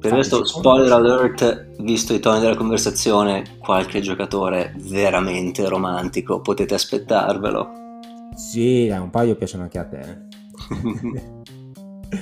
per 0.00 0.12
il 0.12 0.16
resto, 0.16 0.46
spoiler 0.46 0.92
alert, 0.92 1.82
visto 1.82 2.14
i 2.14 2.20
toni 2.20 2.40
della 2.40 2.56
conversazione, 2.56 3.58
qualche 3.58 4.00
giocatore 4.00 4.74
veramente 4.78 5.68
romantico, 5.68 6.40
potete 6.40 6.72
aspettarvelo. 6.72 7.68
Sì, 8.34 8.88
un 8.88 9.10
paio 9.10 9.36
piacciono 9.36 9.64
anche 9.64 9.78
a 9.78 9.84
te. 9.84 10.00
Eh. 10.00 10.18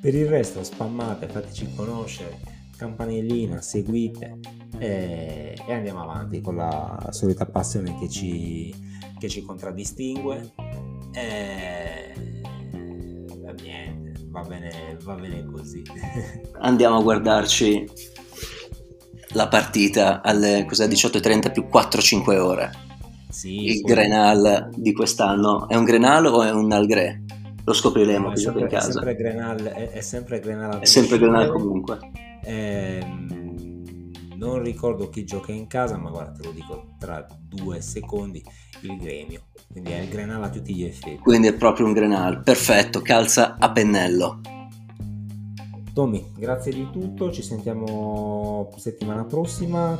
per 0.00 0.14
il 0.14 0.28
resto, 0.28 0.62
spammate, 0.62 1.26
fateci 1.26 1.74
conoscere, 1.74 2.38
campanellina, 2.76 3.60
seguite 3.60 4.38
e, 4.78 5.58
e 5.66 5.72
andiamo 5.72 6.02
avanti 6.02 6.40
con 6.40 6.54
la 6.54 7.08
solita 7.10 7.44
passione 7.44 7.98
che 7.98 8.08
ci, 8.08 8.72
che 9.18 9.28
ci 9.28 9.42
contraddistingue. 9.42 10.52
E 11.12 12.14
niente, 13.62 14.12
va 14.28 14.42
bene, 14.42 14.96
va 15.02 15.14
bene 15.14 15.44
così. 15.50 15.82
Andiamo 16.60 16.98
a 16.98 17.02
guardarci 17.02 17.88
la 19.30 19.48
partita 19.48 20.22
alle 20.22 20.66
18.30 20.66 21.52
più 21.52 21.66
4-5 21.70 22.38
ore. 22.38 22.70
Sì, 23.28 23.66
il 23.66 23.80
poi... 23.82 23.92
Grenal 23.92 24.70
di 24.74 24.92
quest'anno 24.92 25.68
è 25.68 25.74
un 25.76 25.84
Grenal 25.84 26.26
o 26.26 26.42
è 26.42 26.50
un 26.50 26.72
Algre? 26.72 27.24
Lo 27.64 27.72
scopriremo 27.72 28.28
no, 28.28 28.36
sempre, 28.36 28.62
in 28.62 28.68
casa. 28.68 28.88
È 28.88 28.92
sempre 28.92 29.16
Grenal, 29.16 29.60
è, 29.60 29.90
è 29.90 30.00
sempre 30.00 30.40
Grenal. 30.40 30.78
È 30.78 30.84
sempre 30.84 31.18
Grenal 31.18 31.50
comunque. 31.50 31.98
Ehm, 32.44 33.35
non 34.36 34.62
ricordo 34.62 35.08
chi 35.08 35.24
gioca 35.24 35.52
in 35.52 35.66
casa, 35.66 35.96
ma 35.96 36.10
guarda, 36.10 36.32
te 36.32 36.44
lo 36.44 36.52
dico 36.52 36.94
tra 36.98 37.26
due 37.48 37.80
secondi, 37.80 38.42
il 38.82 38.96
gremio. 38.96 39.42
Quindi 39.70 39.90
è 39.90 40.00
il 40.00 40.08
Grenal 40.08 40.42
a 40.42 40.48
tutti 40.48 40.74
gli 40.74 40.84
effetti. 40.84 41.18
Quindi 41.18 41.48
è 41.48 41.54
proprio 41.54 41.86
un 41.86 41.92
Grenal, 41.92 42.42
perfetto, 42.42 43.00
calza 43.00 43.56
a 43.58 43.70
pennello. 43.70 44.40
Tommy, 45.92 46.32
grazie 46.36 46.72
di 46.72 46.88
tutto, 46.90 47.32
ci 47.32 47.42
sentiamo 47.42 48.70
settimana 48.76 49.24
prossima. 49.24 49.98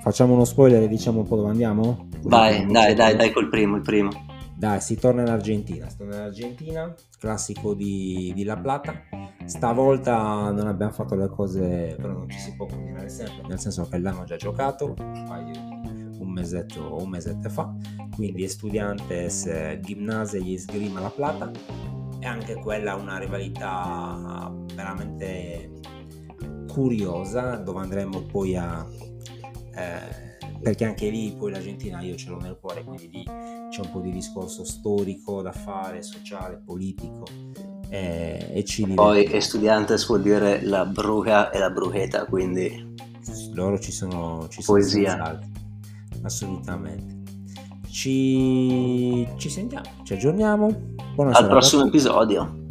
Facciamo 0.00 0.34
uno 0.34 0.44
spoiler 0.44 0.82
e 0.82 0.88
diciamo 0.88 1.20
un 1.20 1.26
po' 1.26 1.36
dove 1.36 1.50
andiamo? 1.50 2.08
Vai, 2.22 2.66
dai, 2.66 2.94
dai, 2.94 3.16
dai 3.16 3.30
col 3.32 3.48
primo, 3.48 3.76
il 3.76 3.82
primo. 3.82 4.10
Dai, 4.56 4.80
si 4.80 4.96
torna 4.96 5.20
in 5.20 5.28
Argentina, 5.28 5.88
si 5.90 5.98
torna 5.98 6.16
in 6.16 6.22
Argentina, 6.22 6.94
classico 7.18 7.74
di, 7.74 8.32
di 8.34 8.44
La 8.44 8.56
Plata. 8.56 9.02
Stavolta 9.46 10.50
non 10.50 10.66
abbiamo 10.66 10.92
fatto 10.92 11.14
le 11.14 11.28
cose, 11.28 11.94
però 11.96 12.12
non 12.12 12.28
ci 12.28 12.38
si 12.38 12.54
può 12.54 12.66
continuare 12.66 13.08
sempre, 13.08 13.46
nel 13.48 13.58
senso 13.58 13.86
che 13.88 13.98
l'hanno 13.98 14.24
già 14.24 14.36
giocato 14.36 14.94
un 14.98 15.24
paio 15.26 15.50
di 15.52 15.76
mesetto 16.36 16.82
o 16.82 17.02
un 17.02 17.08
mesetto 17.08 17.48
fa, 17.48 17.74
quindi 18.14 18.44
Estudiantes 18.44 19.78
Gimnasia 19.80 20.38
e 20.38 20.52
Esgrima 20.52 21.00
La 21.00 21.10
Plata. 21.10 21.50
E 22.18 22.26
anche 22.26 22.54
quella 22.56 22.94
una 22.94 23.18
rivalità 23.18 24.52
veramente 24.74 25.80
curiosa 26.68 27.56
dove 27.56 27.80
andremo 27.80 28.22
poi 28.22 28.56
a 28.56 28.86
eh, 29.74 30.34
perché 30.60 30.84
anche 30.84 31.08
lì 31.08 31.34
poi 31.38 31.52
l'Argentina 31.52 32.00
io 32.00 32.16
ce 32.16 32.30
l'ho 32.30 32.38
nel 32.38 32.58
cuore 32.58 32.82
quindi 32.82 33.10
lì 33.10 33.24
c'è 33.24 33.80
un 33.80 33.90
po' 33.90 34.00
di 34.00 34.10
discorso 34.10 34.64
storico 34.64 35.42
da 35.42 35.52
fare 35.52 36.02
sociale 36.02 36.60
politico 36.62 37.24
eh, 37.88 38.50
e 38.52 38.64
ci 38.64 38.86
poi 38.86 39.30
Estudiantes 39.32 40.06
vuol 40.06 40.22
dire 40.22 40.64
la 40.64 40.84
bruja 40.84 41.50
e 41.50 41.58
la 41.58 41.70
brujeta 41.70 42.24
quindi 42.24 42.94
loro 43.54 43.78
ci 43.78 43.92
sono 43.92 44.46
ci 44.48 44.62
poesia. 44.62 45.16
sono 45.16 45.40
assolutamente. 46.22 47.14
Ci, 47.88 49.26
ci 49.36 49.48
sentiamo 49.48 49.86
ci 50.02 50.12
aggiorniamo. 50.12 50.68
Buonasera 51.14 51.44
al 51.44 51.50
prossimo 51.50 51.86
episodio. 51.86 52.64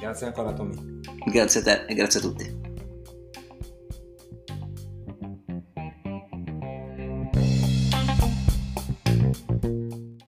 Grazie 0.00 0.26
ancora 0.26 0.52
Tommy. 0.52 1.00
Grazie 1.26 1.60
a 1.60 1.62
te 1.62 1.84
e 1.86 1.94
grazie 1.94 2.20
a 2.20 2.22
tutti 2.22 2.59